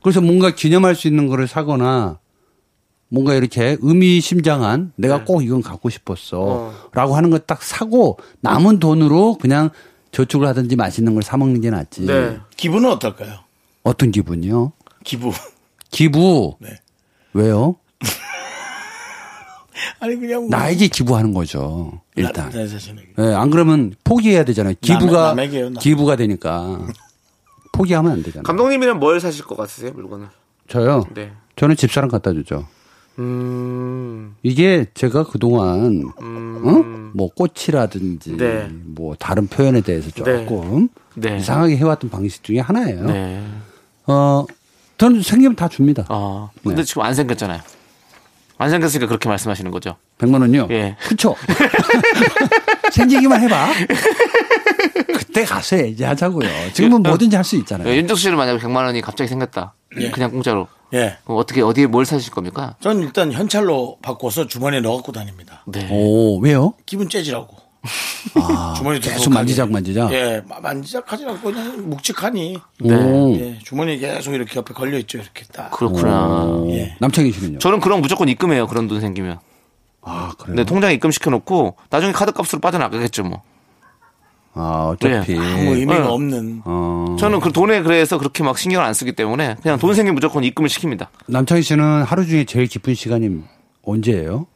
그래서 0.02 0.20
뭔가 0.20 0.54
기념할 0.54 0.94
수 0.94 1.08
있는 1.08 1.26
거를 1.26 1.46
사거나 1.46 2.18
뭔가 3.08 3.34
이렇게 3.34 3.76
의미심장한 3.80 4.92
내가 4.96 5.24
꼭 5.24 5.42
이건 5.42 5.62
갖고 5.62 5.88
싶었어. 5.90 6.36
네. 6.36 6.42
어. 6.42 6.74
라고 6.92 7.16
하는 7.16 7.30
걸 7.30 7.40
딱 7.46 7.62
사고 7.62 8.18
남은 8.40 8.78
돈으로 8.80 9.38
그냥 9.38 9.70
저축을 10.12 10.46
하든지 10.48 10.76
맛있는 10.76 11.14
걸 11.14 11.22
사 11.22 11.36
먹는 11.36 11.60
게 11.60 11.70
낫지. 11.70 12.02
네. 12.06 12.38
기분은 12.56 12.90
어떨까요? 12.90 13.38
어떤 13.82 14.10
기분이요? 14.10 14.72
기부. 15.04 15.30
기부. 15.90 16.56
네. 16.60 16.70
왜요? 17.34 17.76
아니 20.00 20.16
그냥 20.16 20.40
뭐 20.42 20.50
나에게 20.50 20.88
기부하는 20.88 21.32
거죠. 21.34 22.00
일단. 22.16 22.50
나. 22.50 22.60
예, 23.30 23.34
안 23.34 23.50
그러면 23.50 23.94
포기해야 24.04 24.44
되잖아요. 24.44 24.74
기부가 24.80 25.32
남의- 25.32 25.36
남에게요, 25.36 25.64
남- 25.70 25.74
기부가 25.80 26.16
되니까 26.16 26.80
포기하면 27.72 28.12
안 28.12 28.22
되잖아요. 28.22 28.42
감독님이란 28.44 28.98
뭘 28.98 29.20
사실 29.20 29.44
것 29.44 29.56
같으세요 29.56 29.92
물건을? 29.92 30.28
저요. 30.68 31.04
네. 31.14 31.32
저는 31.56 31.76
집사람 31.76 32.08
갖다 32.10 32.32
주죠. 32.32 32.66
음. 33.18 34.36
이게 34.42 34.86
제가 34.94 35.24
그동안 35.24 36.12
음. 36.20 36.62
어? 36.64 37.10
뭐 37.14 37.28
꽃이라든지 37.34 38.36
네. 38.36 38.68
뭐 38.84 39.14
다른 39.18 39.46
표현에 39.46 39.80
대해서 39.80 40.10
조금 40.10 40.88
네. 41.14 41.38
이상하게 41.38 41.76
해왔던 41.76 42.10
방식 42.10 42.42
중에 42.42 42.60
하나예요. 42.60 43.04
네. 43.06 43.42
어, 44.06 44.44
저는 44.98 45.22
생기면 45.22 45.56
다 45.56 45.68
줍니다. 45.68 46.04
어. 46.08 46.50
근데 46.62 46.76
네. 46.76 46.84
지금 46.84 47.02
안 47.02 47.14
생겼잖아요. 47.14 47.60
안 48.58 48.70
생겼으니까 48.70 49.06
그렇게 49.06 49.28
말씀하시는 49.28 49.70
거죠. 49.70 49.96
100만 50.18 50.40
원요? 50.40 50.66
예. 50.70 50.96
그쵸? 51.06 51.36
생기기만 52.92 53.42
해봐. 53.42 53.68
그때 55.18 55.44
가서 55.44 55.78
얘기하자고요. 55.78 56.48
지금은 56.72 57.02
뭐든지 57.02 57.36
할 57.36 57.44
수 57.44 57.56
있잖아요. 57.56 57.86
예, 57.88 57.96
윤정수 57.96 58.22
씨는 58.22 58.36
만약에 58.38 58.58
100만 58.58 58.76
원이 58.86 59.02
갑자기 59.02 59.28
생겼다. 59.28 59.74
그냥 60.12 60.30
공짜로. 60.30 60.68
예. 60.94 61.16
그럼 61.24 61.38
어떻게 61.38 61.62
어디에 61.62 61.86
뭘 61.86 62.04
사실 62.06 62.30
겁니까? 62.32 62.76
전 62.80 63.00
일단 63.00 63.32
현찰로 63.32 63.98
바꿔서 64.02 64.46
주머니에 64.46 64.80
넣어 64.80 64.96
갖고 64.96 65.12
다닙니다. 65.12 65.62
네. 65.66 65.88
오, 65.90 66.38
왜요? 66.38 66.74
기분 66.86 67.08
째지라고. 67.08 67.56
아, 68.34 68.74
주머니 68.76 68.98
계속. 69.00 69.30
만지작 69.32 69.70
만지작. 69.70 70.12
예, 70.12 70.42
마- 70.48 70.58
만지작 70.60 71.12
하지 71.12 71.24
않고 71.24 71.52
그냥 71.52 71.88
묵직하니. 71.88 72.56
오. 72.82 73.36
예, 73.38 73.58
주머니에 73.64 73.98
계속 73.98 74.34
이렇게 74.34 74.56
옆에 74.58 74.74
걸려 74.74 74.98
있죠, 74.98 75.18
이렇게 75.18 75.44
딱. 75.52 75.70
그렇구나. 75.70 76.44
오. 76.46 76.68
예. 76.72 76.96
남창희 76.98 77.30
씨는요? 77.32 77.58
저는 77.58 77.80
그럼 77.80 78.00
무조건 78.00 78.28
입금해요. 78.28 78.66
그런 78.66 78.88
돈 78.88 79.00
생기면. 79.00 79.38
아, 80.02 80.32
그래요? 80.38 80.54
근데 80.56 80.64
통장에 80.64 80.94
입금시켜 80.94 81.30
놓고 81.30 81.76
나중에 81.90 82.12
카드 82.12 82.32
값으로 82.32 82.60
빠져나가겠죠, 82.60 83.22
뭐. 83.24 83.42
아, 84.58 84.94
어차피. 84.94 85.36
아무 85.38 85.74
의미가 85.76 85.98
네. 86.00 86.06
없는. 86.06 86.62
어. 86.64 87.16
저는 87.20 87.40
그 87.40 87.52
돈에 87.52 87.82
그래서 87.82 88.18
그렇게 88.18 88.42
막 88.42 88.58
신경을 88.58 88.84
안 88.84 88.94
쓰기 88.94 89.12
때문에 89.12 89.56
그냥 89.62 89.78
돈 89.78 89.94
생기면 89.94 90.14
무조건 90.14 90.44
입금을 90.44 90.68
시킵니다. 90.70 91.08
남창희 91.28 91.62
씨는 91.62 92.02
하루 92.02 92.26
중에 92.26 92.44
제일 92.44 92.66
기쁜 92.66 92.94
시간이 92.94 93.42
언제예요? 93.82 94.46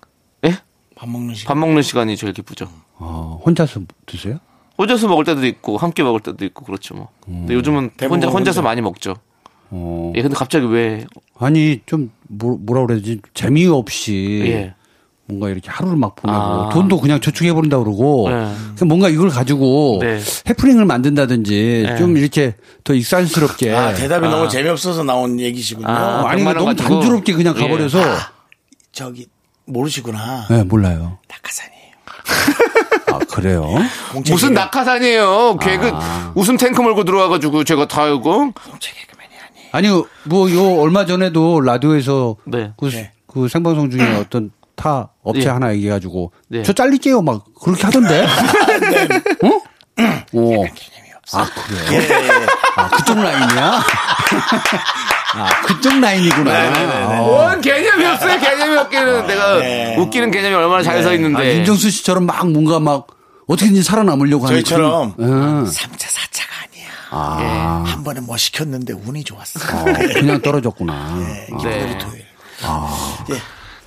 예? 0.47 0.57
밥 0.97 1.09
먹는 1.09 1.35
시간. 1.35 1.55
밥 1.55 1.61
먹는 1.61 1.83
시간이 1.83 2.17
제일 2.17 2.33
기쁘죠. 2.33 2.69
어, 2.97 3.41
혼자서 3.45 3.83
드세요? 4.07 4.39
혼자서 4.79 5.09
먹을 5.09 5.25
때도 5.25 5.45
있고 5.47 5.77
함께 5.77 6.03
먹을 6.03 6.21
때도 6.21 6.43
있고 6.47 6.65
그렇죠 6.65 6.95
뭐. 6.95 7.09
근데 7.25 7.53
요즘은 7.55 7.91
혼자 8.03 8.29
혼자서 8.29 8.61
혼자. 8.61 8.63
많이 8.63 8.81
먹죠. 8.81 9.17
어. 9.69 10.13
예, 10.17 10.23
근데 10.23 10.35
갑자기 10.35 10.67
왜 10.67 11.05
아니, 11.39 11.81
좀, 11.87 12.11
뭐, 12.29 12.57
뭐라 12.59 12.87
그래야지, 12.87 13.21
재미 13.35 13.67
없이. 13.67 14.43
예. 14.47 14.75
뭔가 15.31 15.49
이렇게 15.49 15.71
하루를 15.71 15.97
막 15.97 16.17
보내고, 16.17 16.39
아. 16.39 16.69
돈도 16.71 17.01
그냥 17.01 17.21
저축해 17.21 17.53
버린다 17.53 17.79
그러고, 17.79 18.29
네. 18.29 18.85
뭔가 18.85 19.09
이걸 19.09 19.31
가지고, 19.31 19.99
네. 20.03 20.21
해프닝을 20.49 20.85
만든다든지, 20.85 21.85
네. 21.89 21.97
좀 21.97 22.17
이렇게 22.17 22.55
더 22.83 22.93
익살스럽게. 22.93 23.73
아, 23.75 23.95
대답이 23.95 24.27
아. 24.27 24.31
너무 24.31 24.49
재미없어서 24.49 25.05
나온 25.05 25.39
얘기시군요. 25.39 25.89
아, 25.89 26.23
어, 26.23 26.27
아니, 26.27 26.43
100만 26.43 26.47
원 26.49 26.55
너무 26.57 26.67
가지고. 26.67 26.89
단조롭게 26.89 27.33
그냥 27.35 27.55
예. 27.57 27.61
가버려서. 27.61 28.01
저기, 28.93 29.27
모르시구나. 29.67 30.47
네, 30.51 30.65
몰라요. 30.65 31.19
낙하산이에요. 31.29 31.81
아, 33.07 33.19
그래요? 33.31 33.67
무슨 34.29 34.53
낙하산이에요? 34.53 35.59
개그 35.59 35.93
웃음 36.35 36.57
탱크 36.57 36.81
몰고 36.83 37.05
들어와가지고 37.05 37.65
제가 37.65 37.87
다 37.87 38.07
이거 38.09 38.19
공채 38.21 38.91
개그맨이 38.93 39.31
아니. 39.73 39.89
아니, 39.89 40.05
뭐, 40.25 40.51
요, 40.51 40.81
얼마 40.81 41.07
전에도 41.07 41.61
라디오에서 41.61 42.37
네. 42.47 42.73
그, 42.77 42.91
네. 42.91 43.13
그 43.27 43.47
생방송 43.49 43.91
중에 43.91 44.17
어떤 44.17 44.51
타 44.75 45.10
업체 45.23 45.45
예. 45.45 45.49
하나 45.49 45.73
얘기해가지고, 45.75 46.33
네. 46.49 46.63
저 46.63 46.73
잘릴게요. 46.73 47.23
막, 47.23 47.45
그렇게 47.63 47.83
하던데? 47.83 48.27
어? 49.45 49.61
어. 50.35 50.65
아, 51.33 51.47
그래요? 51.49 51.85
예, 51.93 52.09
예. 52.09 52.47
아, 52.75 52.89
그쪽 52.89 53.19
라인이야? 53.21 53.81
아, 55.35 55.61
그쪽 55.63 56.01
라인이구나. 56.01 56.53
네네네네. 56.53 57.05
어. 57.05 57.23
뭔 57.25 57.61
개념이 57.61 58.05
없어요 58.05 58.41
개념이 58.41 58.77
없기는 58.79 59.27
내가 59.29 59.59
네. 59.59 59.97
웃기는 59.97 60.31
개념이 60.33 60.55
얼마나 60.57 60.83
잘서 60.83 61.11
아, 61.11 61.13
있는데 61.13 61.59
윤정수 61.59 61.89
씨처럼 61.91 62.27
막 62.27 62.51
뭔가 62.51 62.81
막 62.81 63.07
어떻게든지 63.47 63.85
살아남으려고 63.85 64.47
하는 64.47 64.57
저희처럼 64.57 65.15
그런- 65.15 65.31
응. 65.31 65.65
3차, 65.67 65.99
4차가 65.99 66.51
아니야. 66.65 66.89
아, 67.11 67.85
한 67.87 68.03
번에 68.03 68.19
뭐 68.21 68.37
시켰는데 68.37 68.93
운이 68.95 69.23
좋았어. 69.23 69.61
어, 69.77 69.85
그냥 70.15 70.41
떨어졌구나. 70.43 71.15
네. 71.17 71.47
토요일. 71.99 72.27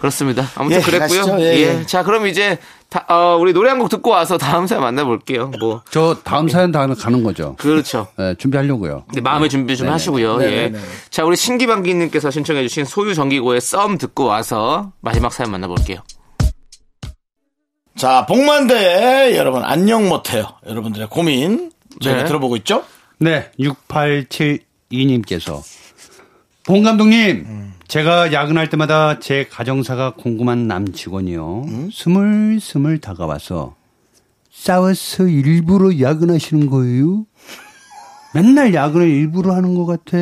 그렇습니다 0.04 0.50
아무튼 0.56 0.80
예, 0.80 0.82
그랬고요. 0.82 1.40
예, 1.40 1.44
예, 1.46 1.80
예. 1.80 1.86
자 1.86 2.04
그럼 2.04 2.28
이제 2.28 2.58
다- 2.90 3.06
어, 3.08 3.38
우리 3.40 3.54
노래 3.54 3.70
한 3.70 3.80
곡 3.80 3.88
듣고 3.90 4.10
와서 4.10 4.38
다음 4.38 4.68
사연 4.68 4.84
만나볼게요 4.84 5.52
뭐 5.62 5.82
저 5.92 6.18
다음 6.26 6.50
사연 6.50 6.74
다음에 6.74 6.94
가는 6.94 7.24
거죠. 7.24 7.56
그렇죠 7.58 8.08
네, 8.18 8.36
준비하려고요. 8.36 9.06
네, 9.14 9.22
마음의 9.22 9.48
준비 9.50 9.78
좀 9.78 9.88
하시고요. 9.88 10.44
예. 10.44 10.48
네네네. 10.48 10.80
자, 11.10 11.24
우리 11.24 11.38
신기방기님께서 11.38 12.32
신청해주신 12.32 12.84
소유 12.84 13.16
정기고의 13.16 13.62
썸 13.62 13.98
듣고 13.98 14.26
와서 14.26 14.92
마지막 15.00 15.32
사연 15.32 15.52
만나볼게요. 15.52 16.00
자, 17.96 18.26
복만대 18.26 19.38
여러분 19.38 19.64
안녕 19.64 20.10
못해요. 20.10 20.48
여러분들의 20.68 21.08
고민 21.10 21.72
저희가 22.02 22.24
네. 22.24 22.28
들어보고 22.28 22.58
있죠? 22.58 22.84
네, 23.20 23.50
6872님께서. 23.58 25.62
봉 26.66 26.82
감독님, 26.84 27.74
제가 27.88 28.32
야근할 28.32 28.70
때마다 28.70 29.20
제 29.20 29.46
가정사가 29.50 30.12
궁금한 30.16 30.68
남 30.68 30.92
직원이요. 30.92 31.66
스물스물 31.92 33.00
다가와서 33.00 33.76
싸워서 34.50 35.28
일부러 35.28 36.00
야근하시는 36.00 36.68
거예요? 36.70 37.26
맨날 38.34 38.74
야근을 38.74 39.08
일부러 39.10 39.54
하는 39.54 39.76
것 39.76 39.86
같아. 39.86 40.18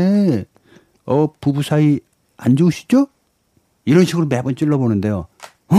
어, 1.05 1.27
부부 1.39 1.61
사이 1.61 1.99
안 2.37 2.55
좋으시죠? 2.55 3.07
이런 3.85 4.05
식으로 4.05 4.25
매번 4.25 4.55
찔러보는데요. 4.55 5.27
어, 5.69 5.75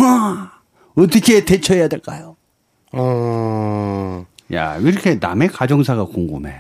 어떻게 0.95 1.45
대처해야 1.45 1.89
될까요? 1.89 2.37
어, 2.93 4.27
야, 4.55 4.77
왜 4.81 4.91
이렇게 4.91 5.17
남의 5.19 5.49
가정사가 5.49 6.05
궁금해? 6.05 6.53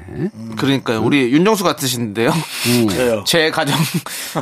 그러니까요. 0.56 1.02
우리 1.02 1.30
윤정수 1.30 1.62
같으신데요. 1.62 2.32
저요. 2.96 3.24
제 3.26 3.50
가정, 3.50 3.76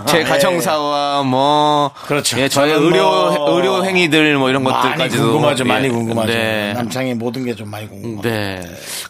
제 0.06 0.18
예. 0.18 0.22
가정사와 0.22 1.24
뭐. 1.24 1.90
그렇죠. 2.06 2.38
예, 2.38 2.48
저의 2.48 2.74
의료, 2.74 3.32
뭐 3.32 3.56
의료 3.56 3.84
행위들 3.84 4.36
뭐 4.36 4.50
이런 4.50 4.62
많이 4.62 4.76
것들까지도. 4.76 5.22
궁금하죠. 5.32 5.64
많이 5.64 5.86
예. 5.86 5.90
궁금하죠. 5.90 6.32
네. 6.32 6.72
남창의 6.74 7.14
모든 7.16 7.44
게 7.44 7.54
좀 7.54 7.68
많이 7.70 7.88
궁금하죠. 7.88 8.28
네. 8.28 8.60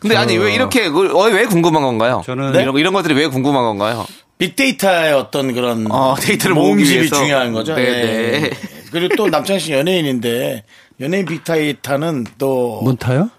근데 0.01 0.17
아니, 0.17 0.39
왜 0.39 0.55
이렇게, 0.55 0.89
그, 0.89 1.15
어, 1.15 1.25
왜 1.29 1.45
궁금한 1.45 1.83
건가요? 1.83 2.23
저는- 2.27 2.55
이런, 2.59 2.75
이런 2.79 2.95
것들이 2.95 3.13
왜 3.15 3.27
궁금한 3.27 3.63
건가요? 3.65 4.07
빅데이터의 4.39 5.13
어떤 5.13 5.53
그런 5.53 5.87
어, 5.91 6.15
데이터를 6.19 6.55
모으기 6.55 6.85
위해서. 6.85 7.17
중요한 7.17 7.53
거죠. 7.53 7.75
네, 7.75 7.83
예. 7.83 8.39
네. 8.41 8.51
그리고 8.91 9.15
또 9.17 9.29
남창 9.29 9.59
씨 9.59 9.73
연예인인데 9.73 10.65
연예인 11.01 11.25
빅데이터는 11.25 12.27
또뭔 12.37 12.97
타요? 12.99 13.31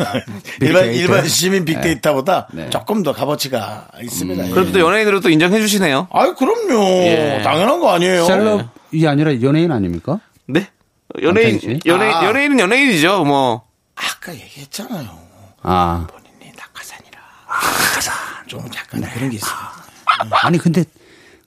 일반? 0.60 0.92
일반 0.92 1.26
시민 1.26 1.64
빅데이터보다 1.64 2.48
네. 2.52 2.68
조금 2.68 3.02
더 3.02 3.12
값어치가 3.12 3.88
있습니다. 4.02 4.48
예. 4.48 4.50
그래도 4.50 4.72
또 4.72 4.80
연예인으로 4.80 5.20
또 5.20 5.30
인정해 5.30 5.58
주시네요. 5.58 6.08
아유 6.12 6.34
그럼요. 6.34 6.84
예. 7.06 7.40
당연한 7.42 7.80
거 7.80 7.90
아니에요. 7.92 8.24
셀럽이 8.26 9.06
아니라 9.08 9.40
연예인 9.40 9.72
아닙니까? 9.72 10.20
네? 10.46 10.68
연예인? 11.22 11.80
연예인, 11.86 12.14
아. 12.14 12.24
연예인은 12.26 12.60
연예인이죠, 12.60 13.24
뭐. 13.24 13.62
아까 13.94 14.34
얘기했잖아요. 14.34 15.08
아. 15.62 16.06
본인이 16.10 16.52
낙하산이라. 16.56 17.18
낙하산. 17.48 18.14
좀 18.46 18.60
약간 18.76 19.00
그런 19.14 19.30
게 19.30 19.36
있어요. 19.36 19.52
아니, 20.42 20.58
근데 20.58 20.84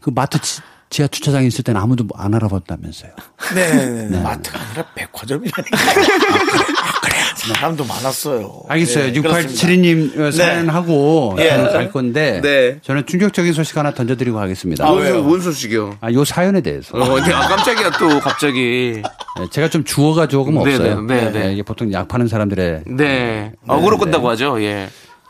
그 0.01 0.09
마트 0.09 0.39
지, 0.39 0.61
지하 0.89 1.07
주차장에 1.07 1.45
있을 1.47 1.63
때는 1.63 1.79
아무도 1.79 2.05
안 2.15 2.33
알아봤다면서요. 2.33 3.11
네네네. 3.53 4.21
마트가 4.23 4.59
아니라 4.59 4.85
백화점이라니까. 4.95 5.77
아, 5.77 6.99
그래. 7.01 7.15
사람도 7.35 7.85
많았어요. 7.85 8.63
알겠어요. 8.67 9.11
네, 9.13 9.21
그렇습니다. 9.21 9.67
6872님 9.67 10.31
사연하고 10.31 11.35
예. 11.39 11.49
저는 11.49 11.71
갈 11.71 11.91
건데 11.91 12.41
네. 12.41 12.79
저는 12.81 13.05
충격적인 13.05 13.53
소식 13.53 13.77
하나 13.77 13.93
던져드리고 13.93 14.37
가겠습니다. 14.37 14.85
아, 14.85 14.91
왜요? 14.91 15.21
뭔 15.21 15.39
소식이요? 15.41 15.97
아, 16.01 16.11
요 16.11 16.25
사연에 16.25 16.61
대해서. 16.61 16.97
어, 16.97 17.13
근데 17.15 17.31
아, 17.33 17.47
깜짝이야, 17.47 17.91
또, 17.91 18.19
갑자기. 18.19 19.01
네, 19.39 19.47
제가 19.51 19.69
좀 19.69 19.83
주어가 19.83 20.27
조금 20.27 20.55
네, 20.55 20.73
없어요. 20.75 21.01
네, 21.01 21.25
네, 21.25 21.31
네. 21.31 21.53
이게 21.53 21.63
보통 21.63 21.93
약 21.93 22.07
파는 22.07 22.27
사람들의 22.27 22.83
네. 22.87 23.51
어그로 23.67 23.97
끈다고 23.99 24.27
하죠, 24.31 24.61
예. 24.63 24.89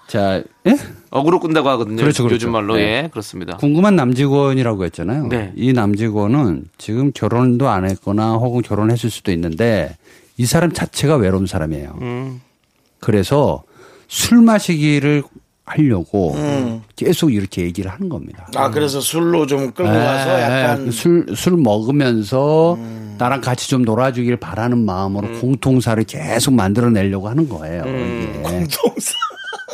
자, 0.09 0.41
예? 0.65 0.75
어그로 1.11 1.39
끈다고 1.39 1.69
하거든요. 1.69 1.97
그렇죠, 1.97 2.23
그렇죠. 2.23 2.35
요즘 2.35 2.51
말로, 2.51 2.75
네. 2.75 2.81
예, 2.81 3.09
그렇습니다. 3.11 3.57
궁금한 3.57 3.95
남직원이라고 3.95 4.83
했잖아요. 4.85 5.27
네. 5.27 5.53
이 5.55 5.71
남직원은 5.71 6.65
지금 6.79 7.11
결혼도 7.13 7.69
안 7.69 7.87
했거나 7.87 8.33
혹은 8.33 8.63
결혼했을 8.63 9.11
수도 9.11 9.31
있는데 9.31 9.95
이 10.37 10.47
사람 10.47 10.71
자체가 10.71 11.15
외로운 11.17 11.45
사람이에요. 11.45 11.97
음. 12.01 12.41
그래서 12.99 13.63
술 14.07 14.41
마시기를 14.41 15.21
하려고 15.63 16.33
음. 16.33 16.81
계속 16.95 17.31
이렇게 17.31 17.61
얘기를 17.61 17.91
하는 17.91 18.09
겁니다. 18.09 18.47
아 18.55 18.71
그래서 18.71 18.99
술로 18.99 19.45
좀 19.45 19.71
끌고 19.71 19.91
예, 19.91 19.95
가서 19.95 20.41
약간 20.41 20.87
예, 20.87 20.91
술, 20.91 21.27
술 21.35 21.57
먹으면서 21.57 22.79
나랑 23.19 23.41
같이 23.41 23.69
좀 23.69 23.83
놀아주길 23.83 24.37
바라는 24.37 24.83
마음으로 24.83 25.27
음. 25.27 25.39
공통사를 25.39 26.03
계속 26.05 26.55
만들어내려고 26.55 27.29
하는 27.29 27.47
거예요. 27.47 27.83
이게. 27.85 28.41
공동사. 28.41 29.13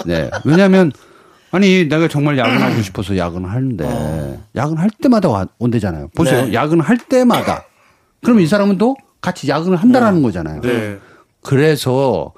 네. 0.06 0.30
왜냐하면 0.44 0.92
아니 1.52 1.88
내가 1.88 2.08
정말 2.08 2.38
야근하고 2.38 2.82
싶어서 2.82 3.16
야근을 3.18 3.50
하는데 3.50 4.40
야근할 4.56 4.90
때마다 5.02 5.30
와- 5.30 5.48
온대잖아요. 5.60 6.10
보세요. 6.16 6.46
네. 6.46 6.54
야근할 6.54 6.98
때마다. 6.98 7.64
그럼 8.24 8.40
이 8.42 8.48
사람은 8.48 8.78
또 8.78 8.96
같이 9.22 9.48
야근을 9.48 9.78
한다라는 9.78 10.22
거잖아요. 10.22 10.62
네. 10.62 10.98
그래서 11.42 12.34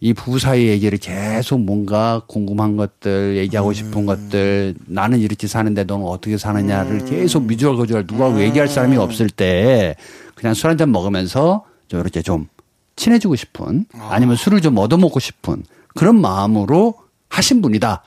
이 0.00 0.12
부부 0.14 0.38
사이 0.40 0.66
얘기를 0.66 0.98
계속 0.98 1.60
뭔가 1.60 2.22
궁금한 2.26 2.76
것들, 2.76 3.36
얘기하고 3.36 3.72
싶은 3.72 4.04
것들, 4.04 4.74
나는 4.86 5.20
이렇게 5.20 5.46
사는데 5.46 5.84
너는 5.84 6.04
어떻게 6.06 6.36
사느냐를 6.36 7.04
계속 7.04 7.44
미주얼 7.46 7.76
거주얼 7.76 8.04
누구하고 8.08 8.40
얘기할 8.42 8.66
사람이 8.68 8.96
없을 8.96 9.28
때 9.30 9.94
그냥 10.34 10.54
술 10.54 10.68
한 10.70 10.76
잔 10.76 10.90
먹으면서 10.90 11.64
좀 11.88 12.00
이렇게 12.00 12.20
좀 12.20 12.48
친해지고 12.96 13.36
싶은 13.36 13.86
아니면 14.10 14.34
술을 14.36 14.60
좀 14.60 14.76
얻어먹고 14.76 15.20
싶은 15.20 15.62
그런 15.94 16.20
마음으로 16.20 16.94
하신 17.28 17.62
분이다. 17.62 18.02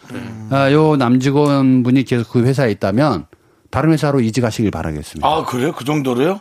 아, 0.51 0.71
요 0.71 0.95
남직원 0.95 1.83
분이 1.83 2.03
계속 2.03 2.31
그 2.31 2.43
회사에 2.43 2.71
있다면 2.71 3.25
다른 3.71 3.91
회사로 3.91 4.21
이직하시길 4.21 4.71
바라겠습니다. 4.71 5.27
아 5.27 5.43
그래요? 5.45 5.71
그 5.73 5.83
정도로요? 5.83 6.39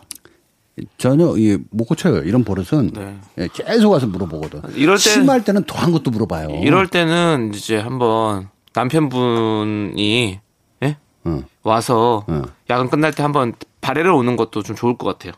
전혀 0.99 1.34
이, 1.36 1.57
못 1.70 1.84
고쳐요. 1.84 2.18
이런 2.24 2.45
버릇은 2.45 2.90
네. 2.95 3.16
예, 3.38 3.49
계속 3.53 3.92
와서 3.92 4.07
물어보거든. 4.07 4.74
이럴 4.74 4.97
때- 4.97 5.03
심할 5.03 5.45
때는 5.45 5.64
더한 5.64 5.92
것도 5.92 6.11
물어봐요. 6.11 6.49
이럴 6.62 6.88
때는 6.88 7.53
이제 7.55 7.78
한번 7.78 8.49
남편분이, 8.74 10.40
예? 10.82 10.97
응. 11.26 11.45
와서 11.62 12.24
응. 12.28 12.42
야근 12.70 12.90
끝날 12.90 13.12
때 13.12 13.22
한번 13.22 13.53
발해를 13.80 14.11
오는 14.11 14.36
것도 14.36 14.62
좀 14.62 14.74
좋을 14.76 14.97
것 14.99 15.07
같아요. 15.07 15.32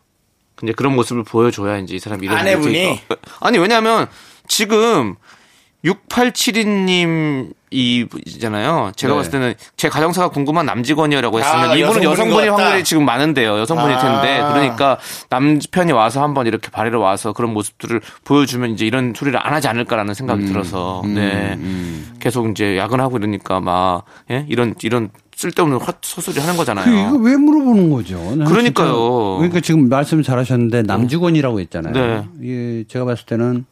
근데 0.54 0.72
그런 0.72 0.94
모습을 0.96 1.22
보여줘야 1.22 1.78
이제 1.78 1.94
이 1.94 1.98
사람이 1.98 2.24
이런 2.26 2.38
아내분이? 2.38 2.98
아니 3.40 3.58
왜냐하면 3.58 4.06
지금 4.48 5.16
6872님 5.84 7.50
이잖아요. 7.70 8.92
제가 8.96 9.12
네. 9.12 9.18
봤을 9.18 9.32
때는 9.32 9.54
제 9.76 9.88
가정사가 9.88 10.28
궁금한 10.28 10.66
남직원이라고 10.66 11.38
했으면 11.40 11.70
아, 11.70 11.74
이분은 11.74 12.02
같다. 12.14 12.64
확률이 12.64 12.84
지금 12.84 13.04
많은데요. 13.04 13.58
여성분일 13.58 13.98
텐데 13.98 14.38
아. 14.40 14.52
그러니까 14.52 14.98
남편이 15.30 15.92
와서 15.92 16.22
한번 16.22 16.46
이렇게 16.46 16.70
발해를 16.70 16.98
와서 16.98 17.32
그런 17.32 17.52
모습들을 17.52 18.00
보여주면 18.24 18.70
이제 18.70 18.86
이런 18.86 19.12
소리를 19.14 19.38
안 19.44 19.52
하지 19.52 19.68
않을까라는 19.68 20.14
생각이 20.14 20.44
음, 20.44 20.46
들어서 20.46 21.02
네 21.04 21.58
계속 22.20 22.48
이제 22.50 22.78
야근하고 22.78 23.18
이러니까 23.18 23.60
막 23.60 24.04
예? 24.30 24.46
이런 24.48 24.74
이런 24.82 25.10
쓸데없는 25.34 25.78
헛 25.78 25.96
소소리 26.02 26.38
하는 26.40 26.54
그 26.54 26.58
거잖아요. 26.58 27.08
이거 27.08 27.16
왜 27.18 27.36
물어보는 27.36 27.90
거죠? 27.90 28.16
그러니까요. 28.46 28.62
진짜- 28.62 29.36
그러니까 29.38 29.60
지금 29.60 29.88
말씀 29.90 30.22
잘하셨는데 30.22 30.82
남직원이라고 30.82 31.60
했잖아요. 31.60 31.92
네. 31.92 32.24
이게 32.40 32.84
제가 32.88 33.04
봤을 33.04 33.26
때는 33.26 33.66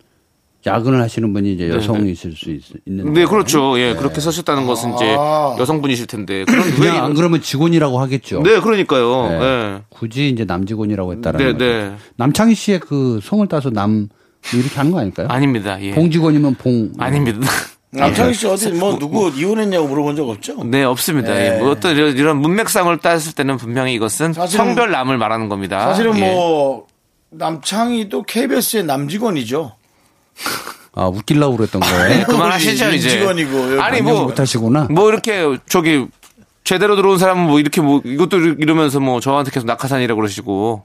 야근을 0.67 1.01
하시는 1.01 1.33
분이 1.33 1.53
이제 1.53 1.69
여성이실 1.69 2.33
수 2.37 2.51
있, 2.51 2.63
있는. 2.87 3.13
네, 3.13 3.27
그렇죠. 3.27 3.79
예, 3.79 3.95
그렇게 3.95 4.21
서셨다는 4.21 4.67
것은 4.67 4.95
이제 4.95 5.15
여성분이실 5.59 6.07
텐데. 6.07 6.45
그럼 6.47 6.65
왜 6.81 6.89
그냥 6.91 7.05
안 7.05 7.15
그러면 7.15 7.43
직원이라고 7.43 8.01
하겠죠. 8.01 8.43
네, 8.43 8.61
그러니까요. 8.61 9.29
네. 9.29 9.41
예. 9.43 9.83
굳이 9.91 10.29
이제 10.31 10.45
남직원이라고 10.45 11.13
했다라는 11.15 11.47
네, 11.47 11.53
거죠. 11.53 11.65
네. 11.65 11.93
남창희 12.17 12.55
씨의 12.55 12.81
그 12.81 13.21
성을 13.23 13.47
따서 13.49 13.69
남 13.71 14.09
이렇게 14.55 14.75
하는 14.75 14.91
거 14.93 15.01
아닐까요? 15.01 15.29
아닙니다. 15.29 15.79
예. 15.83 15.93
봉직원이면 15.95 16.55
봉. 16.55 16.93
아닙니다. 16.99 17.41
남창희 17.93 18.35
씨 18.35 18.47
어디 18.49 18.71
뭐 18.73 18.99
누구 18.99 19.31
이혼했냐고 19.37 19.87
물어본 19.87 20.17
적 20.17 20.29
없죠? 20.29 20.65
네, 20.65 20.83
없습니다. 20.83 21.33
예. 21.57 21.59
뭐 21.61 21.71
어떤 21.71 21.95
이런, 21.95 22.17
이런 22.17 22.39
문맥상을 22.41 22.97
땄을 22.99 23.35
때는 23.37 23.57
분명히 23.57 23.95
이것은 23.95 24.33
사실은- 24.33 24.57
성별남을 24.57 25.17
말하는 25.17 25.49
겁니다. 25.49 25.79
사실은 25.81 26.17
예. 26.19 26.33
뭐 26.33 26.87
남창희도 27.31 28.23
KBS의 28.25 28.85
남직원이죠. 28.85 29.73
아 30.97 31.07
웃기려고 31.07 31.57
그랬던 31.57 31.81
거예요. 31.81 32.25
그만하시죠, 32.27 32.91
이제. 32.93 33.11
직원이고 33.11 33.81
아니, 33.83 34.01
뭐, 34.01 34.25
못하시구나. 34.25 34.89
뭐 34.91 35.09
이렇게 35.09 35.59
저기 35.69 36.07
제대로 36.63 36.97
들어온 36.97 37.19
사람은 37.19 37.45
뭐 37.47 37.59
이렇게 37.59 37.81
뭐 37.81 38.01
이것도 38.05 38.39
이러면서 38.39 39.01
뭐 39.01 39.21
저한테 39.21 39.51
계속 39.51 39.67
낙하산이라고 39.67 40.21
그러시고 40.21 40.85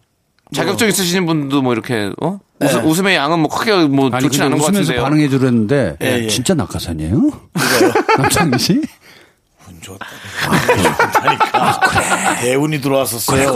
자격증 0.53 0.87
있으신 0.87 1.25
분도 1.25 1.61
뭐 1.61 1.73
이렇게 1.73 2.11
어? 2.21 2.39
웃음, 2.59 2.85
웃음 2.85 3.07
의 3.07 3.15
양은 3.15 3.39
뭐 3.39 3.49
크게 3.49 3.85
뭐 3.85 4.09
아니 4.11 4.27
근데 4.27 4.43
않은 4.43 4.57
것 4.57 4.63
웃으면서 4.63 4.93
같은데요. 4.93 5.03
반응해 5.03 5.29
주려는데 5.29 5.97
예, 6.01 6.23
예. 6.23 6.27
진짜 6.27 6.53
낙하산이에요? 6.55 7.31
남창희 8.17 8.57
씨? 8.59 8.73
운 9.69 9.79
좋 9.81 9.97
았다. 10.71 11.49
아, 11.53 11.79
그래. 11.79 12.41
대운이 12.41 12.81
들어왔었어요. 12.81 13.53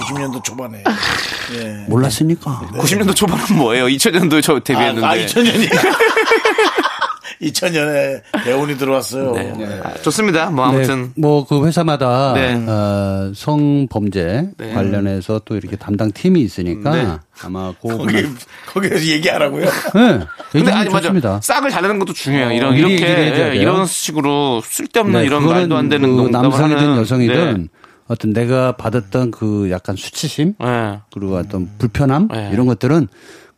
90년도 0.00 0.42
초반에. 0.44 0.82
예. 1.54 1.84
몰랐으니까. 1.88 2.62
90년도 2.74 3.14
초반은 3.14 3.56
뭐예요? 3.56 3.86
2000년도에 3.86 4.42
저 4.42 4.58
데뷔했는데. 4.60 5.06
아, 5.06 5.14
2000년이. 5.16 5.70
2000년에 7.42 8.22
대운이 8.44 8.76
들어왔어요. 8.78 9.32
네. 9.32 9.52
네. 9.58 9.80
아, 9.82 9.94
좋습니다. 10.02 10.50
뭐 10.50 10.64
아무튼 10.64 11.12
뭐 11.16 11.44
그 11.44 11.66
회사마다 11.66 12.32
네. 12.34 12.54
어, 12.68 13.32
성범죄 13.34 14.50
네. 14.56 14.72
관련해서 14.72 15.40
또 15.44 15.56
이렇게 15.56 15.76
담당 15.76 16.12
팀이 16.12 16.40
있으니까 16.40 16.90
네. 16.94 17.08
아마 17.42 17.72
그 17.82 17.88
거기, 17.96 18.24
거기에서 18.72 19.04
얘기하라고요? 19.06 19.64
네. 19.94 20.20
근데 20.52 20.70
아니 20.70 20.88
맞아 20.88 21.00
좋습니다. 21.08 21.40
싹을 21.42 21.70
자르는 21.70 21.98
것도 21.98 22.12
중요해요. 22.12 22.48
어, 22.48 22.52
이런 22.52 22.74
이렇게 22.76 22.96
돼요. 23.32 23.52
이런 23.54 23.86
식으로 23.86 24.60
쓸데없는 24.64 25.20
네, 25.20 25.26
이런 25.26 25.44
말도 25.44 25.76
안 25.76 25.88
되는 25.88 26.16
그 26.16 26.28
남성이든 26.28 26.76
하는- 26.76 26.96
여성이든 27.00 27.54
네. 27.62 27.68
어떤 28.08 28.32
내가 28.32 28.72
받았던 28.76 29.30
그 29.30 29.68
약간 29.70 29.96
수치심 29.96 30.54
네. 30.60 30.98
그리고 31.12 31.36
어떤 31.36 31.68
불편함 31.78 32.28
네. 32.30 32.50
이런 32.52 32.66
것들은 32.66 33.08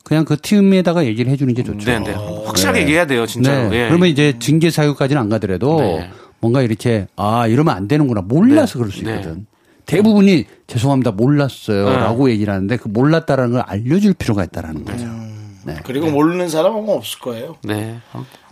그냥 0.04 0.24
그 0.24 0.36
팀에다가 0.40 1.06
얘기를 1.06 1.32
해주는 1.32 1.52
게 1.54 1.62
좋죠. 1.62 1.90
네, 1.90 1.98
네. 1.98 2.12
확실하게 2.12 2.78
네. 2.78 2.82
얘기해야 2.82 3.06
돼요, 3.06 3.26
진짜로. 3.26 3.70
네. 3.70 3.84
예. 3.84 3.88
그러면 3.88 4.10
이제 4.10 4.34
징계 4.38 4.70
사유까지는 4.70 5.20
안 5.20 5.28
가더라도 5.30 5.80
네. 5.80 6.10
뭔가 6.40 6.60
이렇게 6.60 7.06
아 7.16 7.46
이러면 7.46 7.74
안 7.74 7.88
되는구나 7.88 8.20
몰라서 8.20 8.74
네. 8.74 8.78
그럴 8.78 8.92
수 8.92 9.02
네. 9.02 9.12
있거든. 9.14 9.46
대부분이 9.86 10.44
죄송합니다 10.66 11.10
몰랐어요라고 11.12 12.26
네. 12.26 12.32
얘기를 12.32 12.52
하는데 12.52 12.76
그 12.76 12.88
몰랐다라는 12.88 13.52
걸 13.52 13.62
알려줄 13.66 14.14
필요가 14.14 14.44
있다라는 14.44 14.84
거죠. 14.84 15.06
네. 15.64 15.76
그리고 15.84 16.10
모르는 16.10 16.50
사람은 16.50 16.86
없을 16.88 17.20
거예요. 17.20 17.56
네. 17.62 17.98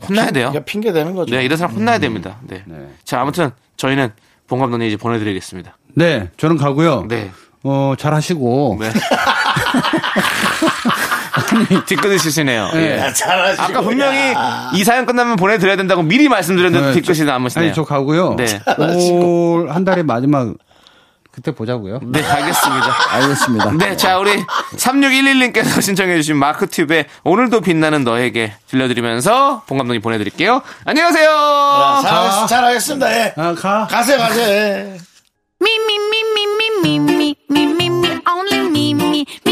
혼나야 0.09 0.31
돼요. 0.31 0.53
핑계 0.65 0.93
대는 0.93 1.15
거죠. 1.15 1.35
네, 1.35 1.45
이런 1.45 1.59
사람 1.59 1.75
혼나야 1.75 1.99
됩니다. 1.99 2.39
네. 2.47 2.63
자, 3.05 3.21
아무튼 3.21 3.51
저희는 3.77 4.11
봉 4.47 4.59
감독님 4.59 4.89
이제 4.89 4.97
보내드리겠습니다. 4.97 5.77
네, 5.95 6.31
저는 6.39 6.57
가고요. 6.57 7.07
네. 7.09 7.31
어, 7.63 7.95
잘 7.99 8.15
하시고. 8.15 8.79
네. 8.81 8.91
뒤끝이시네요. 11.87 12.71
예. 12.75 12.99
야, 12.99 13.13
잘하시고. 13.13 13.63
아까 13.63 13.81
분명히 13.81 14.33
야. 14.33 14.71
이 14.75 14.85
사연 14.85 15.07
끝나면 15.07 15.37
보내드려야 15.37 15.77
된다고 15.77 16.03
미리 16.03 16.29
말씀드렸는데 16.29 16.87
네, 16.89 16.93
뒤끝이 17.01 17.25
남으시네요. 17.25 17.69
아니, 17.69 17.75
저 17.75 17.85
가고요. 17.85 18.37
네. 18.37 18.61
올 18.79 19.69
한 19.71 19.85
달의 19.85 20.05
마지막 20.05 20.55
그때 21.31 21.51
보자고요. 21.51 22.01
네, 22.03 22.23
알겠습니다. 22.23 22.97
알겠습니다. 23.17 23.71
네, 23.79 23.97
자, 23.97 24.19
우리 24.19 24.37
3611님께서 24.77 25.81
신청해주신 25.81 26.37
마크튜브의 26.37 27.07
오늘도 27.25 27.63
빛나는 27.63 28.05
너에게 28.05 28.53
들려드리면서 28.69 29.63
봉 29.67 29.79
감독님 29.79 30.03
보내드릴게요. 30.03 30.61
안녕하세요! 30.85 32.01
잘, 32.03 32.47
잘하겠습니다. 32.49 33.13
예. 33.17 33.35
아, 33.37 33.55
가. 33.55 33.87
가세요, 33.91 34.19
가세요. 34.19 34.47
예. 34.47 34.99
Me, 35.63 35.77
me, 35.77 35.97
only 38.27 38.71
me. 38.71 39.52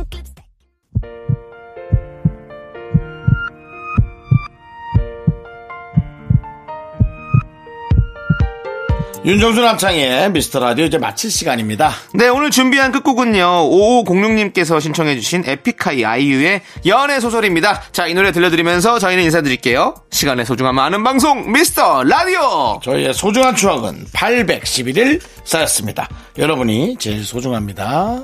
윤정수 9.23 9.61
남창희의 9.61 10.31
미스터 10.31 10.59
라디오 10.59 10.85
이제 10.85 10.97
마칠 10.97 11.29
시간입니다. 11.29 11.91
네, 12.15 12.27
오늘 12.27 12.49
준비한 12.49 12.91
끝곡은요. 12.91 13.69
5506님께서 13.69 14.81
신청해주신 14.81 15.43
에픽하이 15.45 16.03
아이유의 16.03 16.61
연애 16.87 17.19
소설입니다. 17.19 17.83
자, 17.91 18.07
이 18.07 18.15
노래 18.15 18.31
들려드리면서 18.31 18.97
저희는 18.97 19.23
인사드릴게요. 19.25 19.93
시간의 20.09 20.47
소중함 20.47 20.79
아는 20.79 21.03
방송 21.03 21.51
미스터 21.51 22.03
라디오. 22.03 22.79
저희의 22.81 23.13
소중한 23.13 23.55
추억은 23.55 24.07
811일 24.11 25.21
쌓였습니다. 25.43 26.09
여러분이 26.39 26.95
제일 26.97 27.23
소중합니다. 27.23 28.23